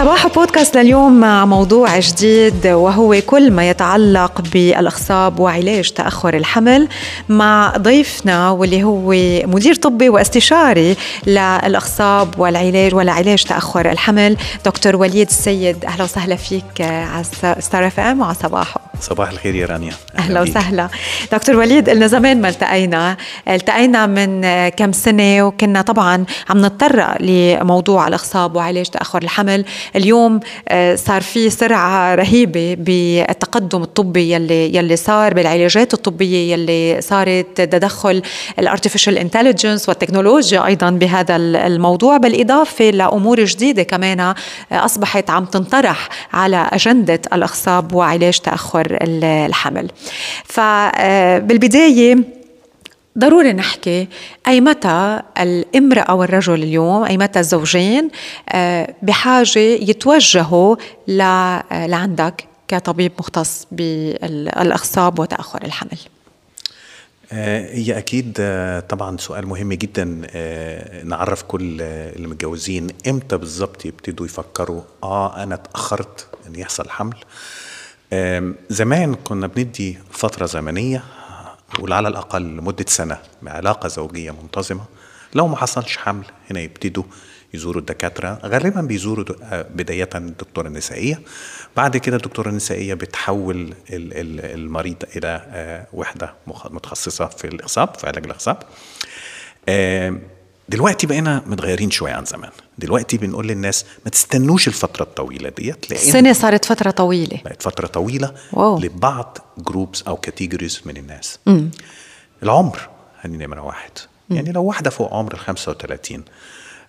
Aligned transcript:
صباح 0.00 0.26
بودكاست 0.26 0.76
لليوم 0.76 1.20
مع 1.20 1.46
موضوع 1.46 1.98
جديد 1.98 2.66
وهو 2.66 3.16
كل 3.26 3.50
ما 3.50 3.70
يتعلق 3.70 4.40
بالأخصاب 4.52 5.40
وعلاج 5.40 5.90
تأخر 5.90 6.36
الحمل 6.36 6.88
مع 7.28 7.74
ضيفنا 7.78 8.50
واللي 8.50 8.82
هو 8.82 9.10
مدير 9.46 9.74
طبي 9.74 10.08
واستشاري 10.08 10.96
للأخصاب 11.26 12.38
والعلاج 12.38 12.94
ولعلاج 12.94 13.44
تأخر 13.44 13.90
الحمل 13.90 14.36
دكتور 14.64 14.96
وليد 14.96 15.28
السيد. 15.28 15.84
أهلا 15.84 16.04
وسهلا 16.04 16.36
فيك 16.36 16.80
على 16.80 17.24
ستار 17.58 17.86
اف 17.86 18.00
ام 18.00 18.20
وعلى 18.20 18.34
صباحو. 18.34 18.80
صباح 19.00 19.30
الخير 19.30 19.54
يا 19.54 19.66
رانيا. 19.66 19.92
أهلا 20.18 20.40
وسهلا. 20.40 20.88
دكتور 21.32 21.56
وليد 21.56 21.90
قلنا 21.90 22.06
زمان 22.06 22.40
ما 22.40 22.48
التقينا. 22.48 23.16
التقينا 23.48 24.06
من 24.06 24.68
كم 24.68 24.92
سنة 24.92 25.42
وكنا 25.42 25.82
طبعا 25.82 26.24
عم 26.50 26.66
نتطرق 26.66 27.16
لموضوع 27.20 28.08
الأخصاب 28.08 28.56
وعلاج 28.56 28.86
تأخر 28.86 29.22
الحمل. 29.22 29.64
اليوم 29.96 30.40
آه، 30.68 30.94
صار 30.94 31.22
في 31.22 31.50
سرعة 31.50 32.14
رهيبة 32.14 32.76
بالتقدم 32.78 33.82
الطبي 33.82 34.32
يلي 34.32 34.74
يلي 34.74 34.96
صار 34.96 35.34
بالعلاجات 35.34 35.94
الطبية 35.94 36.52
يلي 36.52 37.00
صارت 37.00 37.60
تدخل 37.60 38.22
ال 38.58 38.63
artificial 38.63 39.18
intelligence 39.18 39.88
والتكنولوجيا 39.88 40.66
أيضا 40.66 40.90
بهذا 40.90 41.36
الموضوع 41.36 42.16
بالإضافة 42.16 42.90
لأمور 42.90 43.44
جديدة 43.44 43.82
كمان 43.82 44.20
آه، 44.20 44.34
أصبحت 44.72 45.30
عم 45.30 45.44
تنطرح 45.44 46.08
على 46.32 46.68
أجندة 46.72 47.20
الاخصاب 47.32 47.94
وعلاج 47.94 48.38
تأخر 48.38 48.98
الحمل. 49.02 49.88
فبالبدايه 50.44 52.14
آه، 52.14 52.39
ضروري 53.18 53.52
نحكي 53.52 54.08
أي 54.48 54.60
متى 54.60 55.22
الامرأة 55.40 56.14
والرجل 56.14 56.54
اليوم 56.54 57.04
أي 57.04 57.16
متى 57.16 57.38
الزوجين 57.40 58.10
آه، 58.48 58.94
بحاجة 59.02 59.58
يتوجهوا 59.58 60.76
آه، 61.20 61.86
لعندك 61.86 62.44
كطبيب 62.68 63.12
مختص 63.18 63.66
بالأخصاب 63.72 65.18
وتأخر 65.18 65.64
الحمل. 65.64 65.98
هي 67.32 67.98
أكيد 67.98 68.32
طبعا 68.88 69.16
سؤال 69.16 69.46
مهم 69.46 69.72
جدا 69.72 70.04
نعرف 71.04 71.42
كل 71.42 71.80
اللي 71.80 72.28
متجوزين 72.28 72.86
إمتى 73.08 73.36
بالظبط 73.36 73.84
يبتدوا 73.84 74.26
يفكروا 74.26 74.82
آه 75.02 75.42
أنا 75.42 75.54
اتأخرت 75.54 76.26
إن 76.46 76.54
يحصل 76.58 76.90
حمل. 76.90 77.16
زمان 78.70 79.14
كنا 79.14 79.46
بندي 79.46 79.98
فترة 80.10 80.46
زمنية 80.46 81.02
نقول 81.74 81.92
على 81.92 82.08
الأقل 82.08 82.42
لمدة 82.42 82.84
سنة 82.88 83.18
بعلاقة 83.42 83.88
زوجية 83.88 84.30
منتظمة 84.30 84.84
لو 85.34 85.48
ما 85.48 85.56
حصلش 85.56 85.96
حمل 85.96 86.24
هنا 86.50 86.60
يبتدوا 86.60 87.04
يزوروا 87.54 87.80
الدكاترة. 87.80 88.38
غالبا 88.44 88.80
بيزوروا 88.80 89.24
آه، 89.42 89.62
بداية 89.62 90.08
الدكتورة 90.14 90.68
النسائية. 90.68 91.20
بعد 91.76 91.96
كده 91.96 92.16
الدكتورة 92.16 92.48
النسائية 92.48 92.94
بتحول 92.94 93.74
المريض 93.90 94.96
إلى 95.16 95.42
آه، 95.48 95.86
وحدة 95.92 96.34
متخصصة 96.70 97.26
في 97.26 97.46
الإخصاب 97.46 97.94
في 97.94 98.06
علاج 98.06 98.24
الإخصاب 98.24 98.62
دلوقتي 100.70 101.06
بقينا 101.06 101.42
متغيرين 101.46 101.90
شوية 101.90 102.12
عن 102.12 102.24
زمان 102.24 102.50
دلوقتي 102.78 103.16
بنقول 103.16 103.46
للناس 103.48 103.84
ما 104.04 104.10
تستنوش 104.10 104.68
الفترة 104.68 105.02
الطويلة 105.02 105.48
ديت 105.48 105.90
لأن 105.90 106.00
السنة 106.00 106.32
صارت 106.32 106.64
فترة 106.64 106.90
طويلة 106.90 107.40
بقت 107.44 107.62
فترة 107.62 107.86
طويلة 107.86 108.34
wow. 108.52 108.78
لبعض 108.78 109.38
groups 109.58 110.02
أو 110.02 110.16
categories 110.16 110.80
من 110.84 110.96
الناس 110.96 111.38
م. 111.46 111.68
العمر 112.42 112.88
هني 113.20 113.46
نمرة 113.46 113.60
واحد 113.60 113.90
م. 114.30 114.34
يعني 114.34 114.52
لو 114.52 114.64
واحدة 114.64 114.90
فوق 114.90 115.14
عمر 115.14 115.32
ال 115.34 115.38
35 115.38 116.24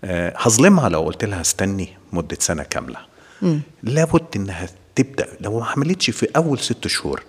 أه 0.03 0.33
هظلمها 0.37 0.89
لو 0.89 1.01
قلت 1.01 1.25
لها 1.25 1.41
استني 1.41 1.97
مدة 2.13 2.37
سنة 2.39 2.63
كاملة 2.63 2.99
م. 3.41 3.59
لابد 3.83 4.25
إنها 4.35 4.67
تبدأ 4.95 5.27
لو 5.41 5.59
ما 5.59 5.65
حملتش 5.65 6.09
في 6.09 6.27
أول 6.35 6.59
ست 6.59 6.87
شهور 6.87 7.23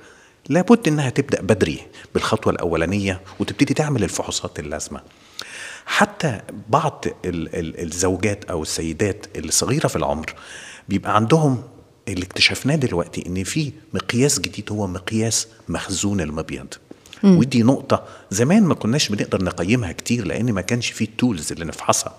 لابد 0.49 0.89
إنها 0.89 1.11
تبدأ 1.11 1.41
بدري 1.43 1.81
بالخطوة 2.15 2.53
الأولانية 2.53 3.21
وتبتدي 3.41 3.75
تعمل 3.75 4.05
الفحوصات 4.05 4.59
اللازمة 4.59 5.01
حتى 5.87 6.41
بعض 6.69 7.05
الزوجات 7.25 8.45
أو 8.45 8.63
السيدات 8.63 9.27
الصغيرة 9.37 9.89
في 9.89 9.97
العمر 9.97 10.35
بيبقى 10.89 11.17
عندهم 11.17 11.63
اللي 12.09 12.25
اكتشفناه 12.25 12.77
دلوقتي 12.77 13.27
إن 13.27 13.45
في 13.45 13.73
مقياس 13.95 14.41
جديد 14.41 14.73
هو 14.73 14.87
مقياس 14.87 15.49
مخزون 15.69 16.21
المبيض. 16.21 16.75
ودي 17.25 17.63
نقطة 17.63 18.05
زمان 18.31 18.63
ما 18.63 18.75
كناش 18.75 19.09
بنقدر 19.09 19.45
نقيمها 19.45 19.93
كتير 19.93 20.27
لأن 20.27 20.53
ما 20.53 20.61
كانش 20.61 20.91
في 20.91 21.05
التولز 21.05 21.53
اللي 21.53 21.65
نفحصها. 21.65 22.15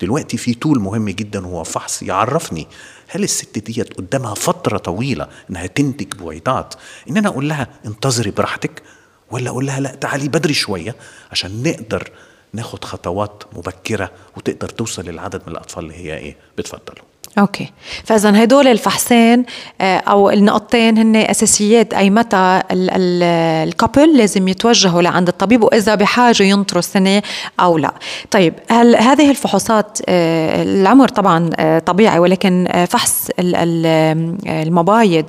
دلوقتي 0.00 0.36
في 0.36 0.54
تول 0.54 0.80
مهم 0.80 1.08
جدا 1.10 1.40
هو 1.40 1.64
فحص 1.64 2.02
يعرفني 2.02 2.66
هل 3.08 3.22
الست 3.22 3.58
ديت 3.58 3.92
قدامها 3.94 4.34
فترة 4.34 4.78
طويلة 4.78 5.28
إنها 5.50 5.66
تنتج 5.66 6.14
بويضات؟ 6.14 6.74
إن 7.10 7.16
أنا 7.16 7.28
أقول 7.28 7.48
لها 7.48 7.68
انتظري 7.86 8.30
براحتك 8.30 8.82
ولا 9.30 9.50
أقول 9.50 9.66
لها 9.66 9.80
لا 9.80 9.94
تعالي 9.94 10.28
بدري 10.28 10.54
شوية 10.54 10.96
عشان 11.32 11.62
نقدر 11.62 12.10
ناخد 12.56 12.84
خطوات 12.84 13.42
مبكرة 13.52 14.10
وتقدر 14.36 14.68
توصل 14.68 15.04
للعدد 15.04 15.42
من 15.46 15.52
الأطفال 15.52 15.84
اللي 15.84 15.94
هي 15.94 16.16
إيه 16.16 16.36
بتفضلوا 16.58 17.04
okay. 17.38 17.72
فاذا 18.04 18.44
هدول 18.44 18.68
الفحصين 18.68 19.44
آه، 19.80 19.96
أو 19.96 20.30
النقطتين 20.30 20.98
هن 20.98 21.16
أساسيات 21.16 21.94
اي 21.94 22.10
متى 22.10 22.62
ال 22.70 22.91
couple 22.91 24.16
لازم 24.16 24.48
يتوجهوا 24.48 25.02
لعند 25.02 25.28
الطبيب 25.28 25.62
وإذا 25.62 25.94
بحاجة 25.94 26.42
ينطروا 26.42 26.78
السنة 26.78 27.22
أو 27.60 27.78
لا. 27.78 27.94
طيب 28.30 28.54
هل 28.70 28.96
هذه 28.96 29.30
الفحوصات 29.30 29.98
آه، 30.08 30.62
العمر 30.62 31.08
طبعا 31.08 31.50
آه، 31.58 31.78
طبيعي 31.78 32.18
ولكن 32.18 32.86
فحص 32.90 33.28
المبايض 33.38 35.26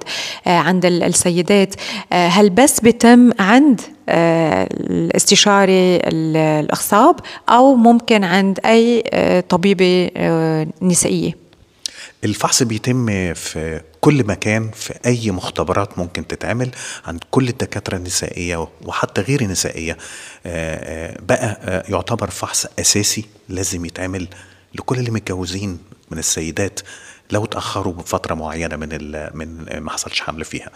عند 0.47 0.85
السيدات 0.85 1.75
هل 2.11 2.49
بس 2.49 2.79
بتم 2.79 3.31
عند 3.39 3.81
الاستشاري 4.09 5.97
الأخصاب 5.97 7.15
أو 7.49 7.75
ممكن 7.75 8.23
عند 8.23 8.59
أي 8.65 9.03
طبيبة 9.49 10.09
نسائية؟ 10.81 11.46
الفحص 12.23 12.63
بيتم 12.63 13.33
في 13.33 13.81
كل 14.01 14.23
مكان 14.23 14.71
في 14.71 14.93
أي 15.05 15.31
مختبرات 15.31 15.97
ممكن 15.97 16.27
تتعمل 16.27 16.71
عند 17.05 17.23
كل 17.31 17.47
الدكاترة 17.49 17.97
النسائية 17.97 18.67
وحتى 18.85 19.21
غير 19.21 19.41
النسائية. 19.41 19.97
آه، 20.45 21.11
آه، 21.15 21.17
بقى 21.21 21.59
آه، 21.61 21.83
يعتبر 21.91 22.29
فحص 22.29 22.67
أساسي 22.79 23.25
لازم 23.49 23.85
يتعمل 23.85 24.27
لكل 24.75 24.99
اللي 24.99 25.11
متجوزين 25.11 25.79
من 26.11 26.19
السيدات 26.19 26.79
لو 27.31 27.45
تاخروا 27.45 27.93
بفترة 27.93 28.33
معينة 28.35 28.75
من 28.75 28.89
من 29.33 29.79
ما 29.79 29.91
حصلش 29.91 30.21
حمل 30.21 30.45
فيها. 30.45 30.71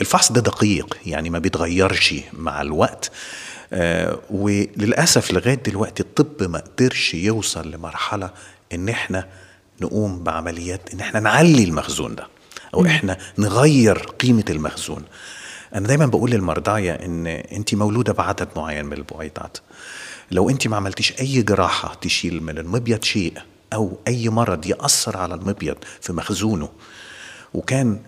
الفحص 0.00 0.32
ده 0.32 0.40
دقيق 0.40 0.98
يعني 1.06 1.30
ما 1.30 1.38
بيتغيرش 1.38 2.14
مع 2.32 2.62
الوقت. 2.62 3.10
وللأسف 4.30 5.30
لغاية 5.30 5.54
دلوقتي 5.54 6.02
الطب 6.02 6.50
ما 6.50 6.58
قدرش 6.58 7.14
يوصل 7.14 7.70
لمرحلة 7.70 8.30
إن 8.72 8.88
إحنا 8.88 9.26
نقوم 9.80 10.22
بعمليات 10.22 10.94
إن 10.94 11.00
إحنا 11.00 11.20
نعلي 11.20 11.64
المخزون 11.64 12.14
ده 12.14 12.26
أو 12.74 12.86
إحنا 12.86 13.18
نغير 13.38 13.98
قيمة 13.98 14.44
المخزون. 14.50 15.02
أنا 15.74 15.86
دايما 15.88 16.06
بقول 16.06 16.30
للمرضعية 16.30 16.92
إن 16.92 17.26
أنت 17.26 17.74
مولودة 17.74 18.12
بعدد 18.12 18.48
معين 18.56 18.84
من 18.86 18.92
البويضات 18.92 19.58
لو 20.30 20.50
أنت 20.50 20.68
ما 20.68 20.76
عملتيش 20.76 21.20
أي 21.20 21.42
جراحة 21.42 21.94
تشيل 21.94 22.42
من 22.42 22.58
المبيض 22.58 23.04
شيء 23.04 23.34
أو 23.72 23.98
أي 24.08 24.28
مرض 24.28 24.66
يأثر 24.66 25.16
على 25.16 25.34
المبيض 25.34 25.76
في 26.00 26.12
مخزونه 26.12 26.68
وكان 27.54 28.00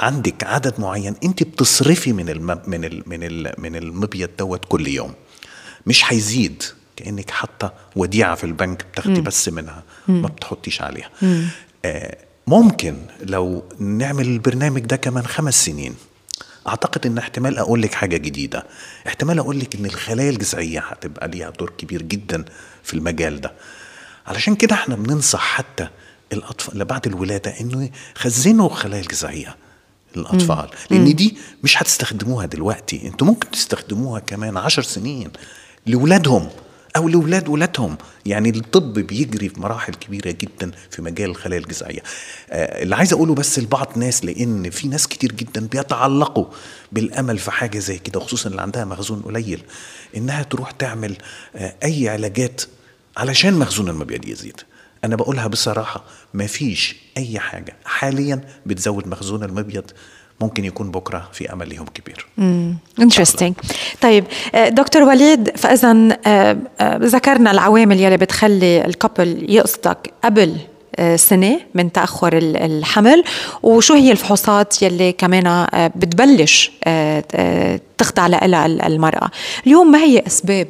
عندك 0.00 0.44
عدد 0.44 0.80
معين 0.80 1.14
أنت 1.24 1.42
بتصرفي 1.42 2.12
من 2.12 2.28
الم... 2.28 2.60
من 2.66 2.84
ال... 2.84 3.02
من 3.06 3.22
ال... 3.22 3.52
من 3.58 3.76
المبيض 3.76 4.30
دوت 4.38 4.64
كل 4.68 4.88
يوم 4.88 5.14
مش 5.86 6.12
هيزيد 6.12 6.62
كأنك 6.96 7.30
حاطة 7.30 7.72
وديعة 7.96 8.34
في 8.34 8.44
البنك 8.44 8.86
بتاخدي 8.92 9.20
بس 9.20 9.48
منها 9.48 9.82
ما 10.08 10.28
بتحطيش 10.28 10.82
عليها. 10.82 11.10
آه 11.84 12.16
ممكن 12.46 12.96
لو 13.22 13.64
نعمل 13.78 14.26
البرنامج 14.26 14.80
ده 14.80 14.96
كمان 14.96 15.26
خمس 15.26 15.64
سنين. 15.64 15.94
أعتقد 16.68 17.06
إن 17.06 17.18
احتمال 17.18 17.58
أقول 17.58 17.82
لك 17.82 17.94
حاجة 17.94 18.16
جديدة. 18.16 18.66
احتمال 19.06 19.38
أقول 19.38 19.60
لك 19.60 19.74
إن 19.74 19.86
الخلايا 19.86 20.30
الجذعية 20.30 20.80
هتبقى 20.80 21.28
ليها 21.28 21.50
دور 21.50 21.72
كبير 21.78 22.02
جدا 22.02 22.44
في 22.82 22.94
المجال 22.94 23.40
ده. 23.40 23.52
علشان 24.26 24.54
كده 24.54 24.74
إحنا 24.74 24.94
بننصح 24.96 25.40
حتى 25.40 25.88
الأطفال 26.32 26.72
اللي 26.72 26.84
بعد 26.84 27.06
الولادة 27.06 27.60
إنه 27.60 27.90
يخزنوا 28.16 28.66
الخلايا 28.66 29.02
الجذعية 29.02 29.56
للأطفال. 30.16 30.68
لأن 30.90 31.14
دي 31.14 31.36
مش 31.64 31.82
هتستخدموها 31.82 32.46
دلوقتي 32.46 33.06
أنتوا 33.06 33.26
ممكن 33.26 33.50
تستخدموها 33.50 34.20
كمان 34.20 34.56
عشر 34.56 34.82
سنين 34.82 35.30
لاولادهم 35.86 36.48
أو 36.96 37.08
لأولاد 37.08 37.48
ولادهم. 37.48 37.96
يعني 38.26 38.48
الطب 38.48 38.92
بيجري 38.94 39.48
في 39.48 39.60
مراحل 39.60 39.94
كبيرة 39.94 40.30
جدا 40.30 40.70
في 40.90 41.02
مجال 41.02 41.30
الخلايا 41.30 41.60
الجذعية. 41.60 42.02
آه 42.50 42.82
اللي 42.82 42.96
عايز 42.96 43.12
أقوله 43.12 43.34
بس 43.34 43.58
لبعض 43.58 43.98
ناس 43.98 44.24
لأن 44.24 44.70
في 44.70 44.88
ناس 44.88 45.08
كتير 45.08 45.32
جدا 45.32 45.66
بيتعلقوا 45.66 46.46
بالأمل 46.92 47.38
في 47.38 47.50
حاجة 47.50 47.78
زي 47.78 47.98
كده 47.98 48.20
خصوصا 48.20 48.50
اللي 48.50 48.62
عندها 48.62 48.84
مخزون 48.84 49.22
قليل 49.22 49.62
إنها 50.16 50.42
تروح 50.42 50.70
تعمل 50.70 51.16
آه 51.56 51.74
أي 51.84 52.08
علاجات 52.08 52.62
علشان 53.16 53.54
مخزون 53.54 53.88
المبيض 53.88 54.28
يزيد. 54.28 54.60
أنا 55.04 55.16
بقولها 55.16 55.46
بصراحة 55.46 56.04
مفيش 56.34 56.96
أي 57.16 57.38
حاجة 57.38 57.76
حاليا 57.84 58.40
بتزود 58.66 59.06
مخزون 59.08 59.44
المبيض 59.44 59.90
ممكن 60.40 60.64
يكون 60.64 60.90
بكرة 60.90 61.28
في 61.32 61.52
أمل 61.52 61.68
ليهم 61.68 61.86
كبير. 61.94 62.26
interesting 63.00 63.54
طيب 64.00 64.24
آه، 64.54 64.68
دكتور 64.68 65.02
وليد 65.02 65.56
فاذا 65.56 66.18
آه، 66.26 66.56
آه، 66.80 66.96
ذكرنا 66.96 67.50
العوامل 67.50 68.00
يلي 68.00 68.16
بتخلي 68.16 68.84
ال 68.84 68.93
couple 68.93 69.46
يقصدك 69.48 70.12
قبل 70.24 70.56
سنة 71.16 71.60
من 71.74 71.92
تأخر 71.92 72.38
الحمل 72.38 73.24
وشو 73.62 73.94
هي 73.94 74.12
الفحوصات 74.12 74.82
يلي 74.82 75.12
كمان 75.12 75.66
بتبلش 75.96 76.72
تخضع 77.98 78.26
لها 78.26 78.66
المرأة. 78.66 79.30
اليوم 79.66 79.92
ما 79.92 79.98
هي 79.98 80.22
أسباب 80.26 80.68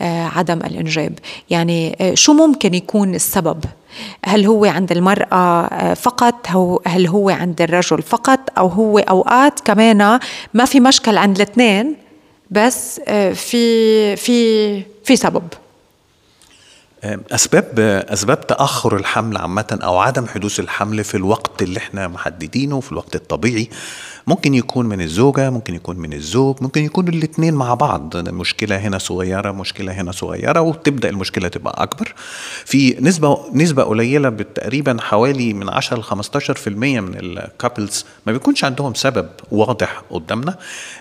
عدم 0.00 0.58
الإنجاب؟ 0.58 1.18
يعني 1.50 1.96
شو 2.14 2.32
ممكن 2.32 2.74
يكون 2.74 3.14
السبب؟ 3.14 3.64
هل 4.24 4.46
هو 4.46 4.64
عند 4.64 4.92
المرأة 4.92 5.66
آه، 5.66 5.94
فقط 5.94 6.48
هو 6.48 6.80
هل 6.86 7.06
هو 7.06 7.30
عند 7.30 7.62
الرجل 7.62 8.02
فقط 8.02 8.40
أو 8.58 8.68
هو 8.68 8.98
أوقات 8.98 9.60
كمان 9.60 10.18
ما 10.54 10.64
في 10.64 10.80
مشكل 10.80 11.16
عند 11.16 11.36
الاثنين 11.36 11.96
بس 12.50 13.00
آه، 13.08 13.32
في 13.32 14.16
في 14.16 14.82
في 15.04 15.16
سبب. 15.16 15.42
أسباب 17.04 17.78
أسباب 18.08 18.46
تأخر 18.46 18.96
الحمل 18.96 19.36
عامة 19.36 19.78
أو 19.82 19.98
عدم 19.98 20.26
حدوث 20.26 20.60
الحمل 20.60 21.04
في 21.04 21.16
الوقت 21.16 21.62
اللي 21.62 21.78
إحنا 21.78 22.08
محددينه 22.08 22.80
في 22.80 22.92
الوقت 22.92 23.14
الطبيعي 23.14 23.68
ممكن 24.26 24.54
يكون 24.54 24.86
من 24.86 25.00
الزوجة 25.00 25.50
ممكن 25.50 25.74
يكون 25.74 25.96
من 25.96 26.12
الزوج 26.12 26.56
ممكن 26.60 26.84
يكون 26.84 27.08
الاثنين 27.08 27.54
مع 27.54 27.74
بعض. 27.74 28.16
مشكلة 28.16 28.76
هنا 28.76 28.98
صغيرة 28.98 29.52
مشكلة 29.52 29.92
هنا 29.92 30.12
صغيرة 30.12 30.60
وتبدأ 30.60 31.08
المشكلة 31.08 31.48
تبقى 31.48 31.82
أكبر. 31.82 32.14
في 32.64 32.96
نسبة 33.00 33.38
نسبة 33.54 33.82
قليلة 33.82 34.30
تقريبا 34.30 34.96
حوالي 35.00 35.52
من 35.52 35.68
10 35.68 35.96
ل 35.98 36.02
15% 36.02 36.68
من 37.00 37.14
الكابلز 37.18 38.04
ما 38.26 38.32
بيكونش 38.32 38.64
عندهم 38.64 38.94
سبب 38.94 39.28
واضح 39.50 40.02
قدامنا. 40.10 40.56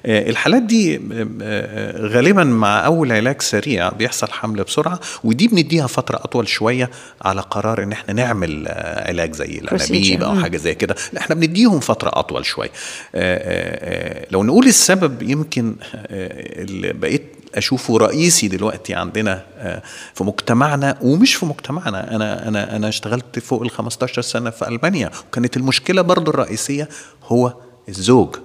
آه، 0.05 0.29
الحالات 0.29 0.61
دي 0.63 0.95
آه، 0.95 1.01
آه، 1.41 2.07
غالبا 2.07 2.43
مع 2.43 2.85
أول 2.85 3.11
علاج 3.11 3.41
سريع 3.41 3.89
بيحصل 3.89 4.31
حمل 4.31 4.63
بسرعة 4.63 4.99
ودي 5.23 5.47
بنديها 5.47 5.87
فترة 5.87 6.17
أطول 6.17 6.47
شوية 6.47 6.89
على 7.21 7.41
قرار 7.41 7.83
إن 7.83 7.91
إحنا 7.91 8.13
نعمل 8.13 8.67
علاج 9.07 9.33
زي 9.33 9.45
الأنابيب 9.59 10.23
أو 10.23 10.35
حاجة 10.35 10.57
زي 10.57 10.75
كده. 10.75 10.95
إحنا 11.17 11.35
بنديهم 11.35 11.79
فترة 11.79 12.11
أطول 12.13 12.45
شوية. 12.45 12.71
لو 14.31 14.43
نقول 14.43 14.67
السبب 14.67 15.21
يمكن 15.21 15.75
اللي 15.95 16.93
بقيت 16.93 17.23
أشوفه 17.55 17.97
رئيسي 17.97 18.47
دلوقتي 18.47 18.93
عندنا 18.93 19.43
في 20.13 20.23
مجتمعنا 20.23 20.97
ومش 21.01 21.35
في 21.35 21.45
مجتمعنا 21.45 22.15
أنا 22.15 22.47
أنا 22.47 22.75
أنا 22.75 22.89
اشتغلت 22.89 23.39
فوق 23.39 23.61
ال 23.61 23.71
15 23.71 24.21
سنة 24.21 24.49
في 24.49 24.67
ألمانيا. 24.67 25.11
وكانت 25.27 25.57
المشكلة 25.57 26.01
برضو 26.01 26.31
الرئيسية 26.31 26.89
هو 27.23 27.53
الزوج 27.89 28.35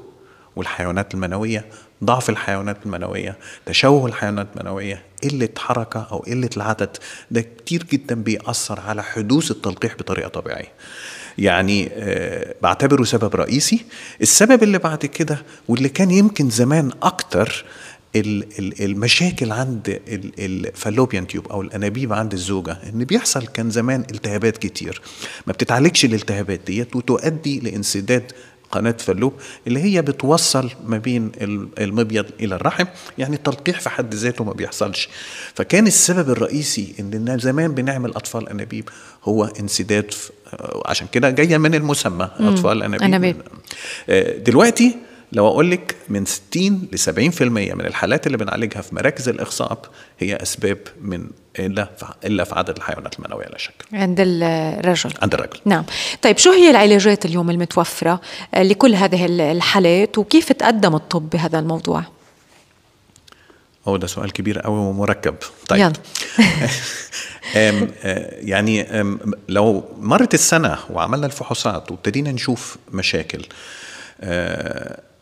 والحيوانات 0.56 1.14
المنوية 1.14 1.64
ضعف 2.04 2.30
الحيوانات 2.30 2.76
المنوية 2.86 3.36
تشوه 3.66 4.06
الحيوانات 4.06 4.46
المنوية 4.56 5.02
قلة 5.24 5.48
حركة 5.58 6.06
أو 6.12 6.18
قلة 6.18 6.50
العدد. 6.56 6.96
ده 7.30 7.40
كتير 7.40 7.82
جدا 7.82 8.14
بيأثر 8.14 8.80
على 8.80 9.02
حدوث 9.02 9.50
التلقيح 9.50 9.94
بطريقة 9.94 10.28
طبيعية. 10.28 10.72
يعني 11.38 11.88
آه، 11.92 12.54
بعتبره 12.62 13.04
سبب 13.04 13.36
رئيسي. 13.36 13.84
السبب 14.22 14.62
اللي 14.62 14.78
بعد 14.78 15.06
كده 15.06 15.42
واللي 15.68 15.88
كان 15.88 16.10
يمكن 16.10 16.50
زمان 16.50 16.90
أكتر 17.02 17.64
المشاكل 18.80 19.52
عند 19.52 20.00
الفالوبيان 20.38 21.26
تيوب 21.26 21.48
أو 21.48 21.62
الأنابيب 21.62 22.12
عند 22.12 22.32
الزوجة 22.32 22.78
إن 22.92 23.04
بيحصل 23.04 23.46
كان 23.46 23.70
زمان 23.70 24.00
التهابات 24.10 24.58
كتير. 24.58 25.00
ما 25.46 25.52
بتتعالجش 25.52 26.04
الالتهابات 26.04 26.60
ديت 26.66 26.96
وتؤدي 26.96 27.60
لانسداد 27.60 28.32
قناة 28.72 28.96
فالوب 28.98 29.32
اللي 29.66 29.80
هي 29.82 30.02
بتوصل 30.02 30.70
ما 30.86 30.98
بين 30.98 31.32
المبيض 31.78 32.26
إلى 32.40 32.54
الرحم 32.54 32.84
يعني 33.18 33.36
التلقيح 33.36 33.80
في 33.80 33.90
حد 33.90 34.14
ذاته 34.14 34.44
ما 34.44 34.52
بيحصلش. 34.52 35.08
فكان 35.54 35.86
السبب 35.86 36.30
الرئيسي 36.30 36.94
إن 37.00 37.38
زمان 37.38 37.74
بنعمل 37.74 38.10
أطفال 38.10 38.48
أنابيب 38.48 38.88
هو 39.24 39.44
انسداد 39.44 40.14
عشان 40.86 41.06
كده 41.12 41.30
جاية 41.30 41.58
من 41.58 41.74
المسمى 41.74 42.30
أطفال 42.40 42.82
أنابيب, 42.82 43.02
أنابيب. 43.02 43.36
آه، 44.08 44.38
دلوقتي 44.38 44.96
لو 45.32 45.48
أقول 45.48 45.70
لك 45.70 45.96
من 46.08 46.24
60 46.24 46.88
ل 46.92 46.98
70% 46.98 47.42
من 47.42 47.86
الحالات 47.86 48.26
اللي 48.26 48.38
بنعالجها 48.38 48.82
في 48.82 48.94
مراكز 48.94 49.28
الاخصاب 49.28 49.78
هي 50.18 50.36
أسباب 50.36 50.78
من 51.00 51.26
إلا 51.58 51.88
إلا 52.24 52.44
في 52.44 52.54
عدد 52.54 52.76
الحيوانات 52.76 53.18
المنوية 53.18 53.46
لا 53.46 53.58
شك. 53.58 53.84
عند 53.92 54.20
الرجل. 54.20 55.12
عند 55.22 55.34
الرجل. 55.34 55.60
نعم. 55.64 55.84
طيب 56.22 56.38
شو 56.38 56.50
هي 56.50 56.70
العلاجات 56.70 57.24
اليوم 57.24 57.50
المتوفرة 57.50 58.20
لكل 58.56 58.94
هذه 58.94 59.26
الحالات 59.52 60.18
وكيف 60.18 60.52
تقدم 60.52 60.94
الطب 60.94 61.30
بهذا 61.30 61.58
الموضوع؟ 61.58 62.04
هو 63.88 63.96
ده 63.96 64.06
سؤال 64.06 64.32
كبير 64.32 64.58
قوي 64.58 64.78
ومركب 64.78 65.34
طيب 65.68 65.80
يلا. 65.80 65.92
أم 67.56 67.90
يعني 68.32 69.00
أم 69.00 69.18
لو 69.48 69.84
مرت 69.98 70.34
السنة 70.34 70.78
وعملنا 70.90 71.26
الفحوصات 71.26 71.90
وابتدينا 71.90 72.32
نشوف 72.32 72.76
مشاكل 72.92 73.46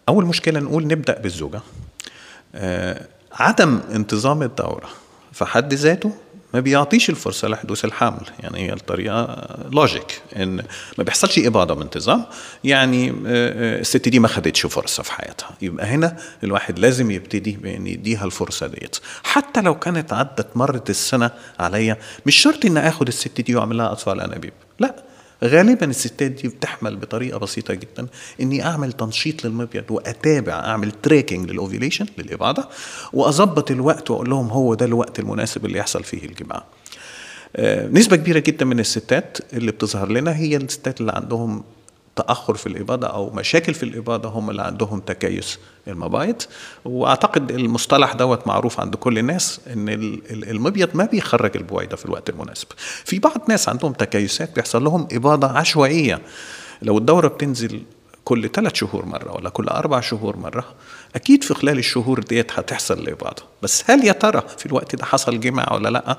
أول 0.08 0.26
مشكلة 0.26 0.60
نقول 0.60 0.86
نبدأ 0.86 1.18
بالزوجة. 1.20 1.60
آه 2.54 3.06
عدم 3.32 3.80
انتظام 3.92 4.42
الدورة 4.42 4.88
في 5.32 5.44
حد 5.44 5.74
ذاته 5.74 6.12
ما 6.54 6.60
بيعطيش 6.60 7.10
الفرصة 7.10 7.48
لحدوث 7.48 7.84
الحمل. 7.84 8.26
يعني 8.40 8.58
هي 8.58 8.72
الطريقة 8.72 9.46
logic 9.72 10.22
إن 10.36 10.56
ما 10.98 11.04
بيحصلش 11.04 11.38
إباضة 11.38 11.74
بانتظام 11.74 12.24
يعني 12.64 13.10
آه، 13.10 13.14
آه، 13.26 13.80
الست 13.80 14.08
دي 14.08 14.18
ما 14.18 14.28
خدتش 14.28 14.66
فرصة 14.66 15.02
في 15.02 15.12
حياتها. 15.12 15.50
يبقى 15.62 15.86
هنا 15.86 16.16
الواحد 16.44 16.78
لازم 16.78 17.10
يبتدي 17.10 17.52
بإن 17.52 17.86
يديها 17.86 18.24
الفرصة 18.24 18.66
ديت. 18.66 18.96
حتى 19.24 19.60
لو 19.60 19.78
كانت 19.78 20.12
عدت 20.12 20.46
مرت 20.56 20.90
السنة 20.90 21.30
عليا 21.60 21.96
مش 22.26 22.36
شرط 22.36 22.64
ان 22.64 22.76
آخد 22.76 23.08
الست 23.08 23.40
دي 23.40 23.56
وأعمل 23.56 23.76
لها 23.76 23.92
أطفال 23.92 24.20
أنابيب. 24.20 24.52
لا 24.78 24.94
غالبا 25.44 25.86
الستات 25.86 26.30
دي 26.30 26.48
بتحمل 26.48 26.96
بطريقة 26.96 27.38
بسيطة 27.38 27.74
جدا 27.74 28.06
إني 28.40 28.64
أعمل 28.66 28.92
تنشيط 28.92 29.44
للمبيض 29.44 29.84
وأتابع 29.90 30.52
أعمل 30.52 30.90
tracking 31.02 31.50
لل 31.50 31.61
ovulation 31.61 32.06
للاباضه 32.18 32.68
وأظبط 33.12 33.70
الوقت 33.70 34.10
وأقول 34.10 34.30
لهم 34.30 34.48
هو 34.48 34.74
ده 34.74 34.86
الوقت 34.86 35.18
المناسب 35.18 35.66
اللي 35.66 35.78
يحصل 35.78 36.04
فيه 36.04 36.24
الجماع. 36.24 36.64
آه، 37.56 37.88
نسبة 37.88 38.16
كبيرة 38.16 38.38
جدا 38.38 38.64
من 38.64 38.80
الستات 38.80 39.38
اللي 39.52 39.72
بتظهر 39.72 40.08
لنا 40.12 40.36
هي 40.36 40.56
الستات 40.56 41.00
اللي 41.00 41.12
عندهم 41.12 41.64
تأخر 42.16 42.54
في 42.54 42.66
الاباضه 42.66 43.06
أو 43.06 43.30
مشاكل 43.30 43.74
في 43.74 43.82
الاباضه 43.82 44.28
هم 44.28 44.50
اللي 44.50 44.62
عندهم 44.62 45.00
تكيس 45.00 45.58
المبايض. 45.88 46.42
وأعتقد 46.84 47.50
المصطلح 47.50 48.12
دوت 48.12 48.46
معروف 48.46 48.80
عند 48.80 48.94
كل 48.94 49.18
الناس 49.18 49.60
إن 49.72 49.88
المبيض 50.30 50.88
ما 50.94 51.04
بيخرج 51.04 51.56
البويضة 51.56 51.96
في 51.96 52.04
الوقت 52.04 52.30
المناسب. 52.30 52.66
في 53.04 53.18
بعض 53.18 53.40
ناس 53.48 53.68
عندهم 53.68 53.92
تكيسات 53.92 54.54
بيحصل 54.54 54.84
لهم 54.84 55.08
اباضه 55.12 55.46
عشوائية. 55.46 56.20
لو 56.82 56.98
الدورة 56.98 57.28
بتنزل 57.28 57.82
كل 58.24 58.48
ثلاث 58.48 58.74
شهور 58.74 59.06
مرة 59.06 59.32
ولا 59.32 59.50
كل 59.50 59.68
أربع 59.68 60.00
شهور 60.00 60.36
مرة 60.36 60.64
أكيد 61.14 61.44
في 61.44 61.54
خلال 61.54 61.78
الشهور 61.78 62.20
ديت 62.20 62.52
هتحصل 62.52 62.98
الإباضة. 62.98 63.42
بس 63.62 63.84
هل 63.90 64.04
يا 64.04 64.12
ترى 64.12 64.42
في 64.58 64.66
الوقت 64.66 64.96
ده 64.96 65.04
حصل 65.04 65.40
جمع 65.40 65.72
ولا 65.72 65.88
لأ؟ 65.88 66.18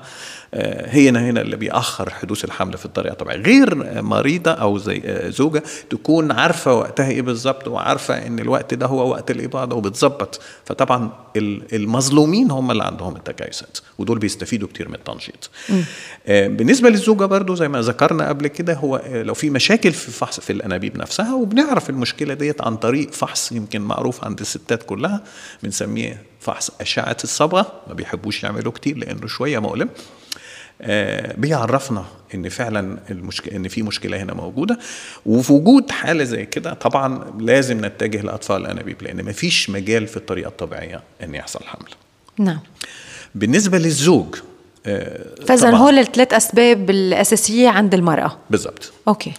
آه، 0.54 0.90
هي 0.90 1.08
هنا 1.08 1.20
هنا 1.20 1.40
اللي 1.40 1.56
بيأخر 1.56 2.10
حدوث 2.10 2.44
الحمل 2.44 2.78
في 2.78 2.84
الطريقة 2.86 3.14
طبعا 3.14 3.34
غير 3.34 4.02
مريضة 4.02 4.50
أو 4.50 4.78
زي 4.78 5.02
آه، 5.04 5.28
زوجة 5.28 5.62
تكون 5.90 6.32
عارفة 6.32 6.74
وقتها 6.74 7.08
إيه 7.10 7.22
بالظبط 7.22 7.68
وعارفة 7.68 8.26
إن 8.26 8.38
الوقت 8.38 8.74
ده 8.74 8.86
هو 8.86 9.10
وقت 9.10 9.30
الإباضة 9.30 9.76
وبتظبط. 9.76 10.40
فطبعا 10.64 11.10
المظلومين 11.72 12.50
هم 12.50 12.70
اللي 12.70 12.84
عندهم 12.84 13.16
التكيسات 13.16 13.78
ودول 13.98 14.18
بيستفيدوا 14.18 14.68
كتير 14.68 14.88
من 14.88 14.94
التنشيط. 14.94 15.50
آه، 16.26 16.48
بالنسبة 16.48 16.88
للزوجة 16.90 17.24
برضو 17.24 17.54
زي 17.54 17.68
ما 17.68 17.80
ذكرنا 17.80 18.28
قبل 18.28 18.46
كده 18.46 18.74
هو 18.74 19.02
لو 19.06 19.34
في 19.34 19.50
مشاكل 19.50 19.92
في 19.92 20.10
فحص 20.10 20.40
في 20.40 20.52
الأنابيب 20.52 20.96
نفسها 20.98 21.34
وبنعرف 21.34 21.90
المشكلة 21.90 22.34
ديت 22.34 22.62
عن 22.62 22.76
طريق 22.76 23.12
فحص 23.12 23.52
يمكن 23.52 23.80
معروف 23.80 24.24
عند 24.24 24.40
الستات 24.40 24.82
كلها 24.86 25.24
بنسميه 25.62 26.22
فحص 26.40 26.70
أشعة 26.80 27.16
الصبغة 27.24 27.72
ما 27.88 27.94
بيحبوش 27.94 28.44
يعملوا 28.44 28.72
كتير 28.72 28.96
لأنه 28.96 29.26
شوية 29.26 29.58
مؤلم 29.58 29.88
آه 30.82 31.34
بيعرفنا 31.36 32.04
إن 32.34 32.48
فعلا 32.48 32.98
المشكلة 33.10 33.56
إن 33.56 33.68
في 33.68 33.82
مشكلة 33.82 34.22
هنا 34.22 34.34
موجودة 34.34 34.78
وفي 35.26 35.52
وجود 35.52 35.90
حالة 35.90 36.24
زي 36.24 36.46
كده 36.46 36.74
طبعا 36.74 37.24
لازم 37.40 37.84
نتجه 37.84 38.20
لأطفال 38.20 38.56
الأنابيب 38.60 39.02
لأن 39.02 39.22
ما 39.22 39.32
فيش 39.32 39.70
مجال 39.70 40.06
في 40.06 40.16
الطريقة 40.16 40.48
الطبيعية 40.48 41.02
إن 41.22 41.34
يحصل 41.34 41.60
حمل. 41.64 41.90
نعم. 42.38 42.60
بالنسبة 43.34 43.78
للزوج 43.78 44.34
آه 44.86 45.44
فاذا 45.46 45.70
هول 45.70 45.98
الثلاث 45.98 46.32
أسباب 46.32 46.90
الأساسية 46.90 47.68
عند 47.68 47.94
المرأة. 47.94 48.38
بالضبط. 48.50 48.92
okay. 49.08 49.32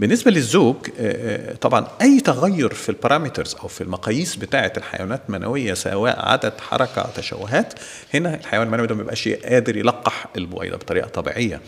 بالنسبة 0.00 0.30
للزوج 0.30 0.76
آه، 0.98 1.50
آه، 1.52 1.54
طبعا 1.54 1.86
أي 2.02 2.20
تغير 2.20 2.74
في 2.74 2.88
ال 2.88 2.94
parameters 2.94 3.54
أو 3.54 3.68
في 3.68 3.80
المقاييس 3.80 4.36
بتاعة 4.36 4.72
الحيوانات 4.76 5.22
المنويه 5.28 5.74
سواء 5.74 6.28
عدد 6.28 6.52
حركة 6.60 7.10
تشوهات 7.16 7.74
هنا 8.14 8.34
الحيوان 8.34 8.66
المنوي 8.66 8.86
ده 8.86 8.94
ما 8.94 9.00
بيبقاش 9.00 9.28
قادر 9.28 9.76
يلقح 9.76 10.26
البويضه 10.36 10.76
بطريقة 10.76 11.08
طبيعية. 11.08 11.60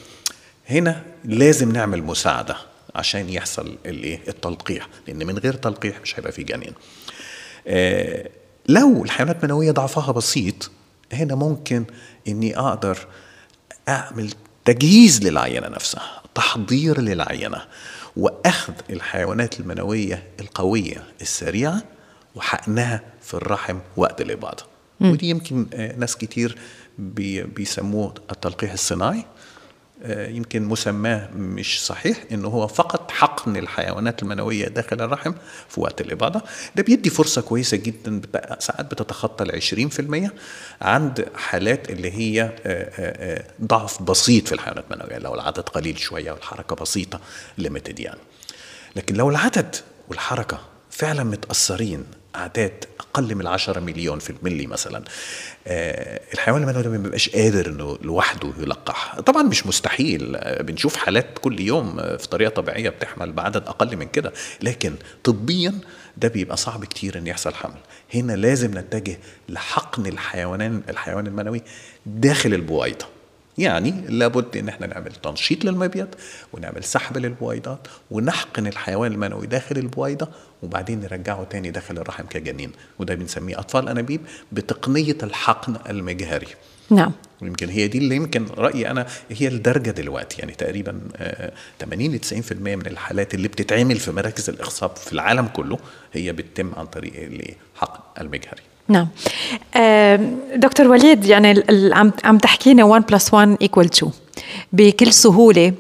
هنا 0.71 1.03
لازم 1.25 1.73
نعمل 1.73 2.03
مساعدة 2.03 2.57
عشان 2.95 3.29
يحصل 3.29 3.79
الإيه؟ 3.87 4.21
التلقيح 4.29 4.89
لأن 5.09 5.27
من 5.27 5.39
غير 5.39 5.55
تلقيح 5.55 6.01
مش 6.03 6.19
هيبقى 6.19 6.33
في 6.33 6.43
جنين. 6.43 6.73
آه 7.67 8.29
لو 8.69 9.05
الحيوانات 9.05 9.45
المنويه 9.45 9.71
ضعفها 9.73 10.13
بسيط 10.13 10.71
هنا 11.13 11.35
ممكن 11.35 11.85
إني 12.29 12.59
أقدر 12.59 12.99
أعمل 13.89 14.33
تجهيز 14.65 15.23
للعينة 15.23 15.69
نفسها 15.69 16.23
تحضير 16.35 17.01
للعينة. 17.01 17.63
وأخذ 18.19 18.73
الحيوانات 18.91 19.61
المنوية 19.61 20.23
القوية 20.41 21.05
السريعة 21.21 21.83
وحقنها 22.35 23.01
في 23.23 23.35
الرحم 23.35 23.79
وقت 23.97 24.21
الإباضة. 24.21 24.65
ودي 25.01 25.29
يمكن 25.31 25.67
آه، 25.75 25.97
ناس 25.97 26.17
كتير 26.17 26.59
بيسموه 26.99 28.15
التلقيح 28.33 28.73
الصناعي. 28.73 29.25
يمكن 30.07 30.65
مسماه 30.65 31.29
مش 31.35 31.87
صحيح 31.87 32.25
انه 32.33 32.49
هو 32.49 32.67
فقط 32.67 33.11
حقن 33.11 33.57
الحيوانات 33.57 34.23
المنوية 34.23 34.69
داخل 34.69 35.01
الرحم 35.01 35.33
في 35.69 35.81
وقت 35.81 36.01
الإباضة. 36.01 36.43
ده 36.77 36.83
بيدي 36.83 37.11
فرصة 37.11 37.43
كويسة 37.43 37.77
جدا 37.77 38.21
ساعات 38.59 38.91
بتتخطى 38.91 39.45
ال 39.45 40.31
20% 40.31 40.31
عند 40.83 41.29
حالات 41.35 41.91
اللي 41.91 42.11
هي 42.13 42.43
آه، 42.43 42.53
آه، 42.67 43.45
ضعف 43.63 44.03
بسيط 44.03 44.49
في 44.49 44.55
الحيوانات 44.55 44.85
المنوية 44.91 45.19
لو 45.19 45.35
العدد 45.35 45.61
قليل 45.61 45.99
شوية 45.99 46.33
والحركة 46.33 46.77
بسيطة 46.77 47.21
ليميتد 47.59 48.01
يعني. 48.01 48.21
لكن 48.97 49.15
لو 49.15 49.31
العدد 49.31 49.77
والحركة 50.09 50.61
فعلا 50.91 51.25
متأثرين 51.25 52.05
أعداد 52.37 52.85
أقل 53.15 53.35
من 53.35 53.47
10 53.47 53.81
مليون 53.81 54.19
في 54.19 54.31
الملي 54.31 54.67
مثلا. 54.67 55.05
آه 55.67 56.21
الحيوان 56.35 56.63
المنوي 56.63 56.89
ما 56.99 57.03
بيبقاش 57.03 57.29
قادر 57.29 57.67
إنه 57.67 57.99
لوحده 58.03 58.53
يلقح. 58.59 59.21
طبعا 59.21 59.43
مش 59.43 59.67
مستحيل. 59.67 60.37
آه 60.37 60.63
بنشوف 60.63 60.97
حالات 60.97 61.39
كل 61.41 61.61
يوم 61.61 62.01
آه 62.01 62.17
في 62.17 62.29
طريقة 62.29 62.51
طبيعية 62.51 62.89
بتحمل 62.91 63.33
بعدد 63.33 63.57
أقل 63.69 63.97
من 63.97 64.09
كده. 64.09 64.33
لكن 64.63 64.95
طبيا 65.25 65.75
ده 66.17 66.29
بيبقى 66.29 66.57
صعب 66.57 66.85
كتير 66.85 67.19
إن 67.19 67.27
يحصل 67.27 67.55
حمل. 67.55 67.79
هنا 68.15 68.33
لازم 68.33 68.79
نتجه 68.79 69.19
لحقن 69.49 70.07
الحيوانان 70.07 70.83
الحيوان 70.89 71.27
المنوي 71.27 71.63
داخل 72.07 72.55
البويضة. 72.55 73.07
يعني 73.59 73.95
لابد 74.09 74.57
إن 74.57 74.69
إحنا 74.69 74.87
نعمل 74.87 75.13
تنشيط 75.13 75.65
للمبيض 75.65 76.09
ونعمل 76.53 76.85
سحب 76.85 77.19
للبويضات 77.19 77.89
ونحقن 78.11 78.67
الحيوان 78.67 79.13
المنوي 79.13 79.47
داخل 79.47 79.79
البويضة 79.79 80.29
وبعدين 80.63 81.01
نرجعه 81.01 81.45
تاني 81.45 81.71
داخل 81.71 81.99
الرحم 81.99 82.25
كجنين. 82.27 82.73
وده 82.99 83.15
بنسميه 83.15 83.59
أطفال 83.59 83.89
أنابيب 83.89 84.21
بتقنية 84.53 85.17
الحقن 85.23 85.77
المجهري. 85.89 86.47
نعم. 86.91 87.13
ويمكن 87.43 87.69
هي 87.69 87.89
دي 87.89 87.99
اللي 87.99 88.17
يمكن 88.17 88.47
رأيي 88.59 88.91
أنا 88.91 89.07
هي 89.31 89.49
الدرجة 89.49 89.91
دلوقتي. 89.91 90.39
يعني 90.39 90.53
تقريبا 90.53 91.01
80 91.81 92.13
ل 92.15 92.19
90% 92.19 92.53
من 92.53 92.87
الحالات 92.87 93.35
اللي 93.35 93.49
بتتعمل 93.49 93.97
في 93.97 94.11
مراكز 94.11 94.51
الاخصاب 94.51 94.97
في 94.97 95.13
العالم 95.13 95.47
كله 95.47 95.79
هي 96.13 96.33
بتتم 96.33 96.73
عن 96.77 96.87
طريق 96.87 97.13
الحقن 97.75 98.23
المجهري. 98.23 98.63
نعم. 98.89 99.09
دكتور 100.57 100.89
وليد 100.89 101.25
يعني 101.25 101.65
عم 102.25 102.39
تحكينا 102.39 102.85
1 102.85 103.07
plus 103.07 103.35
1 103.35 103.57
equal 103.63 103.87
2 103.87 104.13
بكل 104.73 105.13
سهولة 105.13 105.73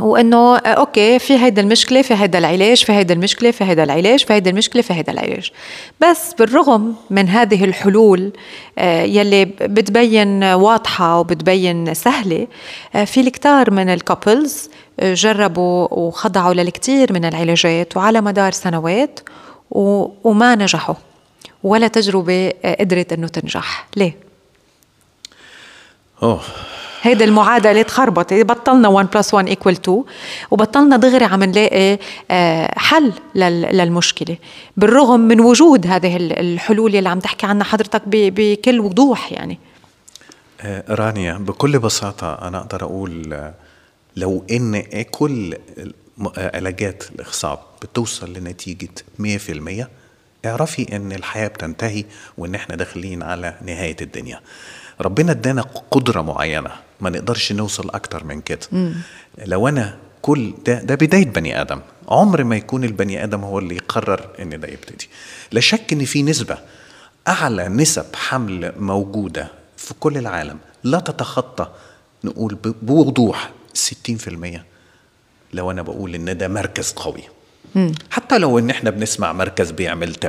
وإنه 0.00 0.56
آه، 0.56 0.68
okay 0.68 1.18
في 1.18 1.38
هيدا 1.38 1.62
المشكلة 1.62 2.02
في 2.02 2.14
هيدا 2.14 2.38
العلاج 2.38 2.84
في 2.84 2.92
هيدا 2.92 3.14
المشكلة 3.14 3.50
في 3.50 3.64
هيدا 3.64 3.84
العلاج 3.84 4.24
في 4.24 4.32
هيدا 4.32 4.50
المشكلة 4.50 4.82
في 4.82 4.94
هيدا 4.94 5.12
العلاج. 5.12 5.50
بس 6.00 6.34
بالرغم 6.38 6.94
من 7.10 7.28
هذه 7.28 7.64
الحلول 7.64 8.32
آه، 8.78 9.02
يلي 9.02 9.44
بتبين 9.44 10.44
واضحة 10.44 11.20
وبتبين 11.20 11.94
سهلة 11.94 12.46
آه، 12.94 13.04
في 13.04 13.20
الكثار 13.20 13.70
من 13.70 13.88
ال 13.88 13.98
couples 13.98 14.70
جربوا 15.02 15.94
وخضعوا 15.94 16.54
للكثير 16.54 17.12
من 17.12 17.24
العلاجات 17.24 17.96
وعلى 17.96 18.20
مدار 18.20 18.52
سنوات 18.52 19.20
وما 19.70 20.54
نجحوا. 20.54 20.94
ولا 21.62 21.88
تجربة 21.88 22.52
قدرت 22.80 23.12
أنه 23.12 23.28
تنجح. 23.28 23.86
ليه؟ 23.96 24.16
أوه. 26.22 26.40
هيدي 27.02 27.24
المعادلة 27.24 27.82
تخربطت. 27.82 28.34
بطلنا 28.34 28.88
1 28.88 29.10
plus 29.10 29.34
1 29.34 29.48
equal 29.48 29.74
2 29.74 30.04
وبطلنا 30.50 30.96
دغري 30.96 31.24
عم 31.24 31.44
نلاقي 31.44 31.98
آه، 32.30 32.78
حل 32.78 33.12
للمشكلة. 33.34 34.36
بالرغم 34.76 35.20
من 35.20 35.40
وجود 35.40 35.86
هذه 35.86 36.16
الحلول 36.16 36.96
اللي 36.96 37.08
عم 37.08 37.20
تحكي 37.20 37.46
عنها 37.46 37.64
حضرتك 37.64 38.02
بكل 38.06 38.80
وضوح 38.80 39.32
يعني. 39.32 39.58
آه، 40.60 40.84
رانيا 40.94 41.32
بكل 41.32 41.78
بساطة 41.78 42.32
أنا 42.32 42.58
أقدر 42.58 42.84
أقول 42.84 43.32
آه، 43.32 43.54
لو 44.16 44.44
إن 44.50 44.82
كل 45.02 45.56
علاجات 46.36 47.04
الإخصاب 47.14 47.58
بتوصل 47.82 48.32
لنتيجة 48.32 48.88
100% 49.18 49.88
اعرفي 50.46 50.96
ان 50.96 51.12
الحياة 51.12 51.48
بتنتهي 51.48 52.04
وان 52.38 52.54
إحنا 52.54 52.76
داخلين 52.76 53.22
على 53.22 53.54
نهاية 53.66 53.96
الدنيا. 54.00 54.40
ربنا 55.00 55.32
ادانا 55.32 55.62
قدرة 55.90 56.20
معينة 56.22 56.70
ما 57.00 57.10
نقدرش 57.10 57.52
نوصل 57.52 57.90
أكتر 57.90 58.24
من 58.24 58.40
كده. 58.40 58.60
م. 58.72 58.92
لو 59.46 59.68
أنا 59.68 59.98
كل 60.22 60.54
ده 60.66 60.82
ده 60.82 60.94
بداية 60.94 61.24
بني 61.26 61.60
آدم. 61.60 61.80
عمر 62.08 62.44
ما 62.44 62.56
يكون 62.56 62.84
البني 62.84 63.24
آدم 63.24 63.44
هو 63.44 63.58
اللي 63.58 63.76
يقرر 63.76 64.28
إن 64.40 64.60
ده 64.60 64.68
يبتدي. 64.68 65.08
لا 65.52 65.60
شك 65.60 65.92
إن 65.92 66.04
في 66.04 66.22
نسبة 66.22 66.58
أعلى 67.28 67.68
نسب 67.68 68.16
حمل 68.16 68.72
موجودة 68.78 69.48
في 69.76 69.94
كل 69.94 70.18
العالم. 70.18 70.58
لا 70.84 71.00
تتخطى 71.00 71.68
نقول 72.24 72.54
بوضوح 72.82 73.50
60% 73.74 74.60
لو 75.52 75.70
أنا 75.70 75.82
بقول 75.82 76.14
إن 76.14 76.36
ده 76.38 76.48
مركز 76.48 76.92
قوي. 76.92 77.22
حتى 78.10 78.38
لو 78.38 78.58
إن 78.58 78.70
إحنا 78.70 78.90
بنسمع 78.90 79.32
مركز 79.32 79.70
بيعمل 79.70 80.14
80% 80.14 80.28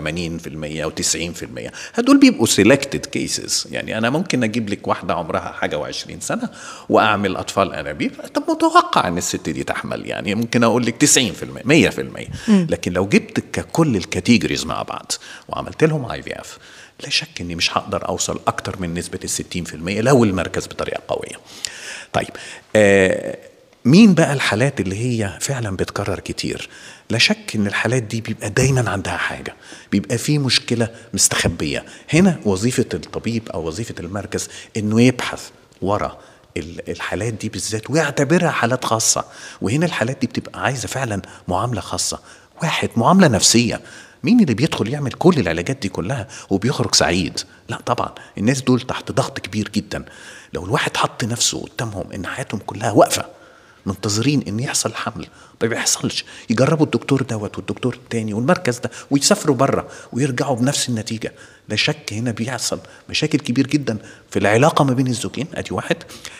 أو 0.83 0.91
90% 0.91 1.71
هدول 1.95 2.19
بيبقوا 2.19 2.45
selected 2.45 3.05
cases 3.05 3.67
يعني 3.71 3.97
أنا 3.97 4.09
ممكن 4.09 4.43
أجيب 4.43 4.69
لك 4.69 4.87
واحدة 4.87 5.13
عمرها 5.13 5.51
حاجة 5.51 5.83
و20 5.91 6.19
سنة 6.19 6.49
وأعمل 6.89 7.35
أطفال 7.35 7.73
أنابيب. 7.73 8.11
طب 8.33 8.43
متوقع 8.49 9.07
إن 9.07 9.17
الست 9.17 9.49
دي 9.49 9.63
تحمل 9.63 10.07
يعني 10.07 10.35
ممكن 10.35 10.63
أقول 10.63 10.85
لك 10.85 11.05
90% 11.05 11.07
100% 12.49 12.49
لكن 12.49 12.93
لو 12.93 13.05
جبت 13.07 13.39
ككل 13.39 13.95
ال 13.95 14.02
categories 14.02 14.65
مع 14.65 14.81
بعض 14.81 15.11
وعملت 15.47 15.83
لهم 15.83 16.11
IVF 16.11 16.57
لا 17.03 17.09
شك 17.09 17.41
إني 17.41 17.55
مش 17.55 17.77
هقدر 17.77 18.07
أوصل 18.07 18.39
أكتر 18.47 18.75
من 18.79 18.93
نسبة 18.93 19.19
ال 19.23 19.29
60% 19.69 19.73
لو 19.75 20.23
المركز 20.23 20.67
بطريقة 20.67 21.01
قوية. 21.07 21.39
طيب 22.13 22.29
آه 22.75 23.37
مين 23.85 24.13
بقى 24.13 24.33
الحالات 24.33 24.79
اللي 24.79 24.95
هي 24.95 25.37
فعلا 25.41 25.75
بتكرر 25.75 26.19
كتير؟ 26.19 26.69
لا 27.09 27.17
شك 27.17 27.55
إن 27.55 27.67
الحالات 27.67 28.03
دي 28.03 28.21
بيبقى 28.21 28.49
دايما 28.49 28.89
عندها 28.89 29.17
حاجة 29.17 29.55
بيبقى 29.91 30.17
في 30.17 30.37
مشكلة 30.37 30.89
مستخبية. 31.13 31.85
هنا 32.13 32.39
وظيفة 32.45 32.85
الطبيب 32.93 33.49
أو 33.49 33.67
وظيفة 33.67 33.95
المركز 33.99 34.49
إنه 34.77 35.01
يبحث 35.01 35.49
ورا 35.81 36.17
الحالات 36.87 37.33
دي 37.33 37.49
بالذات 37.49 37.89
ويعتبرها 37.89 38.49
حالات 38.49 38.85
خاصة. 38.85 39.25
وهنا 39.61 39.85
الحالات 39.85 40.17
دي 40.21 40.27
بتبقى 40.27 40.61
عايزة 40.63 40.87
فعلا 40.87 41.21
معاملة 41.47 41.81
خاصة. 41.81 42.19
واحد 42.61 42.89
معاملة 42.95 43.27
نفسية. 43.27 43.81
مين 44.23 44.39
اللي 44.39 44.53
بيدخل 44.53 44.87
يعمل 44.89 45.11
كل 45.11 45.39
العلاجات 45.39 45.77
دي 45.77 45.89
كلها 45.89 46.27
وبيخرج 46.49 46.95
سعيد؟ 46.95 47.39
لا 47.69 47.81
طبعا. 47.85 48.15
الناس 48.37 48.61
دول 48.61 48.81
تحت 48.81 49.11
ضغط 49.11 49.39
كبير 49.39 49.69
جدا. 49.69 50.05
لو 50.53 50.65
الواحد 50.65 50.97
حط 50.97 51.23
نفسه 51.23 51.65
قدامهم 51.65 52.11
إن 52.11 52.25
حياتهم 52.27 52.59
كلها 52.59 52.91
واقفة 52.91 53.25
منتظرين 53.89 54.43
إن 54.47 54.59
يحصل 54.59 54.93
حمل. 54.93 55.27
ما 55.61 55.67
بيحصلش. 55.67 56.25
يجربوا 56.49 56.85
الدكتور 56.85 57.21
دوت 57.21 57.57
والدكتور 57.57 57.93
التاني 57.93 58.33
والمركز 58.33 58.77
ده 58.77 58.91
ويسافروا 59.11 59.55
بره 59.55 59.87
ويرجعوا 60.13 60.55
بنفس 60.55 60.89
النتيجة. 60.89 61.33
لا 61.69 61.75
شك 61.75 62.13
هنا 62.13 62.31
بيحصل. 62.31 62.79
مشاكل 63.09 63.39
كبير 63.39 63.67
جدا 63.67 63.97
في 64.31 64.39
العلاقة 64.39 64.83
ما 64.85 64.93
بين 64.93 65.07
الزوجين. 65.07 65.47
أدي 65.53 65.73
واحد. 65.73 65.97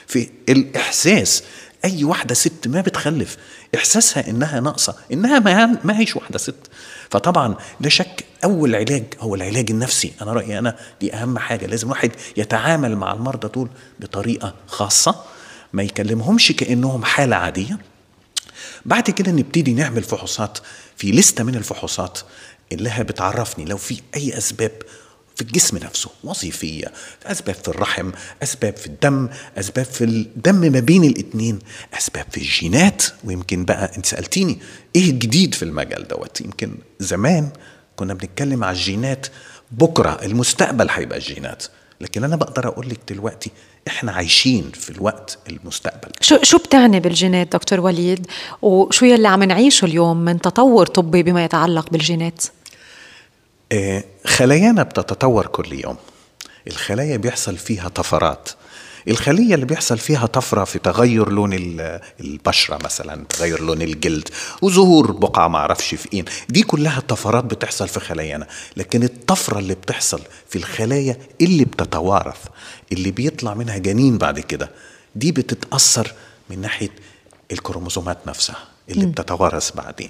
في 0.07 0.29
الإحساس. 0.49 1.43
أي 1.85 2.03
واحدة 2.03 2.33
ست 2.33 2.67
ما 2.67 2.81
بتخلف. 2.81 3.37
إحساسها 3.75 4.29
إنها 4.29 4.59
ناقصة. 4.59 4.95
إنها 5.13 5.39
ما 5.39 5.79
ما 5.83 5.99
هيش 5.99 6.15
واحدة 6.15 6.37
ست. 6.37 6.69
فطبعا 7.09 7.55
لا 7.79 7.89
شك. 7.89 8.25
أول 8.43 8.75
علاج 8.75 9.03
هو 9.19 9.35
العلاج 9.35 9.71
النفسي. 9.71 10.13
أنا 10.21 10.33
رأيي 10.33 10.59
أنا 10.59 10.75
دي 11.01 11.13
أهم 11.13 11.37
حاجة. 11.37 11.65
لازم 11.65 11.89
واحد 11.89 12.11
يتعامل 12.37 12.95
مع 12.95 13.13
المرضى 13.13 13.47
دول 13.47 13.69
بطريقة 13.99 14.53
خاصة. 14.67 15.15
ما 15.73 15.83
يكلمهمش 15.83 16.51
كأنهم 16.51 17.03
حالة 17.05 17.35
عادية. 17.35 17.77
بعد 18.85 19.09
كده 19.09 19.31
نبتدي 19.31 19.73
نعمل 19.73 20.03
فحوصات 20.03 20.57
في 20.97 21.11
لستة 21.11 21.43
من 21.43 21.55
الفحوصات 21.55 22.19
اللي 22.71 22.89
هي 22.89 23.03
بتعرفني 23.03 23.65
لو 23.65 23.77
في 23.77 24.01
أي 24.15 24.37
أسباب 24.37 24.71
في 25.35 25.41
الجسم 25.41 25.77
نفسه 25.77 26.09
وظيفية 26.23 26.91
أسباب 27.25 27.55
في 27.55 27.67
الرحم 27.67 28.11
أسباب 28.43 28.77
في 28.77 28.87
الدم 28.87 29.29
أسباب 29.57 29.85
في 29.85 30.03
الدم 30.03 30.55
ما 30.71 30.79
بين 30.79 31.03
الاتنين 31.03 31.59
أسباب 31.97 32.25
في 32.31 32.37
الجينات 32.37 33.03
ويمكن 33.23 33.65
بقى 33.65 33.91
أنت 33.97 34.05
سألتيني 34.05 34.59
إيه 34.95 35.09
الجديد 35.09 35.53
في 35.55 35.63
المجال 35.63 36.07
دوت. 36.07 36.41
يمكن 36.41 36.75
زمان 36.99 37.49
كنا 37.95 38.13
بنتكلم 38.13 38.63
على 38.63 38.75
الجينات 38.77 39.27
بكرة 39.71 40.19
المستقبل 40.23 40.89
هيبقى 40.89 41.17
الجينات. 41.17 41.63
لكن 42.01 42.23
أنا 42.23 42.35
بقدر 42.35 42.67
أقول 42.67 42.89
لك 42.89 42.99
دلوقتي 43.09 43.51
إحنا 43.87 44.11
عايشين 44.11 44.71
في 44.73 44.89
الوقت 44.89 45.37
المستقبل. 45.49 46.11
شو 46.21 46.37
شو 46.43 46.57
بتعني 46.57 46.99
بالجينات 46.99 47.53
دكتور 47.53 47.79
وليد؟ 47.79 48.27
وشو 48.61 49.05
يلي 49.05 49.27
عم 49.27 49.43
نعيشه 49.43 49.85
اليوم 49.85 50.17
من 50.17 50.41
تطور 50.41 50.85
طبي 50.85 51.23
بما 51.23 51.43
يتعلق 51.43 51.89
بالجينات؟ 51.89 52.45
آه، 53.71 54.03
خلايانا 54.25 54.83
بتتطور 54.83 55.45
كل 55.47 55.73
يوم. 55.73 55.97
الخلايا 56.67 57.17
بيحصل 57.17 57.57
فيها 57.57 57.89
طفرات. 57.89 58.49
الخلية 59.07 59.55
اللي 59.55 59.65
بيحصل 59.65 59.97
فيها 59.97 60.25
طفرة 60.25 60.63
في 60.63 60.79
تغير 60.79 61.29
لون 61.29 61.53
البشرة 62.19 62.79
مثلا 62.83 63.25
تغير 63.25 63.61
لون 63.61 63.81
الجلد 63.81 64.29
وظهور 64.61 65.11
بقعه 65.11 65.47
ما 65.47 65.57
أعرفش 65.57 65.95
في 65.95 66.13
إيه. 66.13 66.25
دي 66.49 66.63
كلها 66.63 66.99
طفرات 66.99 67.43
بتحصل 67.43 67.87
في 67.87 67.99
خلايانا. 67.99 68.47
لكن 68.77 69.03
الطفرة 69.03 69.59
اللي 69.59 69.73
بتحصل 69.73 70.21
في 70.49 70.55
الخلايا 70.55 71.17
اللي 71.41 71.65
بتتوارث 71.65 72.37
اللي 72.91 73.11
بيطلع 73.11 73.53
منها 73.53 73.77
جنين 73.77 74.17
بعد 74.17 74.39
كده 74.39 74.71
دي 75.15 75.31
بتتأثر 75.31 76.13
من 76.49 76.61
ناحية 76.61 76.89
الكروموزومات 77.51 78.17
نفسها 78.27 78.57
اللي 78.89 79.05
م. 79.05 79.11
بتتوارث 79.11 79.71
بعدين. 79.71 80.09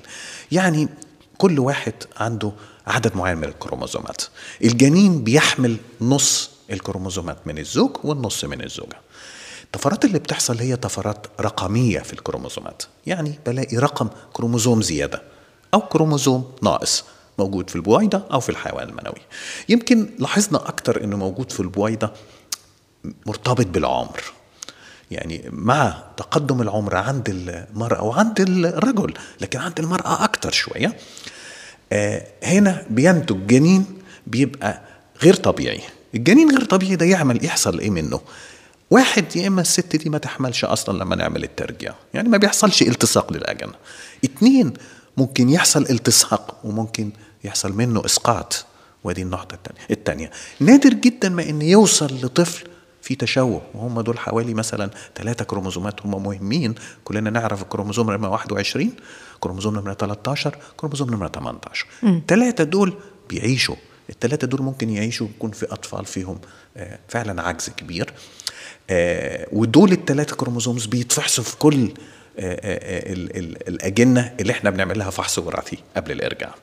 يعني 0.52 0.88
كل 1.38 1.60
واحد 1.60 1.94
عنده 2.18 2.52
عدد 2.88 3.16
معين 3.16 3.38
من 3.38 3.44
الكروموزومات. 3.44 4.22
الجنين 4.64 5.24
بيحمل 5.24 5.78
نص 6.02 6.50
الكروموزومات 6.72 7.48
من 7.48 7.58
الزوج 7.58 7.92
والنص 8.04 8.46
من 8.46 8.62
الزوجة. 8.64 8.98
الطفرات 9.64 10.06
اللي 10.06 10.20
بتحصل 10.20 10.60
هي 10.60 10.76
طفرات 10.76 11.28
رقمية 11.42 12.00
في 12.00 12.14
الكروموزومات. 12.14 12.84
يعني 13.06 13.40
بلاقي 13.46 13.78
رقم 13.78 14.10
كروموزوم 14.34 14.82
زيادة 14.82 15.22
أو 15.74 15.82
كروموزوم 15.82 16.52
ناقص 16.64 17.04
موجود 17.40 17.70
في 17.70 17.76
البويضة 17.76 18.24
أو 18.32 18.40
في 18.40 18.50
الحيوان 18.50 18.90
المنوي. 18.90 19.22
يمكن 19.70 20.10
لاحظنا 20.20 20.70
أكتر 20.70 21.04
أنه 21.04 21.18
موجود 21.18 21.52
في 21.52 21.60
البويضة 21.60 22.12
مرتبط 23.26 23.66
بالعمر. 23.68 24.22
يعني 25.12 25.50
مع 25.52 26.04
تقدم 26.18 26.62
العمر 26.62 26.96
عند 26.96 27.30
المرأة 27.30 28.04
وعند 28.04 28.40
الرجل 28.42 29.14
لكن 29.42 29.60
عند 29.60 29.80
المرأة 29.80 30.24
أكتر 30.24 30.52
شوية 30.52 30.98
آه 31.94 32.28
هنا 32.44 32.86
بينتج 32.90 33.48
جنين 33.48 33.86
بيبقى 34.28 34.82
غير 35.24 35.34
طبيعي. 35.36 35.82
الجنين 36.16 36.52
غير 36.52 36.64
طبيعي 36.66 36.96
ده 36.96 37.06
يعمل 37.06 37.46
يحصل 37.46 37.80
إيه 37.80 37.90
منه؟ 37.90 38.22
واحد 38.92 39.36
يا 39.36 39.48
إما 39.48 39.62
الست 39.62 39.96
دي 39.96 40.10
ما 40.10 40.18
تحملش 40.18 40.66
أصلا 40.66 40.98
لما 40.98 41.16
نعمل 41.16 41.44
الترجيع 41.44 41.94
يعني 42.14 42.30
ما 42.30 42.38
بيحصلش 42.38 42.82
التصاق 42.82 43.34
للأجنة. 43.34 43.74
اتنين 44.24 44.74
ممكن 45.18 45.50
يحصل 45.50 45.82
التصاق 45.82 46.58
وممكن 46.64 47.12
يحصل 47.44 47.74
منه 47.74 48.06
إسقاط 48.06 48.66
ودي 49.04 49.22
النقطة 49.22 49.54
الثانية 49.56 49.80
الثانية 49.92 50.32
نادر 50.60 50.94
جدا 50.94 51.30
ما 51.30 51.50
إن 51.50 51.62
يوصل 51.62 52.06
لطفل 52.06 52.68
في 53.02 53.16
تشوه 53.16 53.62
وهم 53.74 54.02
دول 54.02 54.20
حوالي 54.20 54.54
مثلا 54.54 54.90
ثلاثة 55.16 55.46
كروموزومات 55.46 56.06
هم 56.06 56.24
مهمين 56.24 56.76
كلنا 57.04 57.30
نعرف 57.30 57.62
الكروموزوم 57.62 58.12
نمرة 58.12 58.30
21 58.30 58.92
كروموزوم 59.40 59.76
نمرة 59.80 59.94
13 59.94 60.58
كروموزوم 60.78 61.10
نمرة 61.10 61.28
18 61.28 61.86
ثلاثة 62.28 62.64
دول 62.64 62.94
بيعيشوا. 63.30 63.76
الثلاثة 64.10 64.48
دول 64.48 64.62
ممكن 64.62 64.90
يعيشوا 64.90 65.28
يكون 65.36 65.52
في 65.52 65.66
أطفال 65.66 66.06
فيهم 66.06 66.40
آه، 66.78 67.00
فعلا 67.08 67.42
عجز 67.42 67.70
كبير. 67.70 68.14
آه، 68.90 69.48
ودول 69.52 69.92
الثلاثة 69.92 70.36
chromosomes 70.36 70.86
بيتفحصوا 70.86 71.44
في 71.44 71.58
كل 71.58 71.94
آه، 72.40 73.14
الأجنة 73.68 74.34
اللي 74.40 74.54
إحنا 74.54 74.70
بنعمل 74.70 75.00
لها 75.00 75.10
فحص 75.10 75.40
وراثي 75.40 75.78
قبل 75.96 76.12
الإرجاع. 76.12 76.56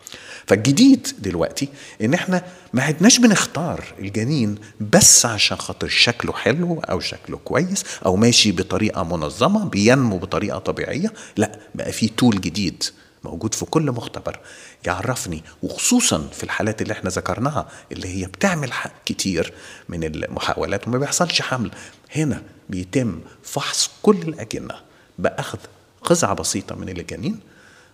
فالجديد 0.46 1.08
دلوقتي 1.18 1.68
إن 2.02 2.14
إحنا 2.14 2.42
ما 2.72 2.82
عدناش 2.82 3.18
بنختار 3.18 3.84
الجنين 3.98 4.54
بس 4.80 5.26
عشان 5.26 5.56
خاطر 5.56 5.88
شكله 5.88 6.32
حلو 6.32 6.80
أو 6.80 7.00
شكله 7.00 7.36
كويس 7.44 7.84
أو 8.06 8.16
ماشي 8.16 8.52
بطريقة 8.52 9.02
منظمة 9.04 9.64
بينمو 9.68 10.18
بطريقة 10.18 10.58
طبيعية 10.58 11.12
لا 11.36 11.58
بقى 11.74 11.92
في 11.92 12.08
تول 12.08 12.40
جديد 12.40 12.84
موجود 13.26 13.54
في 13.54 13.65
كل 13.65 13.82
مختبر 13.93 14.39
يعرفني 14.86 15.43
وخصوصا 15.62 16.28
في 16.32 16.45
الحالات 16.45 16.82
اللي 16.82 16.93
إحنا 16.93 17.10
ذكرناها 17.10 17.69
اللي 17.93 18.08
هي 18.08 18.26
بتعمل 18.26 18.71
كتير 19.04 19.52
من 19.89 20.04
المحاولات 20.04 20.89
وما 20.89 20.99
بيحصلش 20.99 21.43
حمل. 21.43 21.71
هنا 22.17 22.43
بيتم 22.71 23.21
فحص 23.43 23.91
كل 24.02 24.17
الأجنة 24.17 24.75
بأخذ 25.19 25.58
قزعة 26.02 26.34
بسيطة 26.34 26.75
من 26.75 26.89
الجنين 26.89 27.41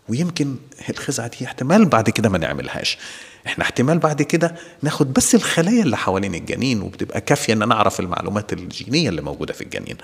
ويمكن 0.09 0.57
الخزعة 0.91 1.29
دي 1.39 1.45
احتمال 1.47 1.85
بعد 1.85 2.11
كده 2.11 2.29
ما 2.29 2.39
نعملهاش. 2.39 2.99
إحنا 3.47 3.65
احتمال 3.65 3.99
بعد 3.99 4.23
كده 4.23 4.55
ناخد 4.83 5.13
بس 5.13 5.35
الخلايا 5.35 5.83
اللي 5.83 5.97
حوالين 5.97 6.35
الجنين 6.35 6.83
وبتبقى 6.83 7.21
كافية 7.21 7.53
إن 7.53 7.69
نعرف 7.69 8.01
المعلومات 8.01 8.53
الجينية 8.53 9.09
اللي 9.09 9.23
موجودة 9.23 9.53
في 9.53 9.61
الجنين. 9.65 9.97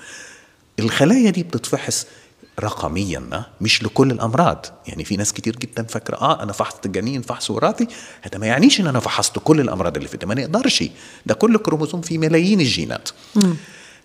الخلايا 0.79 1.29
دي 1.29 1.43
بتتفحص 1.43 2.07
رقميا 2.59 3.43
مش 3.61 3.83
لكل 3.83 4.11
الأمراض. 4.11 4.65
يعني 4.87 5.03
في 5.05 5.17
ناس 5.17 5.33
كتير 5.33 5.55
جدا 5.55 5.83
فاكرة 5.83 6.15
آه 6.17 6.43
أنا 6.43 6.51
فحصت 6.53 6.85
الجنين 6.85 7.21
فحص 7.21 7.51
وراثي. 7.51 7.87
هذا 8.21 8.37
ما 8.37 8.45
يعنيش 8.47 8.79
إن 8.81 8.87
أنا 8.87 8.99
فحصت 8.99 9.39
كل 9.43 9.59
الأمراض 9.59 9.95
اللي 9.97 10.09
في 10.09 10.25
ما 10.25 10.35
نقدرش. 10.35 10.83
ده 11.25 11.33
كل 11.33 11.57
كروموزوم 11.57 12.01
فيه 12.01 12.17
ملايين 12.17 12.61
الجينات. 12.61 13.09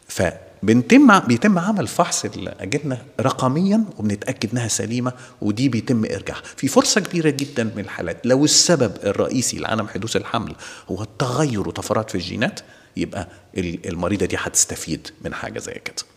فبيتم 0.09 1.19
بيتم 1.21 1.59
عمل 1.59 1.87
فحص 1.87 2.25
الأجنة 2.25 3.03
رقميا 3.21 3.85
وبنتأكد 3.99 4.51
إنها 4.53 4.69
سليمة 4.69 5.13
ودي 5.41 5.69
بيتم 5.69 6.05
ارجاع 6.05 6.37
في 6.57 6.69
فرصة 6.69 7.01
كبيرة 7.01 7.31
جدا 7.31 7.65
من 7.65 7.79
الحالات. 7.85 8.27
لو 8.27 8.45
السبب 8.45 8.93
الرئيسي 9.05 9.59
لعدم 9.59 9.89
حدوث 9.89 10.17
الحمل 10.17 10.55
هو 10.91 11.03
التغير 11.03 11.69
وطفرات 11.69 12.11
في 12.11 12.15
الجينات 12.15 12.61
يبقى 12.97 13.29
المريضة 13.59 14.27
دي 14.27 14.37
هتستفيد 14.39 15.09
من 15.25 15.35
حاجة 15.35 15.59
زي 15.59 15.81
كده. 15.85 16.14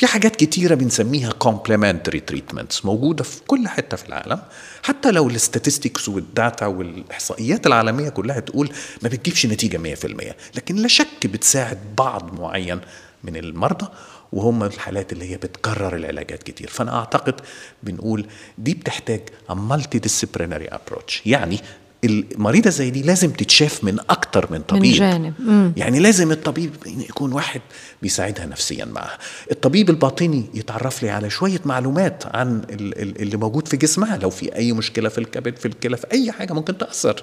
في 0.00 0.06
حاجات 0.06 0.36
كتيرة 0.36 0.74
بنسميها 0.74 1.32
complementary 1.44 2.20
treatments 2.32 2.84
موجودة 2.84 3.24
في 3.24 3.40
كل 3.46 3.68
حتة 3.68 3.96
في 3.96 4.08
العالم. 4.08 4.42
حتى 4.82 5.10
لو 5.10 5.28
ال 5.28 5.35
statistics 5.35 6.08
وال 6.08 6.27
data 6.27 6.66
والإحصائيات 6.66 7.66
العالمية 7.66 8.08
كلها 8.08 8.40
تقول 8.40 8.70
ما 9.02 9.08
بتجيبش 9.08 9.46
نتيجة 9.46 9.94
100% 9.94 10.34
لكن 10.54 10.76
لا 10.76 10.88
شك 10.88 11.26
بتساعد 11.26 11.78
بعض 11.98 12.40
معين 12.40 12.80
من 13.24 13.36
المرضى 13.36 13.86
وهم 14.32 14.62
الحالات 14.62 15.12
اللي 15.12 15.30
هي 15.30 15.36
بتكرر 15.36 15.96
العلاجات 15.96 16.42
كتير. 16.42 16.68
فأنا 16.68 16.98
أعتقد 16.98 17.40
بنقول 17.82 18.26
دي 18.58 18.74
بتحتاج 18.74 19.20
multidisciplinary 19.50 20.68
approach 20.68 21.22
يعني 21.26 21.60
المريضة 22.04 22.70
زي 22.70 22.90
دي 22.90 23.02
لازم 23.02 23.30
تتشاف 23.30 23.84
من 23.84 23.98
أكتر 24.10 24.52
من 24.52 24.60
طبيب. 24.60 24.82
من 24.82 24.92
جانب. 24.92 25.34
مم. 25.38 25.72
يعني 25.76 25.98
لازم 25.98 26.32
الطبيب 26.32 26.70
يكون 26.86 27.32
واحد 27.32 27.60
بيساعدها 28.02 28.46
نفسيا 28.46 28.84
معها 28.84 29.18
الطبيب 29.50 29.90
الباطني 29.90 30.44
يتعرف 30.54 31.02
لي 31.02 31.10
على 31.10 31.30
شوية 31.30 31.60
معلومات 31.64 32.24
عن 32.26 32.62
اللي 32.70 33.36
موجود 33.36 33.68
في 33.68 33.76
جسمها. 33.76 34.16
لو 34.16 34.30
في 34.30 34.54
أي 34.56 34.72
مشكلة 34.72 35.08
في 35.08 35.18
الكبد 35.18 35.56
في 35.56 35.66
الكلى 35.66 35.96
في 35.96 36.06
أي 36.12 36.32
حاجة 36.32 36.52
ممكن 36.52 36.78
تأثر. 36.78 37.22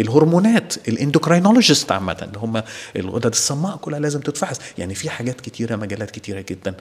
الهرمونات 0.00 0.88
ال 0.88 0.95
endocrinologist 0.95 1.92
عامة 1.92 2.16
اللي 2.22 2.38
هم 2.38 2.62
الغدد 2.96 3.26
الصماء 3.26 3.76
كلها 3.76 4.00
لازم 4.00 4.20
تتفحص. 4.20 4.60
يعني 4.78 4.94
في 4.94 5.10
حاجات 5.10 5.40
كتيرة 5.40 5.76
مجالات 5.76 6.10
كتيرة 6.10 6.44
جدا. 6.48 6.74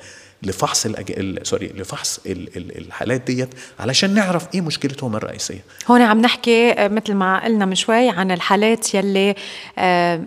لفحص 0.44 0.86
الأج... 0.86 1.44
سوري 1.44 1.68
لفحص 1.68 2.20
ال... 2.26 2.58
ال... 2.58 2.78
الحالات 2.78 3.22
ديت 3.22 3.50
علشان 3.80 4.14
نعرف 4.14 4.48
إيه 4.54 4.62
مشكلتهم 4.62 5.16
الرئيسية. 5.16 5.64
هون 5.88 6.02
عم 6.02 6.22
نحكي 6.22 6.72
آه، 6.72 6.88
مثل 6.88 7.14
ما 7.14 7.44
قلنا 7.46 7.66
من 7.66 7.76
شوي 7.76 8.10
عن 8.10 8.32
الحالات 8.32 8.94
يلي 8.94 9.36
آه 9.78 10.22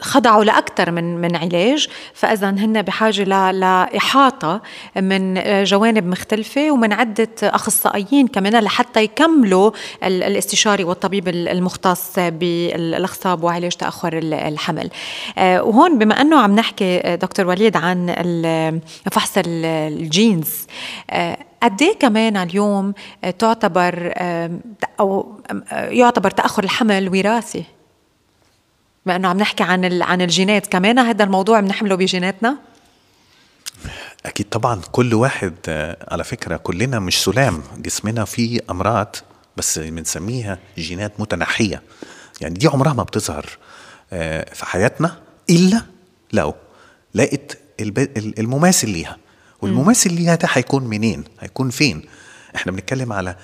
خضعوا 0.00 0.44
لأكثر 0.44 0.90
من 0.90 1.20
من 1.20 1.36
علاج 1.36 1.88
فإذا 2.14 2.50
هن 2.50 2.82
بحاجة 2.82 3.50
لإحاطة 3.52 4.62
من 4.96 5.42
جوانب 5.64 6.06
مختلفة 6.06 6.70
ومن 6.70 6.92
عدة 6.92 7.28
أخصائيين 7.42 8.28
كمان 8.28 8.64
لحتى 8.64 9.02
يكملوا 9.02 9.70
الاستشاري 10.04 10.84
والطبيب 10.84 11.28
المختص 11.28 12.18
بالأخصاب 12.18 13.44
وعلاج 13.44 13.72
تأخر 13.72 14.18
الحمل. 14.22 14.90
آه، 15.38 15.62
وهون 15.62 15.98
بما 15.98 16.20
أنه 16.20 16.40
عم 16.40 16.54
نحكي 16.56 17.16
دكتور 17.16 17.46
وليد 17.46 17.76
عن 17.76 18.06
فحص 19.10 19.32
الجينز 19.46 20.66
آه، 21.10 21.38
قد 21.62 21.82
إيه 21.82 21.98
كمان 21.98 22.36
اليوم 22.36 22.94
تعتبر 23.38 24.14
أو 25.00 25.40
يعتبر 25.72 26.30
تأخر 26.30 26.64
الحمل 26.64 27.08
وراثي؟ 27.08 27.75
بما 29.06 29.16
إنه 29.16 29.28
عم 29.28 29.36
نحكي 29.38 29.62
عن 29.62 30.02
عن 30.02 30.22
الجينات. 30.22 30.66
كمان 30.66 30.98
هذا 30.98 31.24
الموضوع 31.24 31.60
بنحمله 31.60 31.94
بجيناتنا؟ 31.94 32.56
أكيد 34.26 34.48
طبعا. 34.48 34.80
كل 34.92 35.14
واحد 35.14 35.54
على 36.08 36.24
فكرة 36.24 36.56
كلنا 36.56 36.98
مش 36.98 37.24
سلام. 37.24 37.62
جسمنا 37.78 38.24
فيه 38.24 38.60
أمراض 38.70 39.16
بس 39.56 39.78
بنسميها 39.78 40.58
جينات 40.78 41.20
متنحية. 41.20 41.82
يعني 42.40 42.54
دي 42.54 42.68
عمرها 42.68 42.92
ما 42.92 43.02
بتظهر 43.02 43.46
آه، 44.12 44.54
في 44.54 44.66
حياتنا 44.66 45.16
إلا 45.50 45.82
لو 46.32 46.54
لقت 47.14 47.58
المماثل 48.38 48.90
ليها. 48.90 49.16
والمماثل 49.62 50.12
ليها 50.12 50.34
ده 50.34 50.48
هيكون 50.52 50.84
منين؟ 50.84 51.24
هيكون 51.40 51.70
فين؟ 51.70 52.02
إحنا 52.56 52.72
بنتكلم 52.72 53.12
على 53.12 53.36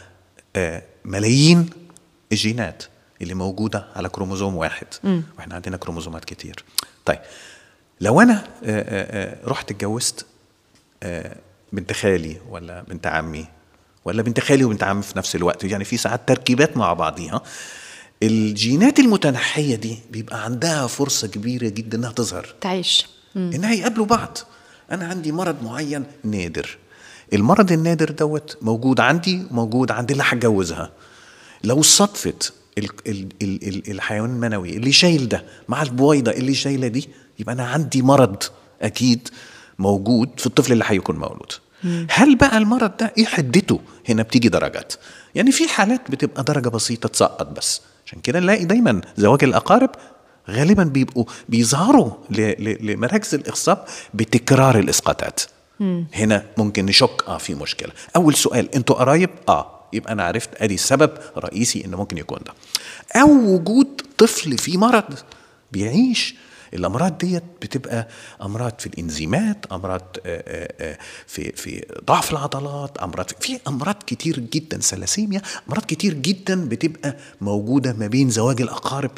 آه، 0.56 0.82
ملايين 1.04 1.70
الجينات. 2.32 2.82
اللي 3.22 3.34
موجودة 3.34 3.86
على 3.96 4.08
كروموزوم 4.08 4.56
واحد. 4.56 4.86
م. 5.04 5.20
وإحنا 5.38 5.54
عندنا 5.54 5.76
كروموزومات 5.76 6.24
كتير. 6.24 6.64
طيب 7.04 7.18
لو 8.00 8.20
أنا 8.20 8.32
آه، 8.34 8.46
آه، 8.64 9.34
آه، 9.44 9.46
رحت 9.48 9.70
اتجوزت 9.70 10.26
بنت 11.72 11.92
خالي 11.92 12.36
ولا 12.50 12.82
بنت 12.82 13.06
عمي 13.06 13.46
ولا 14.04 14.22
بنت 14.22 14.40
خالي 14.40 14.64
وبنت 14.64 14.82
عمي 14.82 15.02
في 15.02 15.18
نفس 15.18 15.36
الوقت 15.36 15.64
يعني 15.64 15.84
في 15.84 15.96
ساعات 15.96 16.28
تركيبات 16.28 16.76
مع 16.76 16.92
بعضيها 16.92 17.42
الجينات 18.22 18.98
المتنحية 18.98 19.74
دي 19.74 19.98
بيبقى 20.10 20.44
عندها 20.44 20.86
فرصة 20.86 21.28
كبيرة 21.28 21.68
جدا 21.68 21.98
إنها 21.98 22.12
تظهر. 22.12 22.54
تعيش. 22.60 23.06
مم. 23.34 23.50
إنها 23.54 23.72
يقابلوا 23.72 24.06
بعض. 24.06 24.38
أنا 24.90 25.06
عندي 25.06 25.32
مرض 25.32 25.62
معين 25.62 26.04
نادر. 26.24 26.78
المرض 27.32 27.72
النادر 27.72 28.10
دوت 28.10 28.58
موجود 28.62 29.00
عندي 29.00 29.46
وموجود 29.50 29.90
عند 29.90 30.10
اللي 30.10 30.22
هتجوزها. 30.26 30.90
لو 31.64 31.82
صدفت 31.82 32.52
الحيوان 33.88 34.30
المنوي 34.30 34.76
اللي 34.76 34.92
شايل 34.92 35.28
ده 35.28 35.44
مع 35.68 35.82
البويضة 35.82 36.30
اللي 36.30 36.54
شايلة 36.54 36.88
دي 36.88 37.08
يبقى 37.38 37.54
أنا 37.54 37.64
عندي 37.66 38.02
مرض 38.02 38.42
أكيد 38.82 39.28
موجود 39.78 40.28
في 40.36 40.46
الطفل 40.46 40.72
اللي 40.72 40.84
هيكون 40.86 41.16
مولود. 41.16 41.52
هل 42.10 42.36
بقى 42.36 42.58
المرض 42.58 42.96
ده 43.00 43.12
إيه 43.18 43.24
حدته؟ 43.24 43.80
هنا 44.08 44.22
بتيجي 44.22 44.48
درجات. 44.48 44.92
يعني 45.34 45.52
في 45.52 45.68
حالات 45.68 46.10
بتبقى 46.10 46.44
درجة 46.44 46.68
بسيطة 46.68 47.08
تسقط 47.08 47.46
بس. 47.58 47.80
عشان 48.06 48.20
كده 48.20 48.40
نلاقي 48.40 48.64
دايما 48.64 49.00
زواج 49.16 49.44
الأقارب 49.44 49.90
غالبا 50.50 50.84
بيبقوا 50.84 51.24
بيظهروا 51.48 52.10
لمراكز 52.80 53.34
الاخصاب 53.34 53.84
بتكرار 54.14 54.78
الإسقاطات. 54.78 55.40
هنا 56.14 56.44
ممكن 56.58 56.86
نشك 56.86 57.24
آه 57.28 57.38
في 57.38 57.54
مشكلة. 57.54 57.92
أول 58.16 58.34
سؤال 58.34 58.74
أنتوا 58.74 58.96
قرايب؟ 58.96 59.30
آه. 59.48 59.81
يبقى 59.92 60.12
أنا 60.12 60.24
عرفت 60.24 60.50
أدي 60.62 60.76
سبب 60.76 61.10
رئيسي 61.36 61.84
انه 61.84 61.96
ممكن 61.96 62.18
يكون 62.18 62.38
ده. 62.46 62.52
أو 63.20 63.30
وجود 63.54 64.02
طفل 64.18 64.58
فيه 64.58 64.78
مرض 64.78 65.14
بيعيش. 65.72 66.34
الأمراض 66.74 67.18
ديت 67.18 67.42
بتبقى 67.62 68.08
أمراض 68.42 68.72
في 68.78 68.86
الإنزيمات 68.86 69.66
أمراض 69.72 70.16
آه، 70.26 70.44
آه، 70.46 70.92
آه، 70.92 70.98
في 71.26 71.52
في 71.52 71.86
ضعف 72.04 72.32
العضلات 72.32 72.98
أمراض 72.98 73.26
في 73.40 73.58
أمراض 73.68 73.96
كتير 74.06 74.38
جدا 74.38 74.80
سلاسيميا 74.80 75.42
أمراض 75.68 75.84
كتير 75.84 76.14
جدا 76.14 76.68
بتبقى 76.68 77.16
موجودة 77.40 77.92
ما 77.92 78.06
بين 78.06 78.30
زواج 78.30 78.62
الأقارب 78.62 79.10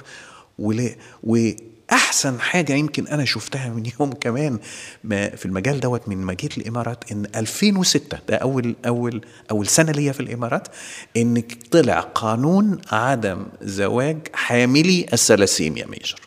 واحسن 1.95 2.41
حاجة 2.41 2.73
يمكن 2.73 3.07
أنا 3.07 3.25
شفتها 3.25 3.69
من 3.69 3.91
يوم 4.01 4.13
كمان 4.13 4.59
ما 5.05 5.29
في 5.37 5.47
المجال 5.47 5.81
دوت 5.81 6.09
من 6.09 6.17
ما 6.17 6.35
جيت 6.35 6.59
الإمارات 6.59 7.13
إن 7.13 7.27
2006 7.37 8.19
ده 8.29 8.37
أول 8.37 8.75
أول 8.87 9.21
أول 9.51 9.67
سنة 9.67 9.93
ليا 9.93 10.13
في 10.13 10.21
الإمارات 10.21 10.69
إن 11.17 11.43
طلع 11.71 12.01
قانون 12.01 12.79
عدم 12.93 13.47
زواج 13.63 14.19
حاملي 14.33 15.07
الثلاسيميا 15.13 15.87
major. 15.87 16.21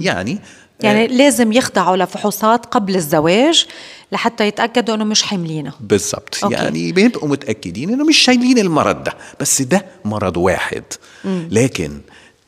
يعني 0.00 0.38
يعني 0.80 1.04
آه 1.04 1.06
لازم 1.06 1.52
يخضعوا 1.52 1.96
لفحوصات 1.96 2.66
قبل 2.66 2.96
الزواج 2.96 3.66
لحتى 4.12 4.46
يتأكدوا 4.46 4.94
إنه 4.94 5.04
مش 5.04 5.22
حاملينه. 5.22 5.72
بالضبط. 5.80 6.38
يعني 6.50 6.92
بيبقوا 6.92 7.28
متأكدين 7.28 7.90
إنه 7.92 8.04
مش 8.04 8.16
شايلين 8.18 8.58
المرض 8.58 9.04
ده. 9.04 9.12
بس 9.40 9.62
ده 9.62 9.84
مرض 10.04 10.36
واحد. 10.36 10.84
مم. 11.24 11.48
لكن 11.50 12.00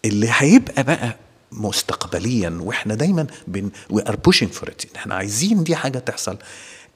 اللي 0.05 0.29
هيبقى 0.33 0.83
بقى 0.83 1.17
مستقبليا 1.55 2.59
وإحنا 2.61 2.95
دايما 2.95 3.27
بن 3.49 3.71
we 3.91 4.03
are 4.09 4.17
pushing 4.17 4.53
for 4.53 4.69
it 4.69 4.83
إحنا 4.97 5.15
عايزين 5.15 5.65
دي 5.65 5.77
حاجة 5.77 5.99
تحصل. 5.99 6.37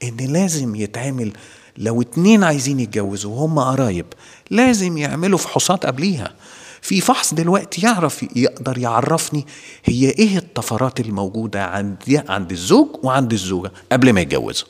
إن 0.03 0.17
لازم 0.17 0.75
يتعمل 0.75 1.31
لو 1.77 2.01
اتنين 2.01 2.43
عايزين 2.43 2.79
يتجوزوا 2.79 3.35
وهم 3.35 3.59
قرايب 3.59 4.05
لازم 4.49 4.97
يعملوا 4.97 5.37
فحوصات 5.37 5.85
قبليها. 5.85 6.33
في 6.81 7.01
فحص 7.01 7.33
دلوقتي 7.33 7.81
يعرف 7.81 8.25
يقدر 8.35 8.77
يعرفني 8.77 9.45
هي 9.85 10.09
إيه 10.09 10.37
الطفرات 10.37 10.99
الموجودة 10.99 11.65
عند 11.65 12.23
عند 12.29 12.51
الزوج 12.51 12.87
وعند 13.03 13.33
الزوجة 13.33 13.71
قبل 13.91 14.13
ما 14.13 14.21
يتجوزوا. 14.21 14.67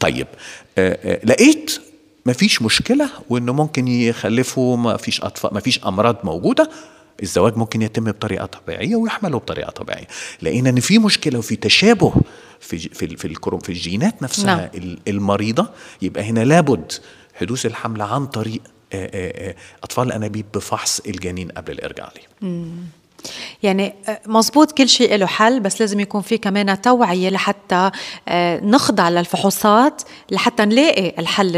طيب 0.00 0.26
آآ 0.78 0.98
آآ 1.04 1.20
لقيت 1.26 1.80
مفيش 2.26 2.62
مشكلة 2.62 3.10
وإنه 3.30 3.52
ممكن 3.52 3.88
يخلفوا 3.88 4.76
ما 4.76 4.96
فيش 4.96 5.20
أطفال 5.20 5.54
ما 5.54 5.60
فيش 5.60 5.84
أمراض 5.84 6.16
موجودة. 6.24 6.70
الزواج 7.22 7.56
ممكن 7.56 7.82
يتم 7.82 8.04
بطريقة 8.04 8.46
طبيعية 8.46 8.96
ويحملوا 8.96 9.40
بطريقة 9.40 9.70
طبيعية. 9.70 10.06
لقينا 10.42 10.70
إن 10.70 10.80
في 10.80 10.98
مشكلة 10.98 11.38
وفي 11.38 11.56
تشابه 11.56 12.14
في 12.60 12.78
في 12.78 13.16
في, 13.16 13.34
في 13.62 13.68
الجينات 13.68 14.22
نفسها 14.22 14.70
نعم. 14.74 14.96
المريضة 15.08 15.68
يبقى 16.02 16.22
هنا 16.22 16.44
لابد 16.44 16.92
حدوث 17.34 17.66
الحمل 17.66 18.02
عن 18.02 18.26
طريق 18.26 18.60
أطفال 19.82 20.06
الأنابيب 20.06 20.46
بفحص 20.54 21.00
الجنين 21.00 21.48
قبل 21.50 21.72
الإرجاع 21.72 22.12
ليه 22.16 22.48
يعني 23.62 23.94
آه، 24.08 24.20
مزبوط 24.26 24.72
كل 24.72 24.88
شيء 24.88 25.16
له 25.16 25.26
حل 25.26 25.60
بس 25.60 25.80
لازم 25.80 26.00
يكون 26.00 26.20
في 26.20 26.38
كمان 26.38 26.80
توعية 26.80 27.30
لحتى 27.30 27.90
آه، 28.28 28.60
نخضع 28.60 29.08
للفحوصات 29.08 30.02
لحتى 30.30 30.64
نلاقي 30.64 31.12
الحل 31.18 31.50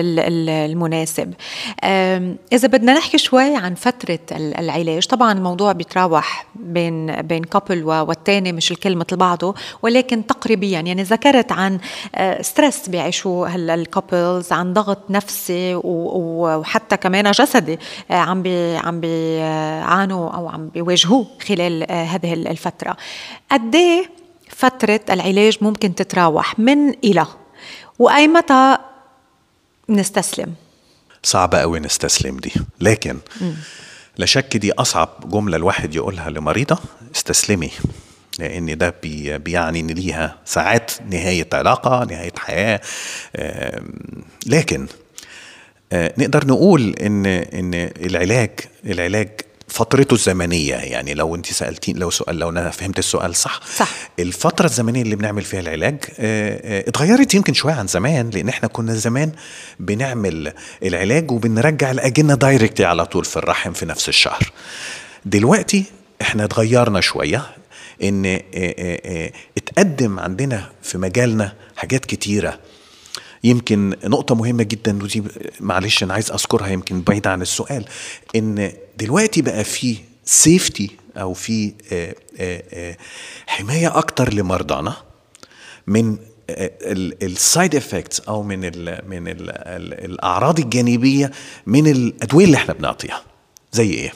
المناسب. 0.49 1.35
إذا 2.53 2.69
بدنا 2.69 2.95
نحكي 2.95 3.19
شوي 3.19 3.57
عن 3.57 3.75
فترة 3.75 4.19
العلاج 4.33 5.07
طبعا 5.07 5.33
الموضوع 5.33 5.73
بيتراوح 5.73 6.47
بين 6.55 7.23
بين 7.23 7.45
كابل 7.45 7.85
والتاني 7.85 8.53
مش 8.53 8.73
الكل 8.73 8.97
مثل 8.97 9.17
بعضه 9.17 9.55
ولكن 9.83 10.27
تقريبيا 10.27 10.81
يعني 10.81 11.03
ذكرت 11.03 11.53
عن 11.53 11.79
stress 12.41 12.89
آه، 12.89 12.91
بيعيشوا 12.91 13.49
ال 13.55 13.67
couples 13.67 14.53
عن 14.53 14.73
ضغط 14.73 15.11
نفسي 15.11 15.81
وحتى 15.85 16.97
كمان 16.97 17.31
جسدي 17.31 17.79
عم 18.11 18.43
بي 18.43 18.77
عم 18.77 19.01
بيعانوا 19.01 20.31
أو 20.31 20.49
عم 20.49 20.69
بيواجهوه 20.69 21.27
خلال 21.49 21.56
آه، 21.61 22.05
هذه 22.05 22.33
الفترة. 22.33 22.97
قد 23.53 23.75
إيه 23.75 24.11
فترة 24.49 25.01
العلاج 25.11 25.59
ممكن 25.61 25.95
تتراوح؟ 25.95 26.59
من 26.59 26.91
إلى. 26.91 27.27
وأي 27.99 28.29
متى 28.29 28.77
نستسلم؟ 29.89 30.55
صعبة 31.23 31.59
قوي 31.59 31.81
نستسلم 31.81 32.37
دي. 32.37 32.53
لكن 32.81 33.19
م. 33.41 33.51
لا 34.19 34.27
شك 34.27 34.57
دي 34.57 34.73
أصعب 34.73 35.09
جملة 35.31 35.57
الواحد 35.57 35.95
يقولها 35.95 36.31
لمريضة 36.31 36.79
استسلمي. 37.17 37.71
لأن 38.39 38.79
ده 38.79 38.95
بي 39.03 39.39
بيعني 39.39 39.81
إن 39.81 39.87
ليها 39.87 40.39
ساعات 40.45 40.93
نهاية 41.11 41.49
علاقة 41.53 42.05
نهاية 42.05 42.33
حياة 42.39 42.81
لكن 44.47 44.87
آه، 45.93 46.15
نقدر 46.19 46.47
نقول 46.47 46.95
إن 47.03 47.27
إن 47.27 47.75
العلاج 47.75 48.51
العلاج 48.87 49.29
فترته 49.69 50.15
الزمنية 50.15 50.75
يعني 50.75 51.15
لو 51.15 51.35
انت 51.35 51.47
سالتين 51.47 51.97
لو 51.99 52.11
سؤال 52.11 52.37
لو 52.39 52.49
أنا 52.49 52.71
فهمت 52.71 52.99
السؤال 52.99 53.37
صح. 53.37 53.61
صح. 53.77 53.89
الفترة 54.19 54.67
الزمنية 54.67 55.03
اللي 55.03 55.17
بنعمل 55.17 55.43
فيها 55.43 55.61
العلاج 55.61 55.97
آه 56.19 56.79
آه 56.79 56.89
اتغيرت 56.89 57.35
يمكن 57.35 57.55
شوية 57.55 57.75
عن 57.75 57.87
زمان 57.87 58.31
لأن 58.31 58.49
إحنا 58.49 58.69
كنا 58.69 58.95
زمان 58.95 59.33
بنعمل 59.81 60.53
العلاج 60.83 61.31
وبنرجع 61.31 61.91
الأجنة 61.91 62.35
دايركتلي 62.35 62.87
على 62.87 63.07
طول 63.07 63.25
في 63.25 63.37
الرحم 63.37 63.73
في 63.73 63.87
نفس 63.87 64.09
الشهر. 64.09 64.53
دلوقتي 65.25 65.85
إحنا 66.23 66.45
اتغيرنا 66.45 67.01
شوية 67.01 67.47
إن 68.03 68.41
آه 68.55 69.33
اتقدم 69.57 70.21
عندنا 70.21 70.71
في 70.83 70.99
مجالنا 70.99 71.53
حاجات 71.77 72.07
كتيرة. 72.07 72.59
يمكن 73.45 73.95
نقطة 74.05 74.35
مهمة 74.35 74.63
جدا 74.63 75.03
ودي 75.03 75.23
معلش 75.61 76.03
أنا 76.03 76.15
عايز 76.15 76.31
أذكرها 76.31 76.69
يمكن 76.69 77.01
بعيدة 77.03 77.31
عن 77.31 77.43
السؤال 77.43 77.85
إن 78.37 78.73
دلوقتي 78.97 79.43
بقى 79.43 79.65
في 79.65 79.97
safety 80.25 80.91
أو 81.17 81.35
في 81.35 81.73
آه، 81.93 82.15
آه، 82.41 82.63
آه، 82.73 82.97
حماية 83.47 83.99
أكتر 83.99 84.35
لمرضانا 84.35 84.97
من 85.87 86.17
ال 87.23 87.34
side 87.34 87.77
effects 87.77 88.21
أو 88.21 88.43
من 88.43 88.65
ال 88.65 89.01
من 89.09 89.29
ال 89.29 89.51
الأعراض 90.05 90.61
الجانبية 90.61 91.31
من 91.67 91.87
الأدوية 91.87 92.45
اللي 92.45 92.57
إحنا 92.57 92.75
بنعطيها. 92.75 93.23
زي 93.73 93.91
إيه؟ 93.91 94.13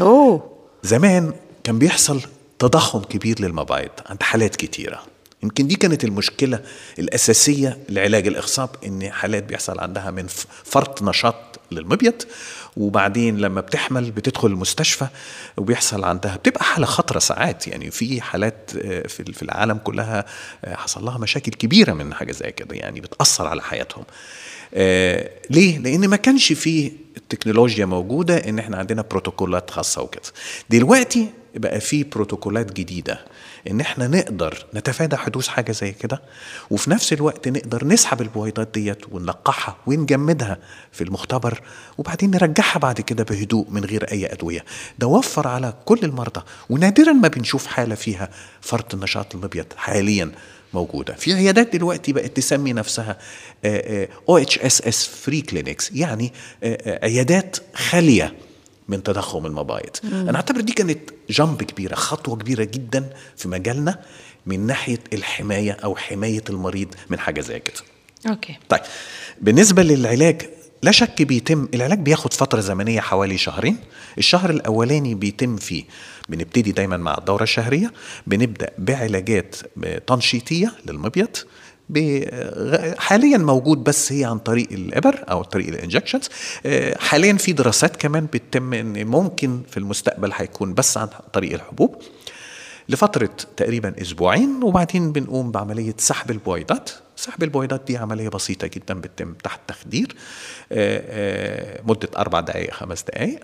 أوه. 0.00 0.52
زمان 0.82 1.32
كان 1.64 1.78
بيحصل 1.78 2.20
تضخم 2.58 3.00
كبير 3.00 3.40
للمبايض 3.40 3.90
عند 4.06 4.22
حالات 4.22 4.56
كتيرة. 4.56 5.02
يمكن 5.42 5.66
دي 5.66 5.74
كانت 5.74 6.04
المشكلة 6.04 6.60
الأساسية 6.98 7.78
لعلاج 7.88 8.26
الاخصاب 8.26 8.70
إن 8.86 9.10
حالات 9.10 9.42
بيحصل 9.44 9.80
عندها 9.80 10.10
من 10.10 10.26
فرط 10.64 11.02
نشاط 11.02 11.51
للمبيض 11.74 12.22
وبعدين 12.76 13.38
لما 13.38 13.60
بتحمل 13.60 14.10
بتدخل 14.10 14.48
المستشفى 14.48 15.06
وبيحصل 15.56 16.04
عندها 16.04 16.36
بتبقى 16.36 16.64
حالة 16.64 16.86
خطرة 16.86 17.18
ساعات 17.18 17.68
يعني 17.68 17.90
في 17.90 18.20
حالات 18.20 18.70
آه، 18.84 19.06
في 19.08 19.42
العالم 19.42 19.78
كلها 19.78 20.24
آه، 20.64 20.74
حصل 20.74 21.04
لها 21.04 21.18
مشاكل 21.18 21.52
كبيرة 21.52 21.92
من 21.92 22.14
حاجة 22.14 22.32
زي 22.32 22.50
كده 22.52 22.76
يعني 22.76 23.00
بتأثر 23.00 23.46
على 23.46 23.62
حياتهم 23.62 24.04
آه 24.74 25.30
ليه؟ 25.50 25.78
لأن 25.78 26.08
ما 26.08 26.16
كانش 26.16 26.52
فيه 26.52 26.92
التكنولوجيا 27.16 27.84
موجودة 27.84 28.36
إن 28.36 28.58
إحنا 28.58 28.76
عندنا 28.76 29.02
بروتوكولات 29.02 29.70
خاصة 29.70 30.02
وكده. 30.02 30.22
دلوقتي 30.70 31.28
بقى 31.54 31.80
في 31.80 32.04
بروتوكولات 32.04 32.72
جديدة 32.72 33.24
إن 33.70 33.80
إحنا 33.80 34.06
نقدر 34.08 34.66
نتفادى 34.74 35.16
حدوث 35.16 35.48
حاجة 35.48 35.72
زي 35.72 35.92
كده 35.92 36.22
وفي 36.70 36.90
نفس 36.90 37.12
الوقت 37.12 37.48
نقدر 37.48 37.86
نسحب 37.86 38.20
البويضات 38.22 38.68
ديت 38.74 38.98
ونلقحها 39.12 39.76
ونجمدها 39.86 40.58
في 40.92 41.04
المختبر 41.04 41.60
وبعدين 41.98 42.30
نرجعها 42.30 42.78
بعد 42.78 43.00
كده 43.00 43.24
بهدوء 43.24 43.66
من 43.70 43.84
غير 43.84 44.12
أي 44.12 44.32
أدوية. 44.32 44.64
ده 44.98 45.06
وفر 45.06 45.48
على 45.48 45.74
كل 45.84 45.98
المرضى 46.02 46.42
ونادرا 46.70 47.12
ما 47.12 47.28
بنشوف 47.28 47.66
حالة 47.66 47.94
فيها 47.94 48.28
فرط 48.60 48.94
النشاط 48.94 49.34
المبيض 49.34 49.66
حاليا 49.76 50.30
موجودة. 50.74 51.14
في 51.14 51.32
عيادات 51.32 51.72
دلوقتي 51.72 52.12
بقت 52.12 52.36
تسمي 52.36 52.72
نفسها 52.72 53.18
OHSS 54.28 55.06
free 55.06 55.40
clinics 55.40 55.92
يعني 55.92 56.32
عيادات 57.02 57.56
خالية. 57.74 58.34
من 58.88 59.02
تضخم 59.02 59.46
المبايض. 59.46 59.96
أنا 60.04 60.36
أعتبر 60.36 60.60
دي 60.60 60.72
كانت 60.72 60.98
jump 61.30 61.62
كبيرة 61.62 61.94
خطوة 61.94 62.36
كبيرة 62.36 62.64
جدا 62.64 63.10
في 63.36 63.48
مجالنا 63.48 63.98
من 64.46 64.66
ناحية 64.66 64.98
الحماية 65.12 65.72
أو 65.72 65.96
حماية 65.96 66.44
المريض 66.50 66.94
من 67.10 67.18
حاجة 67.18 67.40
زي 67.40 67.60
كده. 67.60 67.80
okay. 68.28 68.56
طيب 68.68 68.80
بالنسبة 69.40 69.82
للعلاج 69.82 70.42
لا 70.82 70.90
شك 70.92 71.22
بيتم 71.22 71.68
العلاج 71.74 71.98
بياخد 71.98 72.32
فترة 72.32 72.60
زمنية 72.60 73.00
حوالي 73.00 73.38
شهرين. 73.38 73.76
الشهر 74.18 74.50
الأولاني 74.50 75.14
بيتم 75.14 75.56
فيه 75.56 75.84
بنبتدي 76.28 76.72
دايما 76.72 76.96
مع 76.96 77.18
الدورة 77.18 77.42
الشهرية 77.42 77.92
بنبدأ 78.26 78.70
بعلاجات 78.78 79.56
تنشيطية 80.06 80.72
للمبيض 80.86 81.36
حاليا 82.98 83.38
موجود 83.38 83.84
بس 83.84 84.12
هي 84.12 84.24
عن 84.24 84.38
طريق 84.38 84.68
الإبر 84.72 85.24
أو 85.30 85.42
طريق 85.42 85.68
الإنجكشنز. 85.68 86.28
آه، 86.66 86.98
حاليا 86.98 87.32
في 87.32 87.52
دراسات 87.52 87.96
كمان 87.96 88.26
بتتم 88.32 88.72
إن 88.74 89.06
ممكن 89.06 89.60
في 89.70 89.76
المستقبل 89.76 90.30
هيكون 90.34 90.74
بس 90.74 90.98
عن 90.98 91.08
طريق 91.32 91.52
الحبوب 91.52 92.02
لفترة 92.88 93.30
تقريبا 93.56 93.94
أسبوعين 94.02 94.60
وبعدين 94.62 95.12
بنقوم 95.12 95.50
بعملية 95.50 95.94
سحب 95.98 96.30
البويضات. 96.30 96.90
سحب 97.16 97.42
البويضات 97.42 97.82
دي 97.86 97.96
عملية 97.96 98.28
بسيطة 98.28 98.66
جدا 98.66 98.94
بتتم 98.94 99.34
تحت 99.34 99.60
تخدير 99.68 100.16
آه، 100.72 101.02
آه، 101.06 101.80
مدة 101.84 102.08
أربع 102.16 102.40
دقائق 102.40 102.72
خمس 102.72 103.02
دقائق 103.02 103.40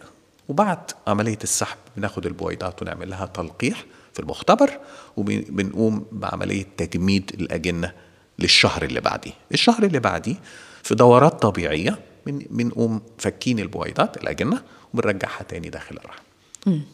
وبعد 0.48 0.78
عملية 1.06 1.38
السحب 1.42 1.76
بناخد 1.96 2.26
البويضات 2.26 2.82
ونعمل 2.82 3.10
لها 3.10 3.26
تلقيح 3.26 3.84
في 4.12 4.20
المختبر 4.20 4.70
وبنقوم 5.16 6.06
بعملية 6.12 6.66
تجميد 6.76 7.30
الأجنة 7.40 7.92
للشهر 8.38 8.82
اللي 8.82 9.00
بعديه. 9.00 9.32
الشهر 9.52 9.82
اللي 9.82 9.98
بعديه 9.98 10.34
في 10.82 10.94
دورات 10.94 11.42
طبيعية 11.42 11.98
بنقوم 12.26 13.00
فكين 13.18 13.58
البويضات 13.58 14.16
الأجنة 14.16 14.62
وبنرجعها 14.94 15.42
تاني 15.48 15.68
داخل 15.68 15.96
الرحم. 15.96 16.22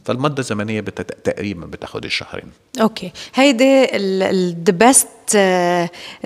فالمده 0.05 0.39
الزمنية 0.39 0.81
بتت... 0.81 1.13
تقريبا 1.31 1.67
بتاخد 1.67 2.05
الشهرين. 2.05 2.51
أوكي. 2.81 3.13
هيدي 3.35 3.85
the 4.65 4.73
best 4.73 5.09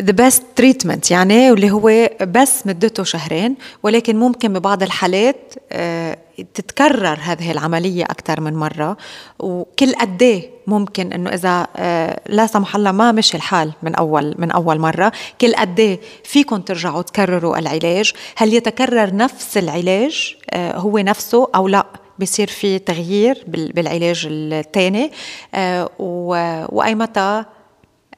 the 0.01 0.13
best 0.13 0.43
treatment 0.57 1.11
يعني 1.11 1.51
واللي 1.51 1.71
هو 1.71 2.11
بس 2.21 2.67
مدته 2.67 3.05
شهرين 3.05 3.57
ولكن 3.83 4.17
ممكن 4.17 4.53
ببعض 4.53 4.83
الحالات 4.83 5.55
آه، 5.73 6.19
تتكرر 6.55 7.19
هذه 7.23 7.51
العملية 7.51 8.05
أكثر 8.05 8.41
من 8.41 8.55
مرة 8.55 8.97
وكل 9.39 9.95
قد 9.95 10.23
إيه 10.23 10.51
ممكن 10.67 11.13
إنه 11.13 11.31
إذا 11.31 11.67
آه، 11.77 12.21
لا 12.29 12.47
سمح 12.47 12.77
الله 12.77 12.93
ما 12.93 13.13
مشي 13.13 13.37
الحال 13.37 13.73
من 13.83 13.95
أول 13.95 14.35
من 14.39 14.51
أول 14.51 14.79
مرة 14.79 15.13
كل 15.41 15.55
قد 15.55 15.81
إيه 15.81 16.01
فيكم 16.25 16.61
ترجعوا 16.61 17.03
تكرروا 17.03 17.59
العلاج. 17.59 18.13
هل 18.37 18.55
يتكرر 18.55 19.15
نفس 19.15 19.59
العلاج 19.59 20.37
آه، 20.51 20.77
هو 20.77 20.99
نفسه 20.99 21.49
أو 21.55 21.69
لا؟ 21.69 21.87
بصير 22.19 22.49
في 22.49 22.79
تغيير 22.79 23.45
بالعلاج 23.47 24.27
الثاني 24.31 25.13
آه، 25.55 25.91
وأي 25.99 26.95
متى؟ 26.95 27.45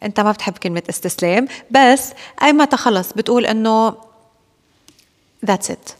أنت 0.02 0.20
ما 0.20 0.32
بتحب 0.32 0.58
كلمة 0.58 0.82
استسلام 0.90 1.48
بس 1.70 2.12
أي 2.42 2.52
متى 2.52 2.76
خلص 2.76 3.12
بتقول 3.12 3.46
إنه 3.46 3.94
that's 5.46 5.70
it 5.70 5.90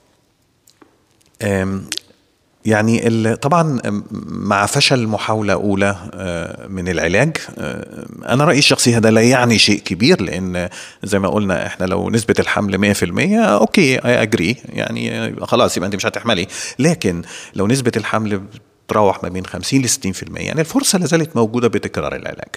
يعني 2.64 3.37
طبعا 3.37 3.81
مع 4.29 4.66
فشل 4.66 5.07
محاولة 5.07 5.53
أولى 5.53 5.96
آه، 6.14 6.66
من 6.66 6.88
العلاج 6.88 7.37
آه، 7.59 8.07
أنا 8.29 8.44
رأيي 8.44 8.59
الشخصي 8.59 8.96
هذا 8.96 9.11
لا 9.11 9.20
يعني 9.20 9.59
شيء 9.59 9.81
كبير 9.81 10.23
لأن 10.23 10.68
زي 11.05 11.18
ما 11.18 11.29
قلنا 11.29 11.66
إحنا 11.66 11.85
لو 11.87 12.11
نسبة 12.11 12.35
الحمل 12.38 12.94
100% 12.94 13.35
أوكي 13.38 13.99
I 13.98 14.22
agree 14.22 14.57
يعني 14.68 15.35
خلاص 15.46 15.77
يبقى 15.77 15.87
أنت 15.87 15.96
مش 15.96 16.07
هتحملي. 16.07 16.46
لكن 16.79 17.23
لو 17.55 17.66
نسبة 17.66 17.92
الحمل 17.96 18.40
بتروح 18.87 19.23
ما 19.23 19.29
بين 19.29 19.46
50 19.46 19.83
ل 19.83 19.88
60% 19.88 19.96
يعني 20.37 20.61
الفرصة 20.61 20.99
لازالت 20.99 21.37
موجودة 21.37 21.68
بتكرار 21.68 22.16
العلاج. 22.16 22.57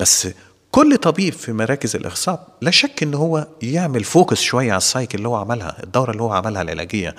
بس 0.00 0.28
كل 0.74 0.96
طبيب 0.96 1.32
في 1.32 1.52
مراكز 1.52 1.96
الاخصاب 1.96 2.38
لا 2.60 2.70
شك 2.70 3.02
إن 3.02 3.14
هو 3.14 3.46
يعمل 3.62 4.04
focus 4.04 4.40
شوية 4.40 4.70
على 4.70 4.76
ال 4.76 4.83
cycle 4.83 5.18
اللي 5.18 5.28
هو 5.28 5.36
عملها 5.36 5.76
الدورة 5.82 6.10
اللي 6.10 6.22
هو 6.22 6.32
عملها 6.32 6.62
العلاجية. 6.62 7.14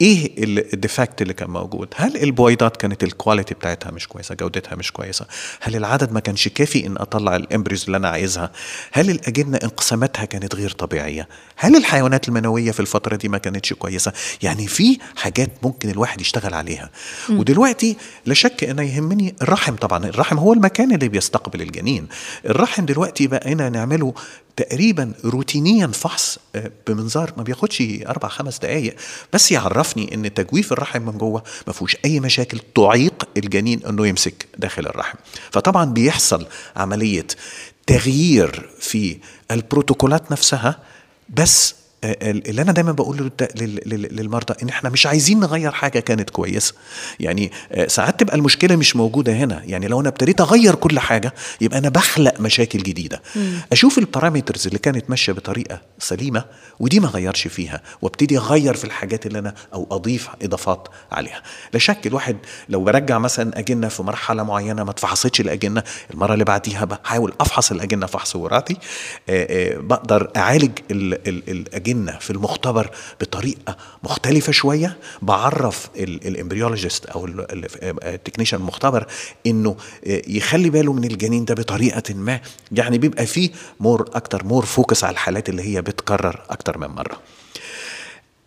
إيه 0.00 0.32
ال 0.74 0.81
defect 0.81 1.22
اللي 1.22 1.34
كان 1.34 1.50
موجود؟ 1.50 1.88
هل 1.96 2.16
البويضات 2.16 2.76
كانت 2.76 3.04
ال 3.04 3.10
quality 3.10 3.54
بتاعتها 3.54 3.90
مش 3.90 4.08
كويسة؟ 4.08 4.34
جودتها 4.34 4.74
مش 4.76 4.92
كويسة؟ 4.92 5.26
هل 5.60 5.76
العدد 5.76 6.12
ما 6.12 6.20
كانش 6.20 6.48
كافي 6.48 6.86
إن 6.86 6.96
أطلع 6.96 7.36
ال 7.36 7.42
embryos 7.42 7.84
اللي 7.84 7.96
أنا 7.96 8.08
عايزها؟ 8.08 8.52
هل 8.92 9.10
الأجنة 9.10 9.58
انقساماتها 9.62 10.24
كانت 10.24 10.54
غير 10.54 10.70
طبيعية؟ 10.70 11.28
هل 11.56 11.76
الحيوانات 11.76 12.28
المنوية 12.28 12.70
في 12.70 12.80
الفترة 12.80 13.16
دي 13.16 13.28
ما 13.28 13.38
كانتش 13.38 13.72
كويسة؟ 13.72 14.12
يعني 14.42 14.66
في 14.66 14.98
حاجات 15.16 15.50
ممكن 15.62 15.90
الواحد 15.90 16.20
يشتغل 16.20 16.54
عليها. 16.54 16.90
م. 17.28 17.38
ودلوقتي 17.38 17.96
لا 18.26 18.34
شك 18.34 18.64
ان 18.64 18.78
يهمني 18.78 19.34
الرحم 19.42 19.74
طبعا. 19.74 20.04
الرحم 20.04 20.38
هو 20.38 20.52
المكان 20.52 20.94
اللي 20.94 21.08
بيستقبل 21.08 21.62
الجنين. 21.62 22.08
الرحم 22.46 22.84
دلوقتي 22.96 23.26
بقينا 23.26 23.68
نعمله 23.68 24.14
تقريبا 24.56 25.12
روتينيا 25.24 25.86
فحص 25.86 26.38
آه، 26.54 26.70
بمنظار 26.86 27.32
ما 27.36 27.42
بياخدش 27.42 27.82
أربع 28.06 28.28
خمس 28.28 28.58
دقائق 28.58 28.96
بس 29.32 29.52
يعرفني 29.52 30.14
إن 30.14 30.34
تجويف 30.34 30.72
الرحم 30.72 31.02
من 31.02 31.18
جوه 31.18 31.42
ما 31.66 31.72
فيهوش 31.72 31.96
أي 32.04 32.20
مشاكل 32.20 32.58
تعيق 32.74 33.28
الجنين 33.36 33.86
إنه 33.86 34.06
يمسك 34.06 34.46
داخل 34.58 34.86
الرحم. 34.86 35.18
فطبعا 35.50 35.84
بيحصل 35.84 36.46
عملية 36.76 37.26
تغيير 37.86 38.70
في 38.80 39.18
البروتوكولات 39.50 40.32
نفسها 40.32 40.78
بس 41.28 41.74
اللي 42.22 42.62
أنا 42.62 42.72
دايما 42.72 42.92
بقول 42.92 43.30
للمرضى 43.86 44.54
إن 44.62 44.68
إحنا 44.68 44.90
مش 44.90 45.06
عايزين 45.06 45.40
نغير 45.40 45.70
حاجة 45.70 45.98
كانت 45.98 46.30
كويسة. 46.30 46.74
يعني 47.20 47.52
آه، 47.72 47.86
ساعات 47.86 48.20
تبقى 48.20 48.36
المشكلة 48.36 48.76
مش 48.76 48.96
موجودة 48.96 49.32
هنا. 49.32 49.62
يعني 49.64 49.88
لو 49.88 50.00
أنا 50.00 50.08
ابتديت 50.08 50.40
أغير 50.40 50.74
كل 50.74 50.98
حاجة 50.98 51.34
يبقى 51.60 51.78
أنا 51.78 51.88
بخلق 51.88 52.40
مشاكل 52.40 52.78
جديدة. 52.78 53.22
مم. 53.36 53.60
أشوف 53.72 53.98
البارامترز 53.98 54.66
اللي 54.66 54.78
كانت 54.78 55.10
ماشية 55.10 55.32
بطريقة 55.32 55.80
سليمة 55.98 56.44
ودي 56.80 57.00
ما 57.00 57.08
غيرش 57.08 57.48
فيها 57.48 57.82
وابتدي 58.02 58.38
أغير 58.38 58.74
في 58.74 58.84
الحاجات 58.84 59.26
اللي 59.26 59.38
أنا 59.38 59.54
أو 59.74 59.86
أضيف 59.90 60.28
إضافات 60.42 60.88
عليها. 61.12 61.42
لا 61.72 61.78
شك 61.78 62.06
الواحد 62.06 62.36
لو 62.68 62.84
برجع 62.84 63.18
مثلا 63.18 63.58
أجنة 63.58 63.88
في 63.88 64.02
مرحلة 64.02 64.42
معينة 64.42 64.84
ما 64.84 64.90
اتفحصتش 64.90 65.40
الأجنة 65.40 65.82
المرة 66.14 66.32
اللي 66.34 66.44
بعديها 66.44 66.84
بحاول 66.84 67.32
أفحص 67.40 67.72
الأجنة 67.72 68.06
فحص 68.06 68.36
وراثي 68.36 68.76
آه، 69.28 69.74
آه، 69.74 69.78
بقدر 69.78 70.30
أعالج 70.36 70.70
الأجنة 70.90 71.95
بينا 71.96 72.18
في 72.18 72.30
المختبر 72.30 72.90
بطريقة 73.20 73.76
مختلفة 74.04 74.52
شوية. 74.52 74.96
بعرف 75.22 75.88
ال 75.96 76.04
embryologist 76.04 77.06
أو 77.06 77.26
ال 77.26 77.38
technician 77.38 78.56
المختبر 78.56 79.06
إنه 79.46 79.76
يخلي 80.06 80.70
باله 80.70 80.92
من 80.92 81.04
الجنين 81.04 81.44
ده 81.44 81.54
بطريقة 81.54 82.14
ما. 82.14 82.40
يعني 82.72 82.98
بيبقى 82.98 83.26
فيه 83.26 83.50
more 83.80 84.10
أكتر 84.14 84.44
more 84.44 84.64
focus 84.64 85.04
على 85.04 85.12
الحالات 85.12 85.48
اللي 85.48 85.62
هي 85.62 85.82
بتكرر 85.82 86.40
أكتر 86.50 86.78
من 86.78 86.86
مرة. 86.86 87.20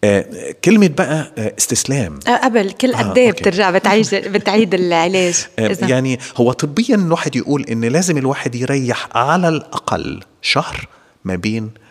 آه 0.03 0.55
كلمة 0.65 0.88
بقى 0.88 1.31
آه 1.38 1.53
استسلام. 1.57 2.19
آه 2.27 2.38
قبل 2.38 2.71
كل 2.71 2.95
قد 2.95 3.17
إيه 3.17 3.29
آه 3.29 3.31
بترجع 3.31 3.71
بتعيد 3.71 4.15
بتعيد 4.35 4.73
العلاج؟ 4.73 5.47
آه 5.59 5.77
يعني 5.81 6.19
هو 6.35 6.51
طبيا 6.51 6.95
الواحد 6.95 7.35
يقول 7.35 7.63
إن 7.63 7.85
لازم 7.85 8.17
الواحد 8.17 8.55
يريح 8.55 9.17
على 9.17 9.47
الأقل 9.49 10.19
شهر 10.41 10.88
ما 11.25 11.35
بين 11.35 11.63
آه، 11.63 11.67
آه، 11.69 11.71
آه، 11.71 11.88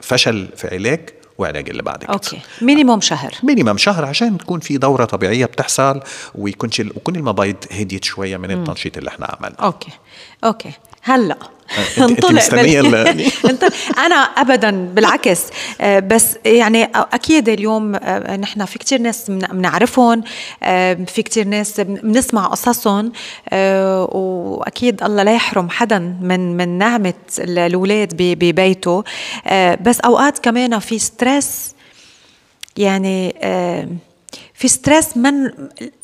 فشل 0.00 0.48
في 0.56 0.68
علاج 0.72 1.08
وعلاج 1.38 1.70
اللي 1.70 1.82
بعد 1.82 1.98
كده 2.04 2.12
أوكي. 2.12 2.40
minimum 2.62 3.00
شهر. 3.00 3.34
minimum 3.42 3.76
شهر 3.76 4.04
عشان 4.04 4.38
تكون 4.38 4.60
في 4.60 4.76
دورة 4.78 5.04
طبيعية 5.04 5.44
بتحصل 5.46 6.00
ويكونش 6.34 6.80
ويكون 6.80 7.16
المبايض 7.16 7.56
هديت 7.72 8.04
شوية 8.04 8.36
من 8.36 8.50
التنشيط 8.50 8.96
اللي 8.96 9.08
إحنا 9.08 9.26
عملناه. 9.26 9.64
أوكي. 9.64 9.90
أوكي. 10.44 10.72
هلأ 11.02 11.36
انطلق 11.98 12.40
أنا 14.06 14.14
ابدا 14.14 14.70
بالعكس. 14.94 15.40
آه، 15.80 15.98
بس 15.98 16.36
يعني 16.44 16.84
أكيد 16.94 17.48
اليوم 17.48 17.94
آه، 17.94 18.36
نحن 18.36 18.64
في 18.64 18.78
كتير 18.78 19.00
ناس 19.00 19.30
بنعرفهم 19.30 20.22
آه، 20.62 20.94
في 20.94 21.22
كتير 21.22 21.46
ناس 21.46 21.80
بنسمع 21.80 22.46
قصصهم 22.46 23.12
وأكيد 23.52 25.02
الله 25.02 25.22
لا 25.22 25.34
يحرم 25.34 25.70
حدا 25.70 25.98
من 25.98 26.56
من 26.56 26.78
نعمة 26.78 27.14
الاولاد 27.38 28.12
ببيته. 28.18 29.04
بس 29.80 30.00
أوقات 30.00 30.38
كمان 30.38 30.78
في 30.78 30.98
ستريس 30.98 31.74
يعني 32.76 33.34
في 34.54 34.68
ستريس 34.68 35.16
من 35.16 35.50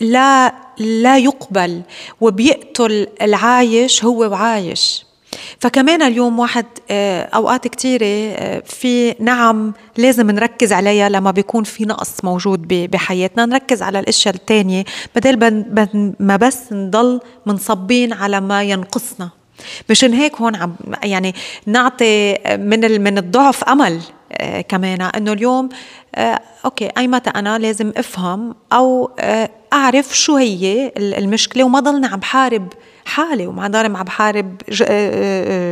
لا 0.01 0.55
لا 0.79 1.19
يقبل 1.19 1.83
وبيقتل 2.21 3.07
العايش 3.23 4.05
هو 4.05 4.31
وعايش. 4.31 5.10
فكمان 5.59 6.03
اليوم 6.03 6.39
واحد 6.39 6.67
آه، 6.91 7.23
أوقات 7.23 7.69
كثيره 7.69 8.35
آه، 8.37 8.63
في 8.67 9.15
نعم 9.21 9.73
لازم 9.97 10.31
نركز 10.31 10.73
عليها 10.73 11.09
لما 11.09 11.31
بيكون 11.31 11.65
في 11.65 11.85
نقص 11.85 12.25
موجود 12.25 12.69
بحياتنا. 12.69 13.47
نركز 13.47 13.83
على 13.83 14.01
الأشياء 14.01 14.35
الثانية 14.35 14.85
بدل 15.17 16.15
ما 16.21 16.37
بس 16.37 16.73
نضل 16.73 17.21
منصبين 17.47 18.13
على 18.13 18.41
ما 18.41 18.63
ينقصنا. 18.63 19.31
مشان 19.91 20.13
هيك 20.15 20.37
هون 20.37 20.57
عم 20.57 20.75
يعني 21.03 21.35
نعطي 21.67 22.39
من 22.59 23.01
من 23.01 23.19
الضعف 23.19 23.65
أمل 23.65 24.01
آه، 24.33 24.61
كمان 24.61 25.03
إنه 25.03 25.33
اليوم 25.33 25.69
آه، 26.15 26.41
أوكي 26.65 26.89
اي 26.99 27.09
متى 27.09 27.31
أنا 27.31 27.59
لازم 27.59 27.93
أفهم 27.97 28.55
أو 28.73 29.11
آه، 29.19 29.51
أعرف 29.73 30.19
شو 30.19 30.37
هي 30.37 30.93
المشكلة 30.97 31.65
وما 31.65 31.81
ضلني 31.81 32.07
عم 32.07 32.19
بحارب 32.19 32.69
حالي 33.11 33.47
وما 33.47 33.69
ضلني 33.69 33.99
عم 33.99 34.05
بحارب 34.05 34.57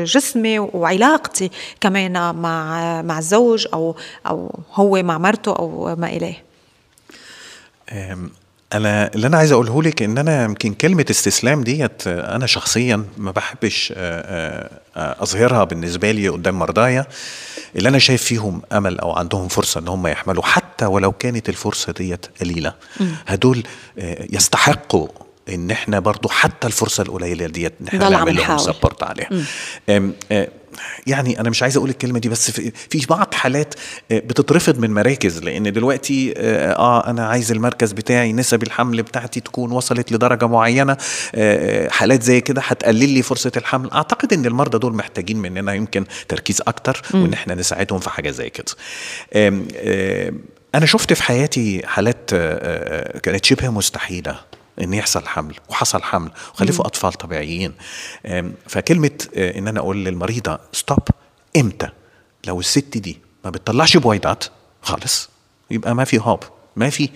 جسمي 0.04 0.58
وعلاقتي 0.58 1.50
كمان 1.80 2.34
مع 2.34 3.02
مع 3.02 3.18
الزوج 3.18 3.66
أو 3.74 3.96
أو 4.26 4.58
هو 4.74 5.02
مع 5.02 5.18
مرته 5.18 5.52
أو 5.52 5.96
ما 5.96 6.06
إليه. 6.08 6.44
أنا 8.72 9.10
اللي 9.14 9.26
أنا 9.26 9.36
عايز 9.36 9.52
أقوله 9.52 9.82
لك 9.82 10.02
إن 10.02 10.18
أنا 10.18 10.44
يمكن 10.44 10.74
كلمة 10.74 11.06
استسلام 11.10 11.62
ديت 11.62 12.06
أنا 12.06 12.46
شخصيا 12.46 13.04
ما 13.16 13.30
بحبش 13.30 13.94
أظهرها 14.96 15.64
بالنسبة 15.64 16.10
لي 16.10 16.28
قدام 16.28 16.58
مرضايا. 16.58 17.06
اللي 17.76 17.88
أنا 17.88 17.98
شايف 17.98 18.22
فيهم 18.22 18.62
أمل 18.72 19.00
أو 19.00 19.12
عندهم 19.12 19.48
فرصة 19.48 19.80
إن 19.80 19.88
هم 19.88 20.06
يحملوا 20.06 20.42
حتى 20.42 20.86
ولو 20.86 21.12
كانت 21.12 21.48
الفرصة 21.48 21.92
ديت 21.92 22.26
قليلة. 22.40 22.74
هدول 23.26 23.62
يستحقوا 24.32 25.08
إن 25.48 25.70
إحنا 25.70 25.98
برضو 25.98 26.28
حتى 26.28 26.66
الفرصة 26.66 27.02
القليلة 27.02 27.46
ديت 27.46 27.72
إن 27.80 27.86
إحنا 27.88 28.08
نعمل 28.08 28.36
لهم 28.36 28.58
سبورت 28.58 29.02
عليها. 29.02 29.28
يعني 31.06 31.40
أنا 31.40 31.50
مش 31.50 31.62
عايز 31.62 31.76
أقول 31.76 31.90
الكلمة 31.90 32.18
دي 32.18 32.28
بس 32.28 32.50
في, 32.50 33.06
بعض 33.08 33.34
حالات 33.34 33.74
بتترفض 34.10 34.78
من 34.78 34.94
مراكز 34.94 35.38
لأن 35.38 35.72
دلوقتي 35.72 36.34
آه, 36.36 37.10
أنا 37.10 37.26
عايز 37.28 37.52
المركز 37.52 37.92
بتاعي 37.92 38.32
نسب 38.32 38.62
الحمل 38.62 39.02
بتاعتي 39.02 39.40
تكون 39.40 39.72
وصلت 39.72 40.12
لدرجة 40.12 40.46
معينة 40.46 40.96
آه 41.34 41.88
حالات 41.88 42.22
زي 42.22 42.40
كده 42.40 42.62
هتقلل 42.64 43.08
لي 43.08 43.22
فرصة 43.22 43.52
الحمل. 43.56 43.90
أعتقد 43.90 44.32
إن 44.32 44.46
المرضى 44.46 44.78
دول 44.78 44.94
محتاجين 44.94 45.36
مننا 45.36 45.74
يمكن 45.74 46.04
تركيز 46.28 46.62
أكتر 46.66 47.02
وإن 47.14 47.32
إحنا 47.32 47.54
نساعدهم 47.54 47.98
في 47.98 48.10
حاجة 48.10 48.30
زي 48.30 48.50
كده. 48.50 48.72
آه 49.32 49.62
آه 49.76 50.32
أنا 50.74 50.86
شفت 50.86 51.12
في 51.12 51.22
حياتي 51.22 51.86
حالات 51.86 52.30
كانت 53.22 53.44
شبه 53.44 53.68
مستحيلة. 53.70 54.40
إن 54.80 54.94
يحصل 54.94 55.26
حمل 55.28 55.54
وحصل 55.68 56.02
حمل 56.02 56.30
وخلفوا 56.54 56.86
أطفال 56.86 57.12
طبيعيين. 57.12 57.74
فكلمة 58.66 59.10
آه، 59.34 59.58
ان 59.58 59.68
أنا 59.68 59.80
أقول 59.80 60.04
للمريضة 60.04 60.58
ستوب 60.72 61.08
إمتى؟ 61.56 61.88
لو 62.46 62.60
الست 62.60 62.98
دي 62.98 63.18
ما 63.44 63.50
بتطلعش 63.50 63.96
بويضات 63.96 64.44
خالص 64.82 65.30
يبقى 65.70 65.94
ما 65.94 66.04
في 66.04 66.18
hope 66.18 66.40
ما 66.78 66.90
في 66.90 67.04
آه، 67.04 67.08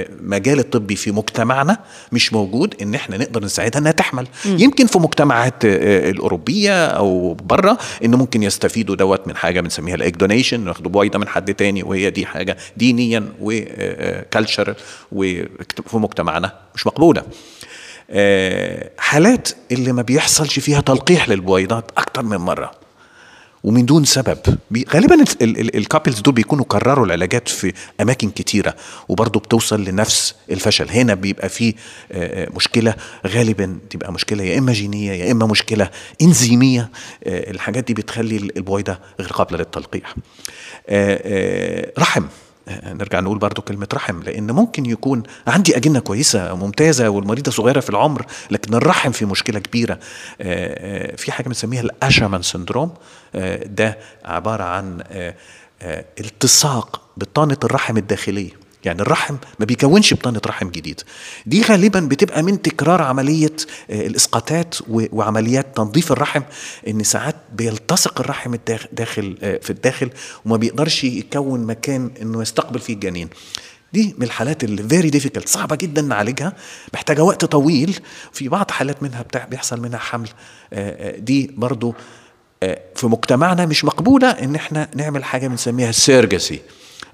آه، 0.00 0.08
مجال 0.22 0.58
الطبي 0.58 0.96
في 0.96 1.10
مجتمعنا 1.10 1.78
مش 2.12 2.32
موجود 2.32 2.74
إن 2.82 2.94
إحنا 2.94 3.16
نقدر 3.16 3.44
نساعدها 3.44 3.80
إنها 3.80 3.92
تحمل. 3.92 4.26
م. 4.44 4.56
يمكن 4.58 4.86
في 4.86 4.98
مجتمعات 4.98 5.64
آه، 5.64 6.10
الأوروبية 6.10 6.86
أو 6.86 7.34
بره 7.34 7.78
ان 8.04 8.14
ممكن 8.14 8.42
يستفيدوا 8.42 8.96
دوت 8.96 9.28
من 9.28 9.36
حاجة 9.36 9.60
بنسميها 9.60 9.94
ال 9.94 9.99
egg 9.99 10.14
donation 10.16 10.66
ياخدوا 10.68 10.90
بويضة 10.90 11.18
من 11.18 11.28
حد 11.28 11.54
تاني 11.54 11.82
وهي 11.82 12.10
دي 12.10 12.26
حاجة 12.26 12.56
دينيا 12.76 13.32
و 13.40 13.57
culture 13.57 14.74
وفي 15.12 15.48
مجتمعنا 15.96 16.52
مش 16.74 16.86
مقبولة. 16.86 17.22
حالات 18.98 19.48
اللي 19.72 19.92
ما 19.92 20.02
بيحصلش 20.02 20.58
فيها 20.58 20.80
تلقيح 20.80 21.28
للبويضات 21.28 21.90
أكتر 21.96 22.22
من 22.22 22.36
مرة. 22.36 22.87
ومن 23.64 23.86
دون 23.86 24.04
سبب. 24.04 24.38
غالبا 24.94 25.24
الكابلز 25.42 26.20
دول 26.20 26.34
بيكونوا 26.34 26.64
كرروا 26.64 27.06
العلاجات 27.06 27.48
في 27.48 27.72
أماكن 28.00 28.30
كتيرة 28.30 28.74
وبرضه 29.08 29.40
بتوصل 29.40 29.84
لنفس 29.84 30.34
الفشل. 30.50 30.90
هنا 30.90 31.14
بيبقى 31.14 31.48
في 31.48 31.74
مشكلة 32.56 32.94
غالبا 33.26 33.78
تبقى 33.90 34.12
مشكلة 34.12 34.44
يا 34.44 34.58
إما 34.58 34.72
جينية 34.72 35.12
يا 35.12 35.32
إما 35.32 35.46
مشكلة 35.46 35.90
إنزيمية. 36.22 36.90
الحاجات 37.26 37.84
دي 37.84 37.94
بتخلي 37.94 38.36
البويضه 38.36 38.98
غير 39.20 39.32
قابلة 39.32 39.58
للتلقيح. 39.58 40.14
رحم. 41.98 42.24
نرجع 42.84 43.20
نقول 43.20 43.38
برضو 43.38 43.62
كلمة 43.62 43.88
رحم 43.94 44.22
لأن 44.22 44.50
ممكن 44.50 44.86
يكون 44.86 45.22
عندي 45.46 45.76
أجنة 45.76 46.00
كويسة 46.00 46.54
ممتازة 46.54 47.08
والمريضة 47.08 47.50
صغيرة 47.50 47.80
في 47.80 47.90
العمر 47.90 48.26
لكن 48.50 48.74
الرحم 48.74 49.10
في 49.12 49.24
مشكلة 49.24 49.58
كبيرة. 49.58 49.98
في 51.16 51.32
حاجة 51.32 51.46
بنسميها 51.46 51.80
ال 51.80 51.87
Asherman 51.87 52.42
syndrome. 52.42 52.94
ده 53.66 53.98
عبارة 54.24 54.64
عن 54.64 55.02
التصاق 56.20 57.00
بطانة 57.16 57.56
الرحم 57.64 57.96
الداخلية. 57.96 58.50
يعني 58.84 59.02
الرحم 59.02 59.36
ما 59.58 59.64
بيكونش 59.64 60.14
بطانة 60.14 60.40
رحم 60.46 60.68
جديد. 60.70 61.00
دي 61.46 61.62
غالبا 61.62 62.00
بتبقى 62.00 62.42
من 62.42 62.62
تكرار 62.62 63.02
عملية 63.02 63.56
آه، 63.90 64.06
الإسقاطات 64.06 64.74
وعمليات 64.88 65.76
تنظيف 65.76 66.12
الرحم 66.12 66.42
إن 66.88 67.04
ساعات 67.04 67.36
بيلتصق 67.54 68.20
الرحم 68.20 68.56
داخل 68.92 69.38
آه، 69.42 69.58
في 69.62 69.70
الداخل 69.70 70.10
وما 70.44 70.56
بيقدرش 70.56 71.04
يكون 71.04 71.64
مكان 71.64 72.10
إنه 72.22 72.42
يستقبل 72.42 72.78
فيه 72.78 72.94
الجنين. 72.94 73.28
دي 73.92 74.14
من 74.18 74.22
الحالات 74.26 74.64
اللي 74.64 74.88
very 74.88 75.10
difficult 75.10 75.48
صعبة 75.48 75.76
جدا 75.76 76.02
نعالجها 76.02 76.52
محتاجة 76.94 77.22
وقت 77.22 77.44
طويل. 77.44 78.00
في 78.32 78.48
بعض 78.48 78.70
حالات 78.70 79.02
منها 79.02 79.22
بتاع 79.22 79.44
بيحصل 79.44 79.80
منها 79.80 79.98
حمل 79.98 80.28
آه، 80.72 81.18
دي 81.18 81.50
برضو 81.56 81.94
في 82.94 83.06
مجتمعنا 83.06 83.66
مش 83.66 83.84
مقبولة 83.84 84.30
إن 84.30 84.54
إحنا 84.54 84.88
نعمل 84.94 85.24
حاجة 85.24 85.48
بنسميها 85.48 85.92
surrogacy 85.92 86.60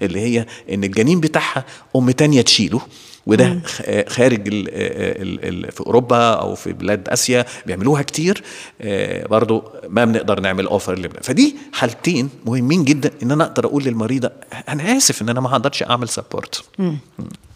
اللي 0.01 0.19
هي 0.19 0.45
إن 0.73 0.83
الجنين 0.83 1.19
بتاعها 1.19 1.65
أم 1.95 2.11
تانية 2.11 2.41
تشيله 2.41 2.81
وده 3.27 3.59
خارج 4.07 4.47
ال 4.47 4.69
ال 4.69 5.65
ال 5.65 5.71
في 5.71 5.81
أوروبا 5.81 6.33
أو 6.33 6.55
في 6.55 6.73
بلاد 6.73 7.09
آسيا 7.09 7.45
بيعملوها 7.65 8.01
كتير 8.01 8.43
آه، 8.81 9.27
برضو 9.27 9.63
ما 9.89 10.05
بنقدر 10.05 10.39
نعمل 10.39 10.67
offer 10.67 11.09
فدي 11.23 11.55
حالتين 11.73 12.29
مهمين 12.45 12.83
جدا 12.83 13.11
إن 13.23 13.31
أنا 13.31 13.43
أقدر 13.43 13.65
أقول 13.65 13.83
للمريضة 13.83 14.31
أنا 14.69 14.97
آسف 14.97 15.21
إن 15.21 15.29
أنا 15.29 15.41
ما 15.41 15.49
هقدرش 15.49 15.83
أعمل 15.83 16.09
support 16.09 16.63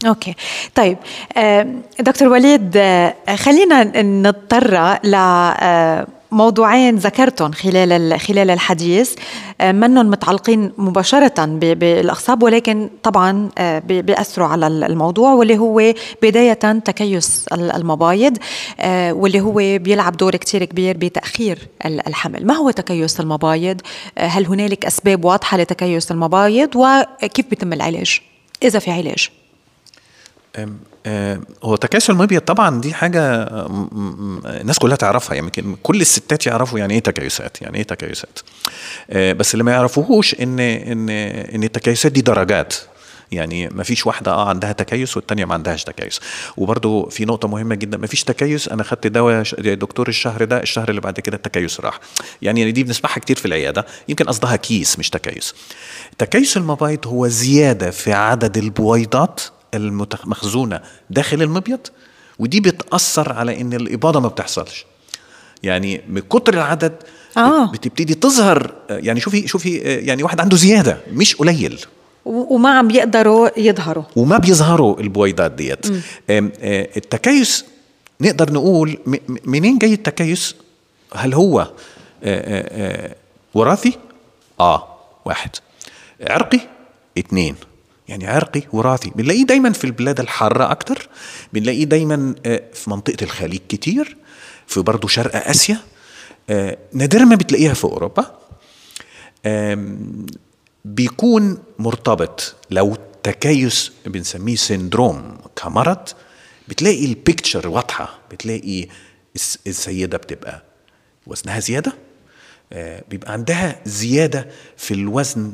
أوكي. 0.06 0.36
طيب 0.76 0.98
آه، 1.38 1.68
دكتور 2.00 2.28
وليد 2.28 2.78
آه، 2.78 3.16
خلينا 3.36 4.02
نضطر 4.02 4.98
ل 5.04 5.16
موضوعين 6.32 6.96
ذكرتهم 6.96 7.52
خلال 7.52 8.20
خلال 8.20 8.50
الحديث. 8.50 9.16
آه، 9.62 9.72
منهم 9.72 10.10
متعلقين 10.10 10.72
مباشرة 10.78 11.46
بالأخصاب 11.46 12.44
ولكن 12.44 12.90
طبعا 13.04 13.50
آه، 13.58 13.80
بيأثروا 13.80 14.48
على 14.48 14.68
الموضوع 14.68 15.34
واللي 15.34 15.58
هو 15.58 15.94
بداية 16.22 16.54
تكيس 16.54 17.46
المبايض 17.52 18.38
آه، 18.80 19.14
واللي 19.14 19.42
هو 19.42 19.54
بيلعب 19.56 20.18
دور 20.18 20.36
كتير 20.36 20.66
كبير 20.66 20.98
بتأخير 20.98 21.60
الحمل. 21.86 22.46
ما 22.46 22.54
هو 22.54 22.72
تكيس 22.72 23.20
المبايض؟ 23.20 23.82
هل 24.18 24.46
هنالك 24.46 24.86
أسباب 24.86 25.26
واضحة 25.26 25.58
لتكيس 25.58 26.12
المبايض؟ 26.12 26.70
وكيف 26.76 27.46
بيتم 27.50 27.74
العلاج؟ 27.74 28.20
إذا 28.64 28.80
في 28.80 28.92
علاج. 28.92 29.30
هو 31.64 31.76
تكاسل 31.76 32.14
المبيض 32.14 32.42
طبعا 32.42 32.82
دي 32.82 32.94
حاجة 32.94 33.48
الناس 34.46 34.80
كلها 34.80 34.96
تعرفها 34.96 35.36
يعني 35.36 35.48
يمكن 35.48 35.76
كل 35.84 36.02
الستات 36.02 36.48
يعرفوا 36.48 36.80
يعني 36.80 36.94
إيه 36.94 37.00
تكيسات 37.00 37.62
يعني 37.62 37.78
إيه 37.78 37.84
تكيسات. 37.84 38.40
آه، 39.10 39.34
بس 39.34 39.54
اللي 39.54 39.64
ما 39.64 39.72
يعرفوهوش 39.72 40.36
إن 40.42 40.60
إن 40.60 41.10
إن 41.56 41.64
التكيسات 41.64 42.12
دي 42.12 42.22
درجات. 42.22 42.74
يعني 43.32 43.68
ما 43.68 43.84
فيش 43.84 44.08
واحدة 44.08 44.32
آه 44.32 44.50
عندها 44.50 44.72
تكيس 44.72 45.18
والتانية 45.18 45.46
ما 45.46 45.54
عندهاش 45.54 45.84
تكيس. 45.84 46.20
وبرده 46.58 47.08
في 47.12 47.26
نقطة 47.26 47.48
مهمة 47.48 47.76
جدا 47.76 47.98
ما 47.98 48.08
فيش 48.08 48.24
تكيس 48.24 48.68
أنا 48.68 48.84
خدت 48.84 49.08
دواء 49.08 49.44
دكتور 49.60 50.08
الشهر 50.08 50.44
ده 50.44 50.62
الشهر 50.62 50.90
اللي 50.90 51.02
بعد 51.02 51.20
كده 51.20 51.38
التكيس 51.38 51.80
راح. 51.80 52.00
يعني 52.42 52.72
دي 52.72 52.84
بنسمعها 52.84 53.20
كتير 53.20 53.36
في 53.36 53.46
العيادة 53.46 53.86
يمكن 54.08 54.26
قصدها 54.26 54.56
كيس 54.56 55.00
مش 55.00 55.10
تكيس. 55.10 55.54
تكيس 56.18 56.58
المبايض 56.58 57.08
هو 57.08 57.28
زيادة 57.28 57.92
في 57.92 58.14
عدد 58.14 58.58
البويضات 58.58 59.42
المخزونه 59.74 60.82
داخل 61.10 61.42
المبيض 61.42 61.80
ودي 62.40 62.60
بتأثر 62.60 63.34
على 63.34 63.62
إن 63.62 63.74
الإباضة 63.74 64.20
ما 64.20 64.28
بتحصلش. 64.28 64.86
يعني 65.64 66.02
من 66.10 66.22
كتر 66.22 66.54
العدد 66.54 66.94
آه. 67.38 67.72
بتبتدي 67.72 68.14
تظهر 68.14 68.74
يعني 68.90 69.20
شوفي 69.20 69.48
شوفي 69.48 69.78
يعني 69.78 70.24
واحد 70.24 70.40
عنده 70.40 70.58
زيادة 70.58 70.98
مش 71.12 71.36
قليل. 71.36 71.86
وما 72.26 72.78
عم 72.78 72.88
بيقدروا 72.88 73.60
يظهروا. 73.60 74.04
وما 74.16 74.38
بيظهروا 74.38 75.00
البويضات 75.00 75.52
ديت. 75.52 75.86
التكيس 76.98 77.66
نقدر 78.22 78.54
نقول 78.54 78.98
منين 79.46 79.78
جاي 79.78 79.94
التكيس؟ 79.94 80.56
هل 81.16 81.34
هو 81.34 81.72
وراثي؟ 83.54 83.94
آه 84.60 84.88
واحد. 85.26 85.50
عرقي؟ 86.22 86.60
اثنين 87.18 87.56
يعني 88.10 88.28
عرقي 88.28 88.62
وراثي. 88.74 89.12
بنلاقيه 89.16 89.44
دايما 89.46 89.72
في 89.72 89.84
البلاد 89.84 90.20
الحارة 90.20 90.72
أكتر. 90.72 91.10
بنلاقيه 91.54 91.84
دايما 91.84 92.36
آه، 92.46 92.62
في 92.74 92.90
منطقة 92.90 93.24
الخليج 93.24 93.60
كتير 93.70 94.18
في 94.68 94.82
برضه 94.82 95.08
شرق 95.08 95.48
آسيا. 95.48 95.78
آه، 96.50 96.78
نادرا 96.94 97.24
ما 97.26 97.36
بتلاقيها 97.36 97.74
في 97.74 97.84
أوروبا. 97.84 98.40
بيكون 100.86 101.58
مرتبط 101.80 102.56
لو 102.72 102.98
تكيس 103.24 103.92
بنسميه 104.06 104.56
syndrome 104.56 105.38
كمرض 105.56 106.10
بتلاقي 106.68 107.06
ال 107.06 107.14
picture 107.14 107.68
واضحة. 107.68 108.20
بتلاقي 108.32 108.88
الس- 109.36 109.60
السيدة 109.68 110.18
بتبقى 110.18 110.64
وزنها 111.28 111.60
زيادة. 111.60 111.94
آه، 112.74 113.04
بيبقى 113.10 113.34
عندها 113.34 113.82
زيادة 113.86 114.48
في 114.78 114.94
الوزن 114.94 115.54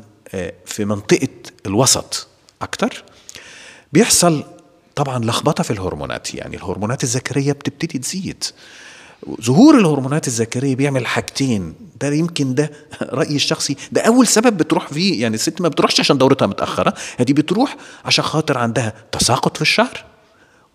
في 0.66 0.84
منطقة 0.84 1.28
الوسط. 1.66 2.28
أكتر. 2.62 3.04
بيحصل 3.92 4.44
طبعا 4.94 5.24
لخبطة 5.24 5.62
في 5.62 5.70
الهرمونات 5.70 6.34
يعني 6.34 6.56
الهرمونات 6.56 7.04
الذكرية 7.04 7.52
بتبتدي 7.52 7.98
تزيد. 7.98 8.44
ظهور 9.40 9.78
الهرمونات 9.78 10.26
الذكرية 10.26 10.76
بيعمل 10.76 11.06
حاجتين 11.06 11.74
ده 12.00 12.08
يمكن 12.08 12.54
ده 12.54 12.70
رأيي 13.02 13.36
الشخصي 13.36 13.76
ده 13.92 14.00
أول 14.00 14.26
سبب 14.26 14.56
بتروح 14.56 14.88
فيه 14.88 15.22
يعني 15.22 15.34
الست 15.34 15.60
ما 15.60 15.68
بتروحش 15.68 16.00
عشان 16.00 16.18
دورتها 16.18 16.46
متأخرة 16.46 16.94
هذه 17.18 17.32
بتروح 17.32 17.76
عشان 18.04 18.24
خاطر 18.24 18.58
عندها 18.58 18.92
تساقط 19.12 19.56
في 19.56 19.62
الشعر. 19.62 20.04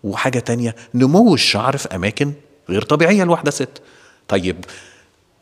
وحاجة 0.04 0.38
تانية 0.38 0.76
نمو 0.94 1.34
الشعر 1.34 1.76
في 1.76 1.88
أماكن 1.94 2.32
غير 2.68 2.82
طبيعية 2.82 3.24
لواحدة 3.24 3.50
ست. 3.50 3.82
طيب 4.28 4.64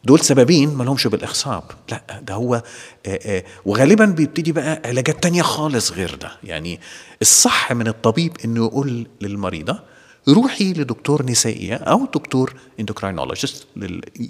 دول 0.05 0.21
سببين 0.21 0.75
ما 0.75 0.85
لهمش 0.85 1.07
بالإخصاب. 1.07 1.63
لا 1.91 2.21
ده 2.23 2.35
هو 2.35 2.55
آه، 2.55 2.63
آه، 3.07 3.45
وغالبا 3.65 4.05
بيبتدي 4.05 4.53
بقى 4.53 4.83
علاجات 4.85 5.23
تانية 5.23 5.43
خالص 5.43 5.93
غير 5.93 6.15
ده. 6.15 6.33
يعني 6.45 6.81
الصح 7.23 7.73
من 7.73 7.89
الطبيب 7.89 8.33
إنه 8.45 8.65
يقول 8.67 9.07
للمريضة 9.21 9.81
روحي 10.29 10.73
لدكتور 10.73 11.27
نسائيه 11.27 11.75
أو 11.75 12.07
دكتور 12.15 12.55
اندوكراينولوجيست 12.81 13.67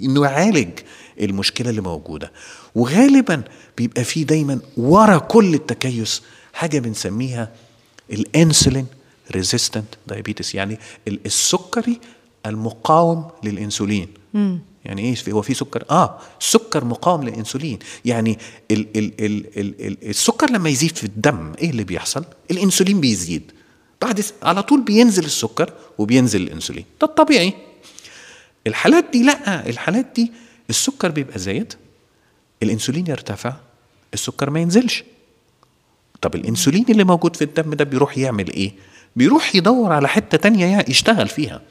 إنه 0.02 0.24
يعالج 0.24 0.70
المشكلة 1.20 1.70
اللي 1.70 1.80
موجودة. 1.80 2.32
وغالبا 2.74 3.42
بيبقى 3.78 4.04
فيه 4.04 4.24
دايما 4.26 4.60
ورا 4.76 5.18
كل 5.18 5.54
التكيس 5.54 6.22
حاجة 6.52 6.78
بنسميها 6.78 7.52
ال 8.12 8.21
insulin 8.22 8.86
resistant 9.32 9.94
diabetes 10.06 10.54
يعني 10.54 10.78
ال- 11.08 11.20
السكري 11.26 12.00
المقاوم 12.46 13.28
للإنسولين. 13.44 14.08
يعني 14.84 15.02
إيه 15.02 15.32
هو 15.32 15.42
في 15.42 15.54
سكر؟ 15.54 15.84
آه 15.90 16.18
السكر 16.40 16.84
مقاوم 16.84 17.22
للإنسولين. 17.22 17.78
يعني 18.04 18.38
ال 18.70 18.86
ال 18.96 19.12
ال 19.20 19.58
ال 19.58 19.86
ال 19.86 20.08
السكر 20.08 20.50
لما 20.50 20.68
يزيد 20.68 20.96
في 20.96 21.04
الدم 21.04 21.52
إيه 21.58 21.70
اللي 21.70 21.84
بيحصل؟ 21.84 22.24
الإنسولين 22.50 23.00
بيزيد. 23.00 23.52
بعد 24.02 24.24
على 24.42 24.62
طول 24.62 24.80
بينزل 24.80 25.24
السكر 25.24 25.72
وبينزل 25.98 26.42
الإنسولين. 26.42 26.84
ده 27.00 27.06
الطبيعي. 27.06 27.52
الحالات 28.66 29.04
دي 29.12 29.22
لأ 29.22 29.68
الحالات 29.68 30.06
دي 30.16 30.32
السكر 30.70 31.10
بيبقى 31.10 31.38
زايد 31.38 31.72
الإنسولين 32.62 33.06
يرتفع 33.06 33.54
السكر 34.14 34.50
ما 34.50 34.60
ينزلش. 34.60 35.04
طب 36.20 36.34
الإنسولين 36.34 36.84
اللي 36.88 37.04
موجود 37.04 37.36
في 37.36 37.44
الدم 37.44 37.74
ده 37.74 37.84
بيروح 37.84 38.18
يعمل 38.18 38.50
إيه؟ 38.52 38.72
بيروح 39.16 39.54
يدور 39.56 39.92
على 39.92 40.08
حتة 40.08 40.38
تانية 40.38 40.84
يشتغل 40.88 41.28
فيها. 41.28 41.62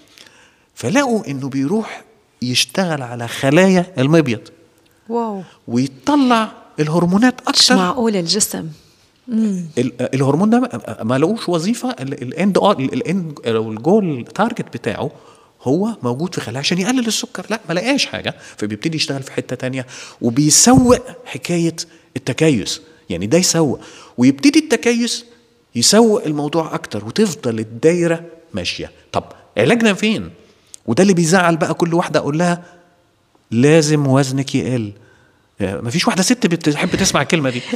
فلقوا 0.76 1.28
إنه 1.28 1.49
بيروح 1.49 2.03
يشتغل 2.41 3.01
على 3.01 3.27
خلايا 3.27 3.85
المبيض. 3.97 4.39
واو. 5.09 5.41
ويطلع 5.67 6.51
الهرمونات 6.79 7.41
مش 7.41 7.47
أكتر 7.47 7.75
معقول 7.75 8.15
الجسم. 8.15 8.67
ال- 9.29 10.15
الهرمون 10.15 10.49
ده 10.49 10.69
ما- 11.03 11.17
لقوش 11.17 11.49
وظيفة. 11.49 11.89
ال- 11.99 12.21
ال 12.23 12.32
end 12.32 12.57
ال 12.57 12.78
end 12.78 13.39
أو 13.47 13.71
ال 13.71 13.82
goal 13.82 14.25
target 14.36 14.65
بتاعه 14.73 15.11
هو 15.63 15.89
موجود 16.03 16.35
في 16.35 16.41
خلايا 16.41 16.59
عشان 16.59 16.77
يقلل 16.77 17.07
السكر. 17.07 17.45
لا 17.49 17.59
ما 17.69 17.73
لقاش 17.73 18.05
حاجة. 18.05 18.35
فبيبتدي 18.57 18.97
يشتغل 18.97 19.23
في 19.23 19.31
حتة 19.31 19.55
تانية. 19.55 19.85
وبيسوق 20.21 20.97
حكاية 21.25 21.75
التكيس. 22.17 22.81
يعني 23.09 23.27
ده 23.27 23.37
يسوق. 23.37 23.79
ويبتدي 24.17 24.59
التكيس 24.59 25.25
يسوق 25.75 26.23
الموضوع 26.25 26.75
أكتر. 26.75 27.05
وتفضل 27.05 27.59
الدايرة 27.59 28.23
ماشية. 28.53 28.91
طب 29.11 29.23
علاجنا 29.57 29.93
فين؟ 29.93 30.29
وده 30.89 31.01
اللي 31.01 31.13
بيزعل 31.13 31.57
بقى 31.57 31.73
كل 31.73 31.93
واحدة 31.93 32.19
أقول 32.19 32.37
لها 32.37 32.63
لازم 33.51 34.07
وزنك 34.07 34.55
يقل. 34.55 34.91
ما 35.59 35.89
فيش 35.89 36.07
واحدة 36.07 36.23
ست 36.23 36.47
بتحب 36.47 36.95
تسمع 36.95 37.21
الكلمة 37.21 37.49
دي. 37.49 37.61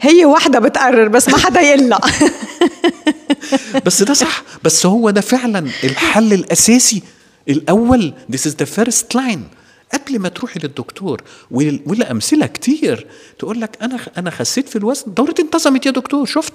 هي 0.00 0.24
واحدة 0.24 0.58
بتقرر 0.58 1.08
بس 1.08 1.28
ما 1.28 1.38
حدا 1.38 1.60
يقلها 1.60 2.00
بس 3.86 4.02
ده 4.02 4.14
صح. 4.14 4.42
بس 4.64 4.86
هو 4.86 5.10
ده 5.10 5.20
فعلا 5.20 5.58
الحل 5.84 6.32
الأساسي. 6.32 7.02
الأول 7.48 8.12
this 8.32 8.40
is 8.40 8.52
the 8.62 8.66
first 8.78 9.04
line. 9.16 9.40
قبل 9.94 10.18
ما 10.18 10.28
تروحي 10.28 10.60
للدكتور 10.60 11.22
وال- 11.50 11.80
ولا 11.86 12.10
أمثلة 12.10 12.46
كتير 12.46 13.06
تقول 13.38 13.60
لك 13.60 13.78
أنا 13.82 13.98
أنا 14.18 14.30
خسيت 14.30 14.68
في 14.68 14.76
الوزن. 14.76 15.14
دورتي 15.14 15.42
انتظمت 15.42 15.86
يا 15.86 15.90
دكتور 15.90 16.26
شفت؟ 16.26 16.52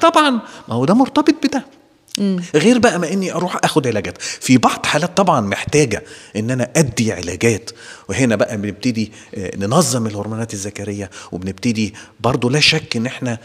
طبعا. 0.00 0.30
ما 0.68 0.74
هو 0.74 0.84
ده 0.84 0.94
مرتبط 0.94 1.34
بده. 1.46 1.64
غير 2.54 2.78
بقى 2.78 2.98
ما 2.98 3.12
إني 3.12 3.32
أروح 3.32 3.56
آخد 3.64 3.86
علاجات. 3.86 4.22
في 4.22 4.58
بعض 4.58 4.86
حالات 4.86 5.16
طبعا 5.16 5.40
محتاجة 5.40 6.04
إن 6.36 6.50
أنا 6.50 6.70
أدي 6.76 7.12
علاجات. 7.12 7.70
وهنا 8.08 8.36
بقى 8.36 8.56
بنبتدي 8.56 9.12
آه، 9.34 9.56
ننظم 9.56 10.06
الهرمونات 10.06 10.54
الذكرية 10.54 11.10
وبنبتدي 11.32 11.94
برضو 12.20 12.48
لا 12.48 12.60
شك 12.60 12.96
إن 12.96 13.06
إحنا 13.06 13.38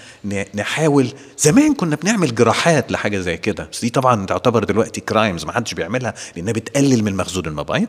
نحاول. 0.56 1.08
زمان 1.38 1.74
كنا 1.74 1.96
بنعمل 1.96 2.36
جراحات 2.36 2.92
لحاجة 2.92 3.20
زي 3.20 3.38
كده. 3.38 3.68
بس 3.72 3.82
دي 3.82 3.90
طبعا 3.90 4.26
تعتبر 4.26 4.64
دلوقتي 4.64 5.02
كرايمز 5.02 5.46
ما 5.46 5.52
حدش 5.52 5.74
بيعملها 5.74 6.14
لأنها 6.36 6.54
بتقلل 6.54 7.04
من 7.04 7.16
مخزون 7.16 7.46
المبايض. 7.46 7.88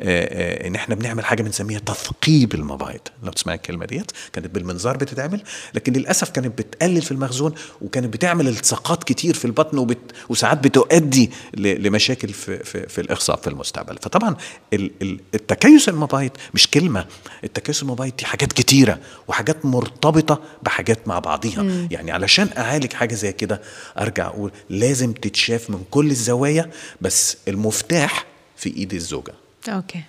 آه، 0.00 0.64
آه، 0.64 0.66
إن 0.66 0.74
إحنا 0.74 0.94
بنعمل 0.94 1.24
حاجة 1.24 1.42
بنسميها 1.42 1.78
تثقيب 1.78 2.54
المبايض. 2.54 3.00
لو 3.22 3.32
تسمع 3.32 3.54
الكلمة 3.54 3.86
ديت 3.86 4.12
كانت 4.32 4.46
بالمنظار 4.54 4.96
بتتعمل. 4.96 5.42
لكن 5.74 5.92
للأسف 5.92 6.30
كانت 6.30 6.58
بتقلل 6.58 7.02
في 7.02 7.12
المخزون 7.12 7.54
وكانت 7.80 8.12
بتعمل 8.12 8.48
التصاقات 8.48 9.04
كتير 9.04 9.34
في 9.34 9.44
البطن 9.44 9.78
وبت 9.78 9.98
وساعات 10.28 10.58
بتؤدي 10.64 11.30
لمشاكل 11.54 12.28
في 12.28 12.58
في, 12.64 12.88
في 12.88 13.00
الاخصاب 13.00 13.38
في 13.38 13.46
المستقبل. 13.46 13.98
فطبعا 14.02 14.36
ال- 14.72 14.90
ال- 15.02 15.20
التكيس 15.34 15.88
المبايض 15.88 16.30
مش 16.54 16.70
كلمة 16.70 17.06
التكيس 17.44 17.82
المبايض 17.82 18.16
دي 18.16 18.24
حاجات 18.24 18.52
كتيرة 18.52 18.98
وحاجات 19.28 19.66
مرتبطة 19.66 20.40
بحاجات 20.62 21.08
مع 21.08 21.18
بعضيها. 21.18 21.64
يعني 21.90 22.10
علشان 22.12 22.48
أعالج 22.58 22.92
حاجة 22.92 23.14
زي 23.14 23.32
كده 23.32 23.60
أرجع 23.98 24.26
أقول 24.26 24.50
لازم 24.70 25.12
تتشاف 25.12 25.70
من 25.70 25.82
كل 25.90 26.10
الزوايا 26.10 26.70
بس 27.00 27.36
المفتاح 27.48 28.24
في 28.56 28.76
إيد 28.76 28.94
الزوجة. 28.94 29.32
okay. 29.68 30.00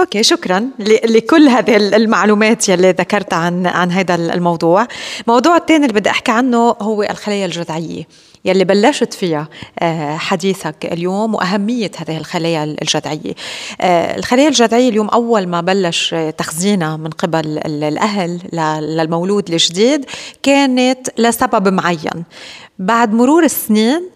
okay 0.00 0.22
شكرا 0.22 0.64
لكل 1.04 1.48
هذه 1.48 1.76
ال- 1.76 1.94
المعلومات 1.94 2.68
يلي 2.68 2.90
ذكرتها 2.90 3.36
عن 3.36 3.66
عن 3.66 3.92
هذا 3.92 4.14
الموضوع. 4.14 4.88
الموضوع 5.26 5.56
الثاني 5.56 5.86
اللي 5.86 6.00
بدي 6.00 6.10
أحكي 6.10 6.32
عنه 6.32 6.56
هو 6.58 7.02
الخلايا 7.02 7.46
الجذعية. 7.46 8.04
يلي 8.44 8.64
بلشت 8.64 9.14
فيها 9.14 9.48
آه، 9.78 10.16
حديثك 10.16 10.76
اليوم 10.92 11.34
وأهمية 11.34 11.90
هذه 11.96 12.16
الخلايا 12.18 12.64
الجذعية. 12.64 13.34
آه، 13.80 14.16
الخلايا 14.16 14.48
الجذعية 14.48 14.88
اليوم 14.88 15.08
أول 15.08 15.46
ما 15.46 15.60
بلش 15.60 16.14
تخزينها 16.38 16.96
من 16.96 17.10
قبل 17.10 17.58
ال- 17.58 17.84
الأهل 17.84 18.40
ل- 18.52 18.96
للمولود 18.96 19.50
الجديد 19.50 20.04
كانت 20.42 21.08
لسبب 21.18 21.68
معين. 21.68 22.24
بعد 22.78 23.12
مرور 23.12 23.44
السنين 23.44 24.10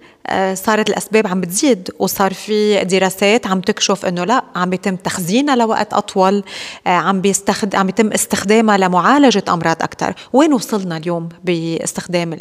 صارت 0.54 0.88
الأسباب 0.88 1.26
عم 1.26 1.40
بتزيد 1.40 1.90
وصار 1.98 2.34
في 2.34 2.84
دراسات 2.84 3.46
عم 3.46 3.60
تكشف 3.60 4.06
إنه 4.06 4.24
لا 4.24 4.44
عم 4.56 4.70
بيتم 4.70 4.96
تخزينها 4.96 5.56
لوقت 5.56 5.94
أطول 5.94 6.44
آه، 6.86 6.90
عم 6.90 7.20
بيستخد 7.20 7.74
عم 7.74 7.88
يتم 7.88 8.12
استخدامها 8.12 8.78
لمعالجة 8.78 9.44
أمراض 9.48 9.82
أكثر 9.82 10.14
وين 10.32 10.52
وصلنا 10.52 10.96
اليوم 10.96 11.28
باستخدام 11.44 12.36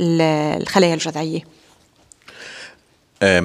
الخلايا 0.00 0.94
الجذعية؟ 0.94 1.40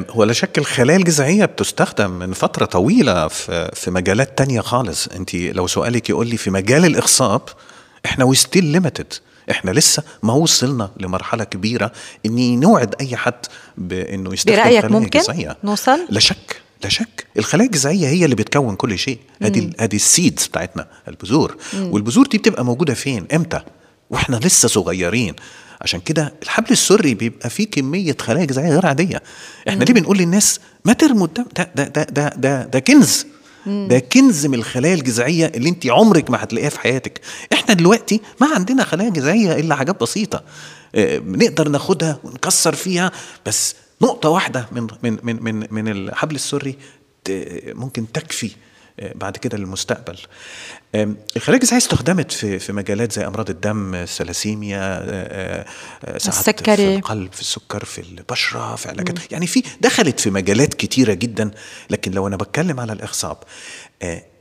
هو 0.09 0.23
لا 0.23 0.33
شك 0.33 0.57
الخلايا 0.57 0.97
الجذعية 0.97 1.45
بتستخدم 1.45 2.11
من 2.11 2.33
فترة 2.33 2.65
طويلة 2.65 3.27
في 3.27 3.71
في 3.73 3.91
مجالات 3.91 4.37
تانية 4.37 4.61
خالص. 4.61 5.07
انت 5.07 5.35
لو 5.35 5.67
سؤالك 5.67 6.09
يقول 6.09 6.27
لي 6.27 6.37
في 6.37 6.51
مجال 6.51 6.85
الإخصاب 6.85 7.41
إحنا 8.05 8.25
we're 8.25 8.35
still 8.35 8.63
limited 8.63 9.13
إحنا 9.51 9.71
لسه 9.71 10.03
ما 10.23 10.33
وصلنا 10.33 10.91
لمرحلة 10.99 11.43
كبيرة 11.43 11.91
اني 12.25 12.55
نوعد 12.55 12.95
أي 13.01 13.17
حد 13.17 13.45
بإنه 13.77 14.33
يستخدم 14.33 14.55
برأيك 14.55 14.81
خلايا 14.81 14.99
ممكن 14.99 15.19
جذعية 15.19 15.57
نوصل؟ 15.63 15.99
لا 16.09 16.19
شك 16.19 16.61
لا 16.83 16.89
شك. 16.89 17.27
الخلايا 17.37 17.67
الجذعيه 17.67 18.07
هي 18.07 18.25
اللي 18.25 18.35
بتكون 18.35 18.75
كل 18.75 18.99
شيء. 18.99 19.19
هذه 19.41 19.69
هذه 19.79 19.95
ال 19.95 20.04
seeds 20.04 20.47
بتاعتنا 20.47 20.87
البذور. 21.07 21.57
والبذور 21.79 22.27
دي 22.27 22.37
بتبقى 22.37 22.65
موجودة 22.65 22.93
فين؟ 22.93 23.25
إمتى؟ 23.33 23.61
وإحنا 24.09 24.35
لسه 24.35 24.67
صغيرين. 24.67 25.35
عشان 25.81 25.99
كده 25.99 26.33
الحبل 26.43 26.71
السري 26.71 27.13
بيبقى 27.13 27.49
فيه 27.49 27.67
كمية 27.67 28.17
خلايا 28.21 28.45
جذعيه 28.45 28.69
غير 28.69 28.85
عادية. 28.85 29.23
إحنا 29.69 29.83
ليه 29.83 29.93
بنقول 29.93 30.17
للناس 30.17 30.59
ما 30.85 30.93
ترموا 30.93 31.27
ده 31.27 31.45
ده 31.75 31.83
ده 31.85 32.03
ده 32.03 32.29
ده, 32.37 32.63
ده 32.65 32.79
كنز. 32.79 33.25
ده 33.67 33.99
كنز 33.99 34.45
من 34.45 34.53
الخلايا 34.53 34.93
الجذعية 34.93 35.45
اللي 35.55 35.69
انت 35.69 35.87
عمرك 35.87 36.29
ما 36.29 36.43
هتلاقيها 36.43 36.69
في 36.69 36.79
حياتك. 36.79 37.21
إحنا 37.53 37.73
دلوقتي 37.73 38.21
ما 38.41 38.47
عندنا 38.55 38.83
خلايا 38.83 39.09
جذعية 39.09 39.59
إلا 39.59 39.75
حاجات 39.75 40.01
بسيطة 40.01 40.43
آه، 40.95 41.17
بنقدر 41.17 41.69
ناخدها 41.69 42.19
ونكسر 42.23 42.75
فيها 42.75 43.11
بس 43.45 43.75
نقطة 44.01 44.29
واحدة 44.29 44.67
من 44.71 44.87
من 45.03 45.19
من 45.23 45.43
من, 45.43 45.67
من 45.71 45.87
الحبل 45.87 46.35
السري 46.35 46.77
ممكن 47.67 48.11
تكفي 48.11 48.45
آه، 48.47 48.72
بعد 49.15 49.37
كده 49.37 49.57
للمستقبل. 49.57 50.17
الخلايا 51.35 51.59
الجذعيه 51.61 51.77
استخدمت 51.77 52.31
في 52.31 52.59
في 52.59 52.73
مجالات 52.73 53.11
زي 53.11 53.27
أمراض 53.27 53.49
الدم 53.49 53.95
الثلاسيميا 53.95 54.99
آه، 55.03 55.65
السكري 56.15 56.75
في 56.75 56.95
القلب 56.95 57.33
في 57.33 57.41
السكر 57.41 57.85
في 57.85 58.01
البشرة 58.01 58.75
في 58.75 58.89
علاجات. 58.89 59.31
يعني 59.31 59.47
في 59.47 59.63
دخلت 59.81 60.19
في 60.19 60.29
مجالات 60.29 60.73
كتيرة 60.73 61.13
جدا 61.13 61.51
لكن 61.89 62.11
لو 62.11 62.27
أنا 62.27 62.35
بتكلم 62.35 62.79
على 62.79 62.93
الإخصاب 62.93 63.37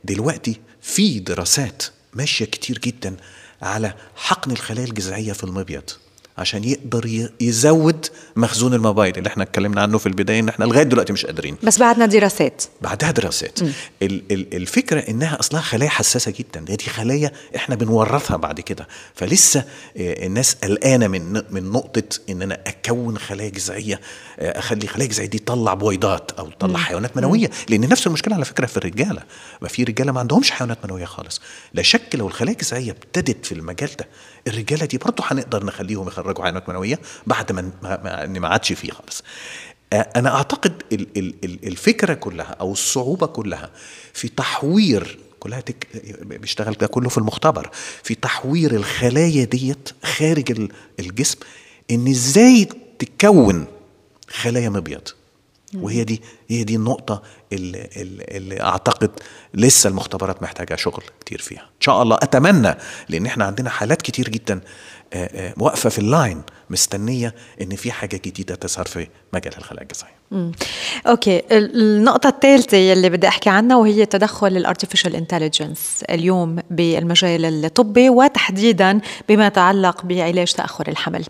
دلوقتي 0.03 0.59
في 0.81 1.19
دراسات 1.19 1.83
ماشية 2.13 2.45
كتير 2.45 2.79
جدا 2.79 3.15
على 3.61 3.93
حقن 4.15 4.51
الخلايا 4.51 4.85
الجذعية 4.87 5.33
في 5.33 5.43
المبيض. 5.43 5.83
عشان 6.37 6.63
يقدر 6.63 7.29
يزود 7.41 8.05
مخزون 8.35 8.73
المبايض 8.73 9.17
اللي 9.17 9.27
إحنا 9.27 9.43
اتكلمنا 9.43 9.81
عنه 9.81 9.97
في 9.97 10.05
البداية 10.05 10.39
إن 10.39 10.49
إحنا 10.49 10.65
لغاية 10.65 10.83
دلوقتي 10.83 11.13
مش 11.13 11.25
قادرين. 11.25 11.57
بس 11.63 11.79
بعدنا 11.79 12.05
دراسات. 12.05 12.63
بعدها 12.81 13.11
دراسات. 13.11 13.59
الفكرة 14.31 14.99
إنها 14.99 15.39
أصلها 15.39 15.61
خلايا 15.61 15.89
حساسة 15.89 16.33
جدا. 16.39 16.75
دي 16.75 16.89
خلايا 16.89 17.31
إحنا 17.55 17.75
بنورثها 17.75 18.37
بعد 18.37 18.59
كده. 18.59 18.87
فلسه 19.15 19.59
آه، 19.97 20.25
الناس 20.25 20.55
قلقانة 20.63 21.07
من 21.07 21.33
من 21.51 21.71
نقطة 21.71 22.03
إن 22.29 22.41
أنا 22.41 22.59
أكون 22.67 23.17
خلايا 23.17 23.49
جذعية 23.49 23.99
آه، 24.39 24.59
أخلي 24.59 24.87
خلايا 24.87 25.09
جذعية 25.09 25.27
دي 25.27 25.39
تطلع 25.39 25.73
بويضات 25.73 26.31
أو 26.31 26.49
تطلع 26.49 26.79
حيوانات 26.79 27.17
منوية. 27.17 27.49
لأن 27.69 27.89
نفس 27.89 28.07
المشكلة 28.07 28.35
على 28.35 28.45
فكرة 28.45 28.65
في 28.65 28.77
الرجالة. 28.77 29.23
ما 29.61 29.67
في 29.67 29.83
رجالة 29.83 30.11
ما 30.11 30.19
عندهمش 30.19 30.51
حيوانات 30.51 30.85
منوية 30.85 31.05
خالص. 31.05 31.41
لا 31.73 31.81
شك 31.81 32.15
لو 32.15 32.27
الخلايا 32.27 32.53
الجذعية 32.55 32.91
ابتدت 32.91 33.45
في 33.45 33.51
المجال 33.51 33.89
ده 33.99 34.07
الرجالة 34.47 34.85
دي 34.85 34.97
برضه 34.97 35.23
هنقدر 35.27 35.65
نخليهم 35.65 36.07
يخرجوا 36.23 36.43
حيوانات 36.43 36.69
منوية 36.69 36.99
بعد 37.27 37.51
ما 37.51 37.71
ما, 37.83 38.25
ما 38.25 38.47
عادش 38.47 38.73
فيه 38.73 38.91
خالص. 38.91 39.23
أنا 39.93 40.35
أعتقد 40.35 40.83
الفكرة 41.43 42.13
كلها 42.13 42.55
أو 42.61 42.71
الصعوبة 42.71 43.27
كلها 43.27 43.69
في 44.13 44.27
تحوير 44.27 45.19
كلها 45.39 45.59
تك... 45.59 45.87
بيشتغل 46.21 46.73
ده 46.73 46.87
كله 46.87 47.09
في 47.09 47.17
المختبر 47.17 47.69
في 48.03 48.15
تحوير 48.15 48.75
الخلايا 48.75 49.45
ديت 49.45 49.89
خارج 50.03 50.69
الجسم 50.99 51.37
إن 51.91 52.07
إزاي 52.07 52.67
تكون 52.99 53.65
خلايا 54.29 54.69
مبيض. 54.69 55.07
وهي 55.75 56.03
دي 56.03 56.21
هي 56.47 56.63
دي 56.63 56.75
النقطة 56.75 57.21
اللي, 57.53 57.89
اللي 58.31 58.61
أعتقد 58.61 59.11
لسه 59.53 59.87
المختبرات 59.87 60.43
محتاجة 60.43 60.75
شغل 60.75 61.03
كتير 61.19 61.41
فيها. 61.41 61.61
إن 61.61 61.81
شاء 61.81 62.01
الله 62.01 62.15
أتمنى 62.15 62.75
لأن 63.09 63.25
إحنا 63.25 63.45
عندنا 63.45 63.69
حالات 63.69 64.01
كتير 64.01 64.29
جدا 64.29 64.61
آه، 65.13 65.29
آه، 65.33 65.53
واقفة 65.57 65.89
في 65.89 65.99
ال 65.99 66.07
line 66.07 66.41
مستنية 66.69 67.35
إن 67.61 67.75
في 67.75 67.91
حاجة 67.91 68.21
جديدة 68.25 68.55
تظهر 68.55 68.85
في 68.85 69.07
مجال 69.33 69.57
الخلايا 69.57 69.83
الجذعية 69.83 70.23
okay. 71.07 71.41
النقطة 71.51 72.29
الثالثة 72.29 72.93
اللي 72.93 73.09
بدي 73.09 73.27
أحكي 73.27 73.49
عنها 73.49 73.77
وهي 73.77 74.05
تدخل 74.05 74.47
ال 74.47 74.53
artificial 74.53 75.15
intelligence 75.15 76.03
اليوم 76.09 76.59
بالمجال 76.69 77.65
الطبي 77.65 78.09
وتحديدا 78.09 79.01
بما 79.29 79.47
يتعلق 79.47 80.05
بعلاج 80.05 80.53
تأخر 80.53 80.87
الحمل. 80.87 81.25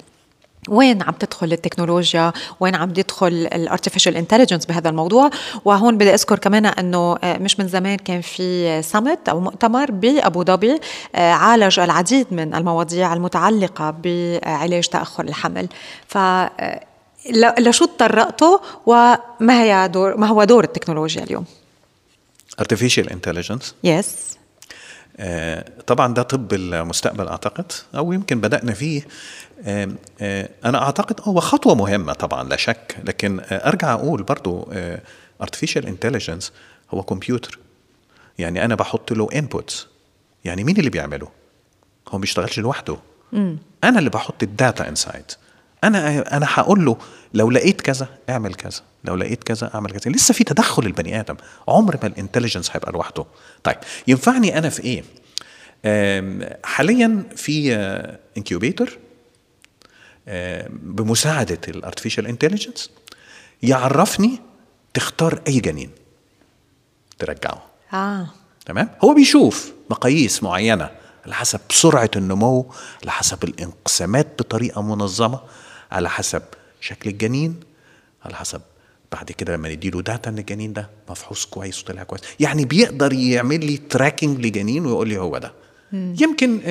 وين 0.69 1.01
عم 1.01 1.13
تدخل 1.13 1.53
التكنولوجيا؟ 1.53 2.33
وين 2.59 2.75
عم 2.75 2.89
يدخل 2.89 3.27
ال 3.27 3.35
artificial 3.35 4.17
intelligence 4.17 4.65
بهذا 4.65 4.89
الموضوع؟ 4.89 5.29
وهون 5.65 5.97
بدي 5.97 6.13
أذكر 6.13 6.39
كمان 6.39 6.65
إنه 6.65 7.17
آه، 7.23 7.37
مش 7.37 7.59
من 7.59 7.67
زمان 7.67 7.97
كان 7.97 8.21
في 8.21 8.81
سمت 8.81 9.29
أو 9.29 9.39
مؤتمر 9.39 9.91
بأبو 9.91 10.43
ظبي 10.43 10.79
آه، 11.15 11.31
عالج 11.31 11.79
العديد 11.79 12.27
من 12.31 12.55
المواضيع 12.55 13.13
المتعلقة 13.13 13.89
بعلاج 13.89 14.87
تأخر 14.87 15.23
الحمل. 15.23 15.67
ف 16.07 16.17
آه، 16.17 16.85
لشو 17.59 17.85
تطرقتوا 17.85 18.57
وما 18.85 19.61
هي 19.63 19.87
دور 19.87 20.17
ما 20.17 20.27
هو 20.27 20.43
دور 20.43 20.63
التكنولوجيا 20.63 21.23
اليوم؟ 21.23 21.45
artificial 22.61 23.05
intelligence. 23.05 23.65
يس 23.83 24.07
yes. 24.07 24.33
طبعا 25.87 26.13
ده 26.13 26.21
طب 26.21 26.53
المستقبل 26.53 27.27
أعتقد 27.27 27.71
أو 27.95 28.13
يمكن 28.13 28.41
بدأنا 28.41 28.73
فيه. 28.73 29.01
أنا 30.65 30.83
أعتقد 30.83 31.19
هو 31.23 31.39
خطوة 31.39 31.75
مهمة 31.75 32.13
طبعا 32.13 32.49
لا 32.49 32.55
شك 32.55 32.97
لكن 33.03 33.41
أرجع 33.51 33.93
أقول 33.93 34.23
برضو 34.23 34.73
artificial 35.43 35.83
intelligence 35.83 36.45
هو 36.91 37.03
كمبيوتر 37.03 37.59
يعني 38.39 38.65
أنا 38.65 38.75
بحط 38.75 39.13
له 39.13 39.29
inputs 39.35 39.87
يعني 40.45 40.63
مين 40.63 40.77
اللي 40.77 40.89
بيعمله؟ 40.89 41.27
هو 42.07 42.17
ما 42.17 42.19
بيشتغلش 42.19 42.59
لوحده. 42.59 42.97
مم. 43.31 43.57
أنا 43.83 43.99
اللي 43.99 44.09
بحط 44.09 44.43
ال 44.43 44.52
data 44.52 44.89
inside 44.89 45.25
أنا 45.83 46.19
أنا 46.37 46.47
هقول 46.49 46.85
له 46.85 46.97
لو 47.33 47.51
لقيت 47.51 47.81
كذا 47.81 48.07
اعمل 48.29 48.53
كذا. 48.55 48.81
لو 49.03 49.15
لقيت 49.15 49.43
كذا 49.43 49.71
اعمل 49.75 49.91
كذا. 49.91 50.11
لسه 50.11 50.33
في 50.33 50.43
تدخل 50.43 50.85
البني 50.85 51.19
آدم. 51.19 51.35
عمر 51.67 51.97
ما 52.03 52.07
ال 52.07 52.12
intelligence 52.12 52.71
هيبقى 52.71 52.91
لوحده. 52.91 53.25
طيب 53.63 53.77
ينفعني 54.07 54.57
أنا 54.57 54.69
في 54.69 54.83
إيه؟ 54.83 55.03
حاليا 56.63 57.23
في 57.35 57.75
incubator 58.37 58.97
بمساعدة 60.69 61.59
ال 61.67 61.73
artificial 61.73 62.27
intelligence 62.27 62.89
يعرفني 63.63 64.39
تختار 64.93 65.41
أي 65.47 65.59
جنين 65.59 65.89
ترجعه. 67.19 67.63
آه. 67.93 68.27
تمام؟ 68.65 68.89
هو 69.03 69.13
بيشوف 69.13 69.73
مقاييس 69.89 70.43
معينة 70.43 70.89
على 71.25 71.33
حسب 71.35 71.59
سرعة 71.71 72.11
النمو 72.15 72.71
على 73.01 73.11
حسب 73.11 73.43
الانقسامات 73.43 74.27
بطريقة 74.39 74.81
منظمة 74.81 75.39
على 75.91 76.09
حسب 76.09 76.41
شكل 76.81 77.09
الجنين 77.09 77.59
على 78.25 78.35
حسب 78.35 78.61
بعد 79.11 79.31
كده 79.31 79.55
لما 79.55 79.69
نديله 79.69 80.01
data 80.01 80.29
إن 80.29 80.37
الجنين 80.37 80.73
ده 80.73 80.89
مفحوص 81.09 81.45
كويس 81.45 81.81
وطلع 81.81 82.03
كويس. 82.03 82.21
يعني 82.39 82.65
بيقدر 82.65 83.13
يعمل 83.13 83.65
لي 83.65 83.77
tracking 83.77 84.45
لجنين 84.45 84.85
ويقول 84.85 85.09
لي 85.09 85.17
هو 85.17 85.37
ده. 85.37 85.53
يمكن 85.93 86.61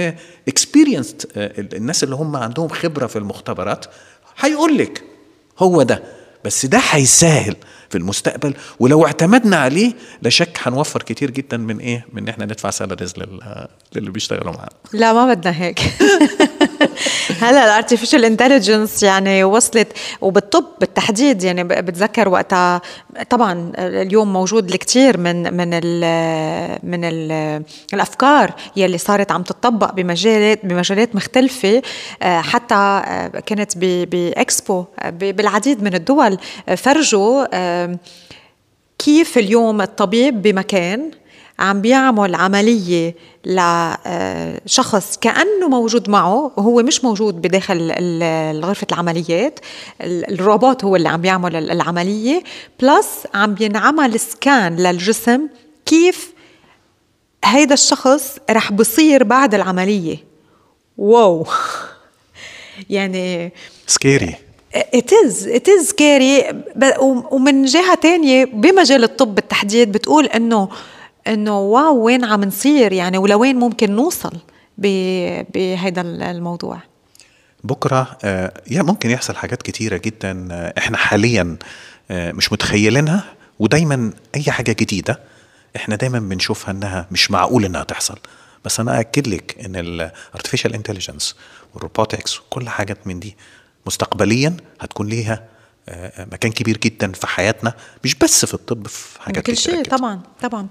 experienced 0.48 1.22
uh, 1.22 1.24
uh, 1.24 1.74
الناس 1.76 2.04
اللي 2.04 2.14
هم 2.14 2.36
عندهم 2.36 2.68
خبرة 2.68 3.06
في 3.06 3.16
المختبرات 3.16 3.86
هيقول 4.38 4.78
لك 4.78 5.02
هو 5.58 5.82
ده 5.82 6.02
بس 6.44 6.66
ده 6.66 6.78
هيسهل 6.90 7.56
في 7.90 7.98
المستقبل 7.98 8.54
ولو 8.80 9.06
اعتمدنا 9.06 9.56
عليه 9.56 9.92
لا 10.22 10.30
شك 10.30 10.58
هنوفر 10.62 11.02
كتير 11.02 11.30
جدا 11.30 11.56
من 11.56 11.78
إيه 11.78 12.06
من 12.12 12.22
إن 12.22 12.28
إحنا 12.28 12.44
ندفع 12.44 12.70
salaries 12.70 13.14
للي 13.94 14.10
بيشتغلوا 14.10 14.52
معانا. 14.52 14.72
لا 14.92 15.12
ما 15.12 15.34
بدنا 15.34 15.62
هيك. 15.62 15.80
هلا 17.42 17.64
ال 17.64 17.70
artificial 17.70 18.24
intelligence 18.24 19.02
يعني 19.02 19.44
وصلت 19.44 19.92
وبالطب 20.20 20.64
بالتحديد 20.80 21.42
يعني 21.42 21.64
بتذكر 21.64 22.28
وقتها 22.28 22.80
طبعا 23.30 23.72
اليوم 23.78 24.32
موجود 24.32 24.70
الكثير 24.70 25.18
من 25.18 25.54
من 25.56 25.70
ال 25.72 26.78
من 26.82 27.04
ال 27.04 27.62
الأفكار 27.94 28.54
يلي 28.76 28.98
صارت 28.98 29.32
عم 29.32 29.42
تطبق 29.42 29.92
بمجالات 29.92 30.66
بمجالات 30.66 31.14
مختلفة 31.14 31.82
آه، 32.22 32.40
حتى 32.40 32.74
آه، 32.74 33.28
كانت 33.28 33.78
باكسبو 33.78 34.84
آه، 34.98 35.10
بالعديد 35.10 35.82
من 35.82 35.94
الدول 35.94 36.38
فرجوا 36.76 37.46
كيف 38.98 39.38
اليوم 39.38 39.80
الطبيب 39.80 40.42
بمكان 40.42 41.10
عم 41.58 41.80
بيعمل 41.80 42.34
عملية 42.34 43.14
لشخص 43.46 45.18
كأنه 45.20 45.68
موجود 45.68 46.10
معه 46.10 46.52
وهو 46.56 46.82
مش 46.82 47.04
موجود 47.04 47.42
بداخل 47.42 47.92
غرفة 48.64 48.86
العمليات 48.92 49.60
الروبوت 50.00 50.84
هو 50.84 50.96
اللي 50.96 51.08
عم 51.08 51.20
بيعمل 51.20 51.70
العملية 51.70 52.42
plus 52.80 53.26
عم 53.34 53.54
بينعمل 53.54 54.20
scan 54.20 54.76
للجسم 54.76 55.48
كيف 55.86 56.32
هيدا 57.44 57.74
الشخص 57.74 58.38
رح 58.50 58.72
بصير 58.72 59.24
بعد 59.24 59.54
العملية. 59.54 60.16
wow. 60.98 61.46
يعني 62.90 63.52
scary 63.86 64.34
it 64.74 65.12
is 65.12 65.46
it 65.46 65.68
is 65.68 65.88
scary. 65.88 66.54
ومن 67.30 67.64
جهة 67.64 67.94
تانية 67.94 68.44
بمجال 68.44 69.04
الطب 69.04 69.34
بالتحديد 69.34 69.92
بتقول 69.92 70.26
إنه 70.26 70.68
إنه 71.26 71.60
wow 71.60 71.96
وين 72.04 72.24
عم 72.24 72.44
نصير؟ 72.44 72.92
يعني 72.92 73.18
ولوين 73.18 73.56
ممكن 73.56 73.92
نوصل 73.96 74.32
بهذا 74.78 76.00
الموضوع؟ 76.00 76.78
بكرة 77.64 78.16
آه 78.24 78.52
يا 78.70 78.82
ممكن 78.82 79.10
يحصل 79.10 79.36
حاجات 79.36 79.62
كتيرة 79.62 79.96
جدا 79.96 80.48
آه 80.52 80.74
إحنا 80.78 80.96
حاليا 80.96 81.56
آه 82.10 82.32
مش 82.32 82.52
متخيلينها 82.52 83.24
ودايما 83.58 84.12
أي 84.34 84.42
حاجة 84.50 84.72
جديدة 84.80 85.20
إحنا 85.76 85.96
دايما 85.96 86.18
بنشوفها 86.18 86.70
إنها 86.70 87.06
مش 87.10 87.30
معقول 87.30 87.64
إنها 87.64 87.82
تحصل. 87.84 88.18
بس 88.64 88.80
أنا 88.80 89.00
اكد 89.00 89.28
لك 89.28 89.56
إن 89.64 89.76
ال 89.76 89.85
artificial 89.85 90.74
intelligence 90.74 91.36
وال 91.74 91.87
robotics 91.87 92.38
وكل 92.40 92.68
حاجات 92.68 93.06
من 93.06 93.20
دي 93.20 93.36
مستقبليا 93.86 94.56
هتكون 94.80 95.06
ليها 95.08 95.44
مكان 96.32 96.52
كبير 96.52 96.76
جدا 96.76 97.12
في 97.12 97.26
حياتنا 97.26 97.72
مش 98.04 98.14
بس 98.14 98.44
في 98.44 98.54
الطب 98.54 98.86
في 98.86 99.22
حاجات 99.22 99.46
كل 99.46 99.56
شيء 99.56 99.84
طبعا 99.84 100.20
طبعا. 100.42 100.66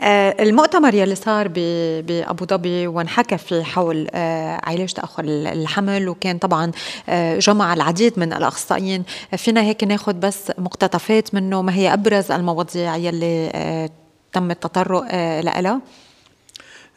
آه 0.00 0.42
المؤتمر 0.42 0.94
يلي 0.94 1.14
صار 1.14 1.48
بابو 1.48 2.44
ظبي 2.44 2.86
وانحكى 2.86 3.38
في 3.38 3.64
حول 3.64 4.08
آه 4.14 4.60
علاج 4.64 4.92
تأخر 4.92 5.24
الحمل 5.24 6.08
وكان 6.08 6.38
طبعا 6.38 6.72
آه 7.08 7.38
جمع 7.38 7.74
العديد 7.74 8.18
من 8.18 8.32
الأخصائيين. 8.32 9.04
فينا 9.36 9.62
هيك 9.62 9.84
ناخذ 9.84 10.12
بس 10.12 10.52
مقتطفات 10.58 11.34
منه 11.34 11.62
ما 11.62 11.74
هي 11.74 11.92
أبرز 11.92 12.30
المواضيع 12.30 12.96
يلي 12.96 13.50
آه 13.54 13.90
تم 14.32 14.50
التطرق 14.50 15.04
آه 15.10 15.40
لها 15.40 15.58
آه، 15.58 15.68
آه، 15.68 15.80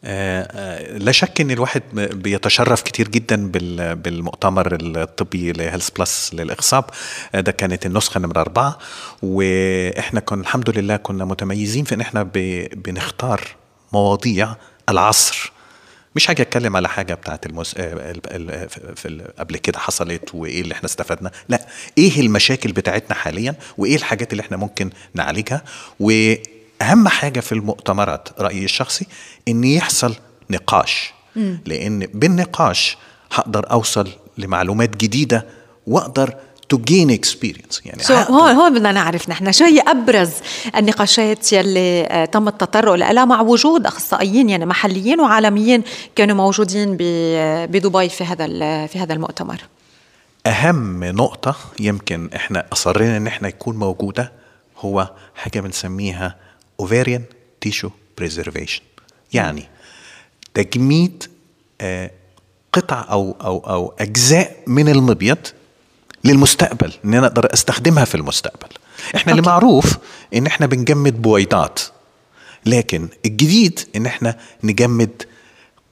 لا 0.03 1.11
شك 1.11 1.41
إن 1.41 1.51
الواحد 1.51 1.83
بيتشرف 1.95 2.81
كتير 2.81 3.07
جدا 3.07 3.51
بالمؤتمر 3.93 4.77
الطبي 4.81 5.51
ل 5.51 5.57
Health 5.57 5.89
Plus 5.89 6.33
للاخصاب 6.33 6.85
آه، 7.35 7.39
ده 7.39 7.51
كانت 7.51 7.85
النسخة 7.85 8.19
نمرة 8.19 8.41
أربعة. 8.41 8.77
وإحنا 9.21 10.19
كنا 10.19 10.41
الحمد 10.41 10.69
لله 10.69 10.95
كنا 10.95 11.25
متميزين 11.25 11.83
في 11.85 11.95
إن 11.95 12.01
إحنا 12.01 12.23
بنختار 12.75 13.41
مواضيع 13.93 14.55
العصر. 14.89 15.51
مش 16.15 16.27
حاجة 16.27 16.41
أتكلم 16.41 16.75
على 16.75 16.89
حاجة 16.89 17.13
بتاعت 17.13 17.45
المس... 17.45 17.75
في 17.75 19.27
قبل 19.39 19.57
كده 19.57 19.79
حصلت 19.79 20.29
وإيه 20.35 20.61
اللي 20.61 20.73
إحنا 20.73 20.85
استفدنا. 20.85 21.31
لا 21.49 21.67
إيه 21.97 22.19
المشاكل 22.19 22.71
بتاعتنا 22.71 23.15
حاليا؟ 23.15 23.55
وإيه 23.77 23.95
الحاجات 23.95 24.31
اللي 24.31 24.41
إحنا 24.41 24.57
ممكن 24.57 24.89
نعالجها؟ 25.13 25.61
و 25.99 26.33
أهم 26.83 27.07
حاجة 27.07 27.39
في 27.39 27.51
المؤتمرات 27.51 28.29
رأيي 28.39 28.65
الشخصي 28.65 29.07
إن 29.47 29.63
يحصل 29.63 30.15
نقاش. 30.49 31.13
م. 31.35 31.55
لأن 31.65 32.07
بالنقاش 32.13 32.97
هقدر 33.31 33.71
أوصل 33.71 34.09
لمعلومات 34.37 34.97
جديدة 34.97 35.45
وأقدر 35.87 36.35
to 36.69 36.77
gain 36.77 37.11
experience 37.11 37.81
يعني 37.85 38.03
so 38.03 38.11
هون 38.11 38.55
هون 38.55 38.73
بدنا 38.73 38.91
نعرف 38.91 39.29
نحن 39.29 39.51
شو 39.51 39.65
هي 39.65 39.79
أبرز 39.87 40.31
النقاشات 40.75 41.53
يلي 41.53 42.03
آه، 42.03 42.25
تم 42.25 42.47
التطرق 42.47 42.93
لها 42.93 43.25
مع 43.25 43.41
وجود 43.41 43.85
أخصائيين 43.85 44.49
يعني 44.49 44.65
محليين 44.65 45.19
وعالميين 45.19 45.83
كانوا 46.15 46.35
موجودين 46.35 46.97
آه، 47.01 47.65
بدبي 47.65 48.09
في 48.09 48.23
هذا 48.23 48.47
في 48.87 48.99
هذا 48.99 49.13
المؤتمر. 49.13 49.61
أهم 50.47 51.03
نقطة 51.03 51.55
يمكن 51.79 52.29
إحنا 52.35 52.65
أصرينا 52.73 53.17
إن 53.17 53.27
إحنا 53.27 53.47
يكون 53.47 53.75
موجودة 53.75 54.31
هو 54.79 55.09
حاجة 55.35 55.59
بنسميها 55.59 56.35
ovarian 56.87 57.21
tissue 57.65 57.91
preservation. 58.21 58.81
يعني 59.33 59.67
تجميد 60.53 61.23
آه، 61.81 62.11
قطع 62.73 63.05
أو 63.09 63.35
أو 63.41 63.57
أو 63.59 63.93
أجزاء 63.99 64.57
من 64.67 64.89
المبيض 64.89 65.37
للمستقبل 66.23 66.93
إن 67.05 67.13
أنا 67.13 67.27
أقدر 67.27 67.53
أستخدمها 67.53 68.05
في 68.05 68.15
المستقبل. 68.15 68.67
إحنا 69.15 69.31
اللي 69.31 69.41
معروف 69.41 69.97
إن 70.33 70.45
إحنا 70.45 70.65
بنجمد 70.65 71.21
بويضات 71.21 71.79
لكن 72.65 73.09
الجديد 73.25 73.79
إن 73.95 74.05
إحنا 74.05 74.37
نجمد 74.63 75.23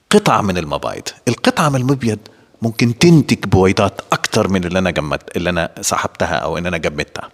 قطع 0.09 0.41
من 0.41 0.57
المبايض. 0.57 1.03
القطعه 1.27 1.69
من 1.69 1.75
المبيض 1.75 2.19
ممكن 2.61 2.97
تنتج 2.97 3.45
بويضات 3.45 4.01
أكتر 4.11 4.47
من 4.47 4.63
اللي 4.63 4.79
أنا 4.79 4.91
جمد 4.91 5.21
اللي 5.35 5.49
أنا 5.49 5.71
سحبتها 5.81 6.35
أو 6.35 6.57
إن 6.57 6.65
أنا 6.65 6.77
جمدتها. 6.77 7.29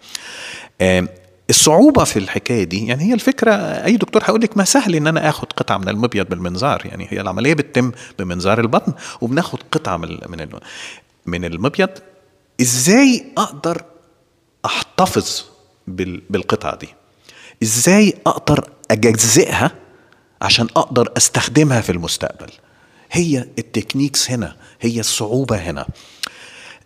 الصعوبة 1.50 2.04
في 2.04 2.20
الحكاية 2.20 2.64
دي 2.64 2.88
يعني 2.88 3.04
هي 3.04 3.14
الفكرة 3.14 3.52
أي 3.54 3.98
دكتور 3.98 4.24
هيقول 4.24 4.42
لك 4.42 4.58
ما 4.58 4.64
سهل 4.64 4.96
إن 4.96 5.08
أنا 5.08 5.30
آخد 5.30 5.54
قطعة 5.54 5.78
من 5.78 5.90
المبيض 5.90 6.30
بالمنظار 6.30 6.82
يعني 6.86 7.08
هي 7.10 7.22
العملية 7.22 7.54
بتتم 7.54 7.92
بمنظار 8.20 8.60
البطن 8.60 8.94
وبناخد 9.22 9.60
قطعة 9.72 9.98
من 9.98 10.48
من 11.26 11.46
المبيض. 11.46 11.90
إزاي 12.62 13.26
أقدر 13.38 13.82
أحتفظ 14.66 15.44
بالقطعة 16.30 16.76
دي؟ 16.78 16.88
إزاي 17.64 18.14
أقدر 18.28 18.70
أجزئها 18.92 19.72
عشان 20.42 20.68
أقدر 20.76 21.12
أستخدمها 21.18 21.82
في 21.82 21.92
المستقبل؟ 21.92 22.52
هي 23.12 23.38
التكنيكس 23.60 24.32
هنا 24.32 24.56
هي 24.82 25.00
الصعوبة 25.00 25.56
هنا. 25.58 25.88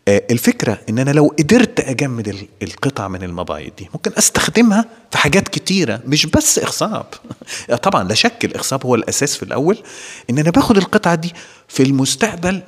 الفكرة 0.07 0.77
إن 0.89 0.99
أنا 0.99 1.11
لو 1.11 1.33
قدرت 1.39 1.79
أجمد 1.79 2.47
القطع 2.61 3.07
من 3.07 3.23
المبايض 3.23 3.71
دي 3.77 3.89
ممكن 3.93 4.11
أستخدمها 4.17 4.85
في 5.11 5.17
حاجات 5.17 5.47
كتيرة 5.47 6.01
مش 6.05 6.25
بس 6.25 6.59
إخصاب. 6.59 7.05
طبعا 7.83 8.03
لا 8.03 8.13
شك 8.13 8.45
الإخصاب 8.45 8.85
هو 8.85 8.95
الأساس 8.95 9.35
في 9.35 9.43
الأول. 9.43 9.77
إن 10.29 10.39
أنا 10.39 10.49
باخد 10.49 10.77
القطعة 10.77 11.15
دي 11.15 11.33
في 11.67 11.83
المستقبل 11.83 12.61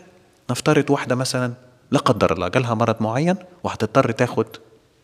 نفترض 0.50 0.90
واحدة 0.90 1.16
مثلا 1.16 1.54
لا 1.92 2.00
قدر 2.00 2.34
الله 2.34 2.48
جالها 2.48 2.74
مرض 2.74 2.96
معين 3.00 3.36
وهتضطر 3.64 4.12
تاخد 4.12 4.46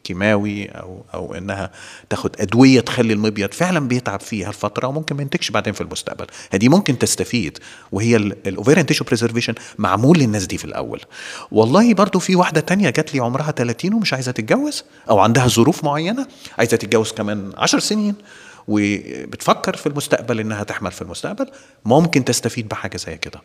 كيماوي 0.09 0.65
أو 0.65 1.03
أو 1.13 1.33
إنها 1.33 1.71
تاخد 2.09 2.35
أدوية 2.39 2.79
تخلي 2.79 3.13
المبيض 3.13 3.53
فعلا 3.53 3.79
بيتعب 3.87 4.19
فيها 4.19 4.49
الفترة 4.49 4.87
وممكن 4.87 5.15
ما 5.15 5.21
ينتجش 5.21 5.51
بعدين 5.51 5.73
في 5.73 5.81
المستقبل. 5.81 6.25
هذه 6.51 6.69
ممكن 6.69 6.97
تستفيد 6.97 7.57
وهي 7.91 8.15
ال 8.15 8.24
ovarian 8.24 8.85
tissue 8.85 9.03
preservation 9.03 9.53
معمول 9.77 10.19
للناس 10.19 10.45
دي 10.45 10.57
في 10.57 10.65
الأول. 10.65 11.01
والله 11.51 11.93
برضو 11.93 12.19
في 12.19 12.35
واحدة 12.35 12.61
تانية 12.61 12.89
جات 12.89 13.13
لي 13.13 13.19
عمرها 13.19 13.51
30 13.51 13.93
ومش 13.93 14.13
عايزة 14.13 14.31
تتجوز 14.31 14.83
أو 15.09 15.19
عندها 15.19 15.47
ظروف 15.47 15.83
معينة 15.83 16.27
عايزة 16.57 16.77
تتجوز 16.77 17.11
كمان 17.11 17.51
10 17.57 17.79
سنين. 17.79 18.15
وبتفكر 18.67 19.75
في 19.75 19.87
المستقبل 19.87 20.39
إنها 20.39 20.63
تحمل 20.63 20.91
في 20.91 21.01
المستقبل 21.01 21.51
ممكن 21.85 22.25
تستفيد 22.25 22.67
بحاجة 22.67 22.97
زي 22.97 23.17
كده. 23.17 23.41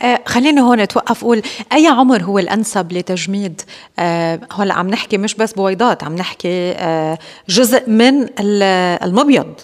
آه 0.00 0.20
خلينا 0.26 0.60
هون 0.62 0.88
توقف 0.88 1.24
قول 1.24 1.42
أي 1.72 1.86
عمر 1.86 2.22
هو 2.22 2.38
الأنسب 2.38 2.92
لتجميد؟ 2.92 3.62
آه 3.98 4.40
هلا 4.58 4.74
عم 4.74 4.88
نحكي 4.90 5.18
مش 5.18 5.34
بس 5.34 5.52
بويضات 5.52 6.04
عم 6.04 6.14
نحكي 6.16 6.72
آه 6.72 7.18
جزء 7.48 7.90
من 7.90 8.28
المبيض 8.40 9.54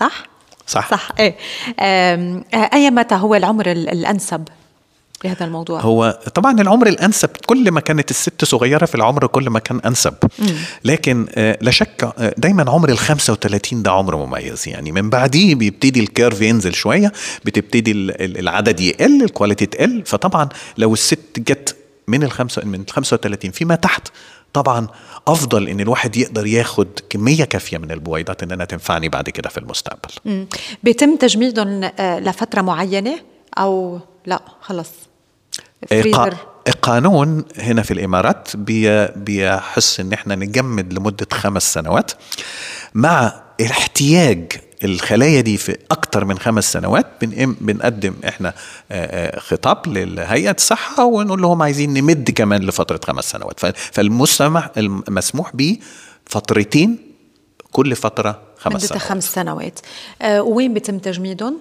صح؟ 0.00 0.26
صح. 0.66 0.90
صح 0.90 1.08
إيه. 1.20 1.36
آه 1.80 2.44
أي 2.54 2.90
متى 2.90 3.14
هو 3.14 3.34
العمر 3.34 3.70
الأنسب؟ 3.70 4.48
بهذا 5.24 5.44
الموضوع 5.44 5.80
هو 5.80 6.18
طبعا 6.34 6.60
العمر 6.60 6.86
الأنسب 6.86 7.28
كل 7.46 7.70
ما 7.70 7.80
كانت 7.80 8.10
الست 8.10 8.44
صغيرة 8.44 8.86
في 8.86 8.94
العمر 8.94 9.26
كل 9.26 9.50
ما 9.50 9.58
كان 9.58 9.80
أنسب 9.86 10.14
مم. 10.38 10.54
لكن 10.84 11.26
آه، 11.34 11.58
لا 11.60 11.70
شك 11.70 12.12
آه، 12.18 12.34
دايما 12.38 12.70
عمر 12.70 12.88
ال 12.88 12.98
35 12.98 13.82
ده 13.82 13.90
عمر 13.90 14.16
مميز 14.16 14.68
يعني 14.68 14.92
من 14.92 15.10
بعديه 15.10 15.54
بيبتدي 15.54 16.00
الكيرف 16.00 16.40
ينزل 16.40 16.74
شوية 16.74 17.12
بتبتدي 17.44 17.92
العدد 18.20 18.80
يقل 18.80 19.22
الكواليتي 19.22 19.66
تقل 19.66 20.02
فطبعا 20.06 20.48
لو 20.78 20.92
الست 20.92 21.38
جت 21.38 21.76
من 22.08 22.22
الخمسة 22.22 22.64
من 22.64 22.80
ال 22.80 22.90
35 22.90 23.50
فيما 23.50 23.74
تحت 23.74 24.08
طبعا 24.52 24.86
أفضل 25.28 25.68
إن 25.68 25.80
الواحد 25.80 26.16
يقدر 26.16 26.46
ياخد 26.46 26.88
كمية 27.10 27.44
كافية 27.44 27.78
من 27.78 27.90
البويضات 27.90 28.42
إنها 28.42 28.66
تنفعني 28.66 29.08
بعد 29.08 29.30
كده 29.30 29.48
في 29.48 29.58
المستقبل. 29.58 30.10
مم. 30.24 30.46
بيتم 30.82 31.16
تجميدهم 31.16 31.90
آه، 31.98 32.18
لفترة 32.20 32.62
معينة 32.62 33.20
أو 33.58 34.00
لا 34.26 34.42
خلص. 34.60 34.90
فريزر 35.88 36.36
القانون 36.68 37.44
هنا 37.58 37.82
في 37.82 37.90
الإمارات 37.90 38.56
بيحس 39.16 40.00
إن 40.00 40.12
إحنا 40.12 40.34
نجمد 40.34 40.92
لمدة 40.92 41.26
خمس 41.32 41.74
سنوات. 41.74 42.10
مع 42.94 43.42
احتياج 43.62 44.52
الخلايا 44.84 45.40
دي 45.40 45.56
في 45.56 45.76
أكتر 45.90 46.24
من 46.24 46.38
خمس 46.38 46.72
سنوات 46.72 47.06
بنقدم 47.60 48.14
إحنا 48.28 48.54
خطاب 49.38 49.86
للهيئة 49.86 50.50
الصحة 50.50 51.04
ونقول 51.04 51.42
لهم 51.42 51.62
عايزين 51.62 51.94
نمد 51.94 52.30
كمان 52.30 52.62
لفترة 52.62 53.00
خمس 53.04 53.30
سنوات. 53.30 53.60
فالمسمح 53.76 54.70
المسموح 54.76 55.56
به 55.56 55.78
فترتين 56.26 56.98
كل 57.72 57.96
فترة 57.96 58.40
خمس 58.58 58.84
سنوات. 58.84 59.02
خمس 59.02 59.32
سنوات. 59.32 59.78
أه 60.22 60.42
وين 60.42 60.74
بيتم 60.74 60.98
تجميدهم؟ 60.98 61.60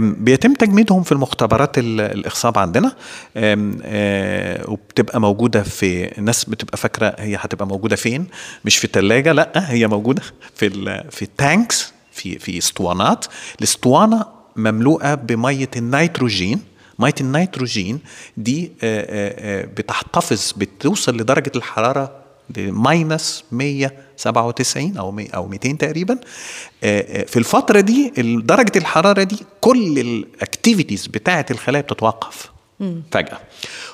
بيتم 0.00 0.54
تجميدهم 0.54 1.02
في 1.02 1.12
المختبرات 1.12 1.78
الإخصاب 1.78 2.58
عندنا. 2.58 2.92
آه، 3.36 4.70
وبتبقى 4.70 5.20
موجودة 5.20 5.62
في 5.62 6.18
الناس 6.18 6.44
بتبقى 6.44 6.76
فاكرة 6.78 7.16
هي 7.18 7.36
هتبقى 7.36 7.66
موجودة 7.66 7.96
فين. 7.96 8.26
مش 8.64 8.76
في 8.76 8.84
الثلاجه 8.84 9.32
لأ 9.32 9.52
هي 9.72 9.86
موجودة 9.86 10.22
في 10.54 10.70
في 11.10 11.22
ال 11.22 11.34
tanks 11.34 11.92
في 12.12 12.38
في 12.38 12.58
اسطوانات. 12.58 13.26
الاسطوانة 13.58 14.26
مملوءة 14.56 15.14
بمية 15.14 15.70
النيتروجين. 15.76 16.60
مية 16.98 17.14
النيتروجين 17.20 18.00
دي 18.36 18.72
آه، 18.82 19.62
آه، 19.62 19.64
بتحتفظ 19.64 20.52
بتوصل 20.56 21.16
لدرجة 21.16 21.52
الحرارة 21.56 22.25
ل 22.56 22.71
minus 22.71 23.44
197 23.52 24.96
أو 24.96 25.20
أو 25.34 25.46
200 25.46 25.72
تقريبا. 25.78 26.18
آه، 26.84 27.20
آه، 27.20 27.24
في 27.24 27.38
الفترة 27.38 27.80
دي 27.80 28.12
درجة 28.44 28.72
الحرارة 28.76 29.22
دي 29.22 29.38
كل 29.60 29.98
ال 29.98 30.08
activities 30.08 31.06
بتاعة 31.06 31.46
الخلايا 31.50 31.82
بتتوقف 31.82 32.50
فجأة. 33.12 33.38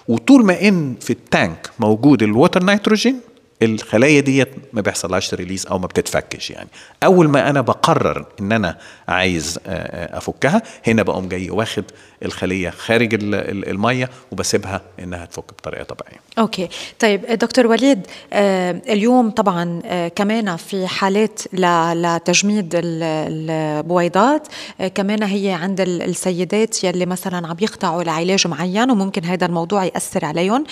وطول 0.09 0.45
ما 0.45 0.69
إن 0.69 0.95
في 1.01 1.11
ال 1.11 1.23
tank 1.23 1.71
موجود 1.79 2.23
ال 2.23 2.30
water 2.30 2.65
نيتروجين 2.65 3.21
الخلايا 3.63 4.21
ديت 4.21 4.49
ما 4.73 4.81
بيحصلهاش 4.81 5.35
release 5.35 5.67
أو 5.67 5.79
ما 5.79 5.87
بتتفكش 5.87 6.51
يعني. 6.51 6.69
أول 7.05 7.29
ما 7.29 7.51
أنا 7.51 7.61
بقرر 7.61 8.27
إن 8.41 8.53
أنا 8.53 8.79
عايز 9.09 9.59
آه، 9.67 10.19
أفكها 10.19 10.63
هنا 10.87 11.03
بقوم 11.03 11.29
جاي 11.29 11.51
واخد 11.51 11.85
الخلية 12.25 12.71
خارج 12.71 13.15
ال- 13.15 13.35
ال- 13.35 13.69
المية 13.69 14.11
وبسيبها 14.33 14.81
إنها 15.01 15.25
تفك 15.25 15.45
بطريقة 15.59 15.83
طبيعية. 15.85 16.21
okay. 16.39 16.69
طيب 16.99 17.27
دكتور 17.27 17.67
وليد 17.67 18.07
آه 18.33 18.83
اليوم 18.89 19.31
طبعا 19.31 19.81
آه 19.85 20.09
كمان 20.09 20.57
في 20.57 20.87
حالات 20.87 21.41
لتجميد 21.53 22.75
ال- 22.75 23.03
البويضات 23.03 24.49
آه 24.81 24.89
كمان 24.89 25.23
هي 25.23 25.51
عند 25.53 25.81
ال- 25.81 26.03
السيدات 26.03 26.85
يلي 26.85 27.07
مثلا 27.07 27.47
عم 27.49 27.57
يخضعوا 27.61 28.03
لعلاج 28.03 28.47
معين 28.47 28.91
وممكن 28.91 29.25
هذا 29.25 29.47
الموضوع 29.47 29.85
يأثر 29.85 30.25
عليهم. 30.25 30.65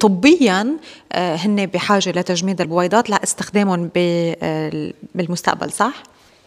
طبيا 0.00 0.76
هن 1.14 1.66
بحاجة 1.66 2.10
لتجميد 2.10 2.60
البويضات 2.60 3.10
لاستخدامهم 3.10 3.90
بالمستقبل 5.14 5.70
صح؟ 5.72 6.02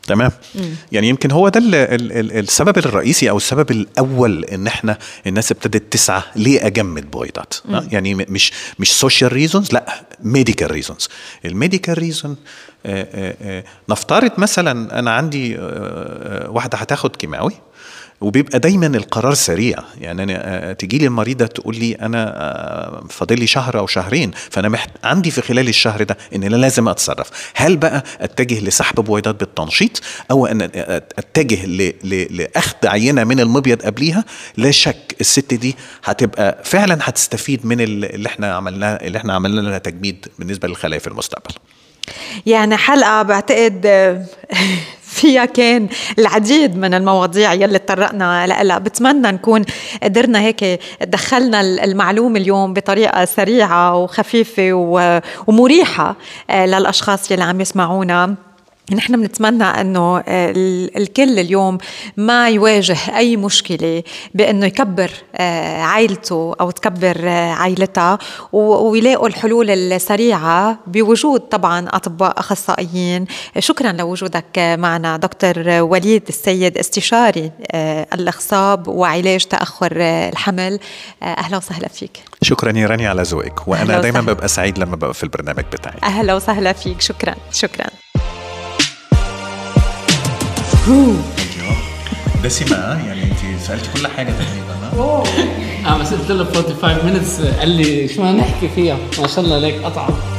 تمام. 0.09 0.31
يعني 0.91 1.09
يمكن 1.09 1.31
هو 1.31 1.49
ده 1.49 1.59
ال 1.59 1.75
ال 1.75 2.11
ال 2.11 2.37
السبب 2.39 2.77
الرئيسي 2.77 3.29
أو 3.29 3.37
السبب 3.37 3.71
الأول 3.71 4.45
إن 4.45 4.67
إحنا 4.67 4.97
الناس 5.27 5.51
ابتدت 5.51 5.93
تسعى 5.93 6.21
ليه 6.35 6.65
اجمد 6.67 7.11
بويضات 7.11 7.53
يعني 7.91 8.15
مش 8.15 8.51
مش 8.79 8.91
social 8.91 9.33
reasons 9.33 9.73
لأ 9.73 10.05
medical 10.23 10.71
reasons 10.71 11.09
ال 11.45 11.52
medical 11.52 11.97
reason 11.97 12.35
نفترض 13.89 14.31
مثلا 14.37 14.99
أنا 14.99 15.11
عندي 15.11 15.55
آه، 15.57 15.59
آه، 15.61 16.49
واحدة 16.49 16.77
هتاخد 16.77 17.15
كيماوي 17.15 17.53
وبيبقى 18.21 18.59
دايما 18.59 18.87
القرار 18.87 19.33
سريع. 19.33 19.77
يعني 20.01 20.23
أنا 20.23 20.73
تجي 20.73 20.97
لي 20.97 21.05
المريضة 21.05 21.45
تقول 21.45 21.75
لي 21.77 21.93
أنا 21.95 22.33
آه، 22.37 23.03
فاضل 23.09 23.39
لي 23.39 23.47
شهر 23.47 23.79
أو 23.79 23.87
شهرين 23.87 24.31
فأنا 24.51 24.69
محت... 24.69 24.89
عندي 25.03 25.31
في 25.31 25.41
خلال 25.41 25.67
الشهر 25.69 26.03
ده 26.03 26.17
إن 26.35 26.43
أنا 26.43 26.55
لازم 26.55 26.87
أتصرف. 26.89 27.51
هل 27.55 27.77
بقى 27.77 28.03
أتجه 28.21 28.59
لسحب 28.65 28.95
بويضات 28.95 29.39
بالتنشيط 29.39 30.01
أو 30.31 30.45
أن 30.45 30.61
أتجه 31.17 31.65
ل... 31.65 31.93
ل... 32.03 32.37
لأخذ 32.37 32.75
عينة 32.87 33.23
من 33.23 33.39
المبيض 33.39 33.81
قبليها؟ 33.81 34.25
لا 34.57 34.71
شك 34.71 35.15
الست 35.21 35.53
دي 35.53 35.75
هتبقى 36.03 36.57
فعلا 36.63 36.97
هتستفيد 37.01 37.65
من 37.65 37.81
ال- 37.81 38.05
اللي 38.15 38.27
إحنا 38.29 38.55
عملناه 38.55 38.93
اللي 38.95 39.17
إحنا 39.17 39.33
عملنا 39.33 39.61
لها 39.61 39.77
تجميد 39.77 40.25
بالنسبة 40.39 40.67
للخلايا 40.67 40.99
في 40.99 41.07
المستقبل. 41.07 41.55
يعني 42.45 42.77
حلقة 42.77 43.21
بعتقد 43.21 43.87
فيها 45.09 45.45
كان 45.45 45.87
العديد 46.19 46.77
من 46.77 46.93
المواضيع 46.93 47.53
يلي 47.53 47.79
تطرقنا 47.79 48.47
لها 48.63 48.77
بتمنى 48.77 49.31
نكون 49.31 49.65
قدرنا 50.03 50.39
هيك 50.39 50.79
دخلنا 51.01 51.61
المعلومة 51.61 52.39
اليوم 52.39 52.73
بطريقة 52.73 53.25
سريعة 53.25 53.95
وخفيفة 53.95 54.73
ومريحة 55.47 56.15
آه، 56.49 56.65
للأشخاص 56.65 57.31
يلي 57.31 57.43
عم 57.43 57.61
يسمعونا. 57.61 58.48
نحن 58.95 59.21
بنتمنى 59.21 59.63
إنه 59.63 60.23
ال- 60.27 60.97
الكل 60.97 61.39
اليوم 61.39 61.77
ما 62.17 62.49
يواجه 62.49 62.97
أي 63.17 63.37
مشكلة 63.37 64.03
بإنه 64.33 64.65
يكبر 64.65 65.11
آه، 65.35 65.81
عائلته 65.81 66.55
أو 66.61 66.71
تكبر 66.71 67.17
آه، 67.23 67.51
عائلتها 67.51 68.17
ويلاقوا 68.53 69.27
الحلول 69.27 69.69
السريعة 69.69 70.79
بوجود 70.87 71.39
طبعا 71.39 71.87
أطباء 71.89 72.39
أخصائيين. 72.39 73.25
شكرا 73.59 73.91
لوجودك 73.91 74.59
معنا 74.59 75.17
دكتور 75.17 75.53
وليد 75.67 76.23
السيد 76.29 76.77
استشاري 76.77 77.51
آه، 77.71 78.07
الأخصاب 78.13 78.87
وعلاج 78.87 79.45
تأخر 79.45 79.91
الحمل. 79.99 80.79
أهلا 81.23 81.57
وسهلا 81.57 81.87
فيك. 81.87 82.19
شكرا 82.41 82.77
يا 82.77 82.87
رانيا 82.87 83.09
على 83.09 83.21
ذوقك 83.21 83.67
وأنا 83.67 83.99
وسهلا. 83.99 84.21
ببقى 84.21 84.47
سعيد 84.47 84.77
لما 84.79 84.95
ببقى 84.95 85.13
في 85.13 85.23
البرنامج 85.23 85.63
بتاعي. 85.73 85.95
أهلا 86.03 86.35
وسهلا 86.35 86.73
فيك. 86.73 87.01
شكرا. 87.01 87.35
شكرا. 87.51 87.85
دسمة 92.43 92.77
يعني 93.07 93.23
انت 93.23 93.61
سالتي 93.61 93.89
كل 93.93 94.07
حاجة 94.07 94.31
تقريبا 94.31 94.69
آه. 95.85 95.97
بس 95.97 96.13
قلت 96.13 96.31
له 96.31 96.43
45 96.43 96.97
minutes 96.97 97.59
قال 97.59 97.69
لي 97.69 98.07
شو 98.07 98.23
ما 98.23 98.31
نحكي 98.31 98.69
فيها 98.75 98.97
ما 99.19 99.27
شاء 99.27 99.45
الله 99.45 99.55
عليك 99.55 99.83
قطعه 99.83 100.38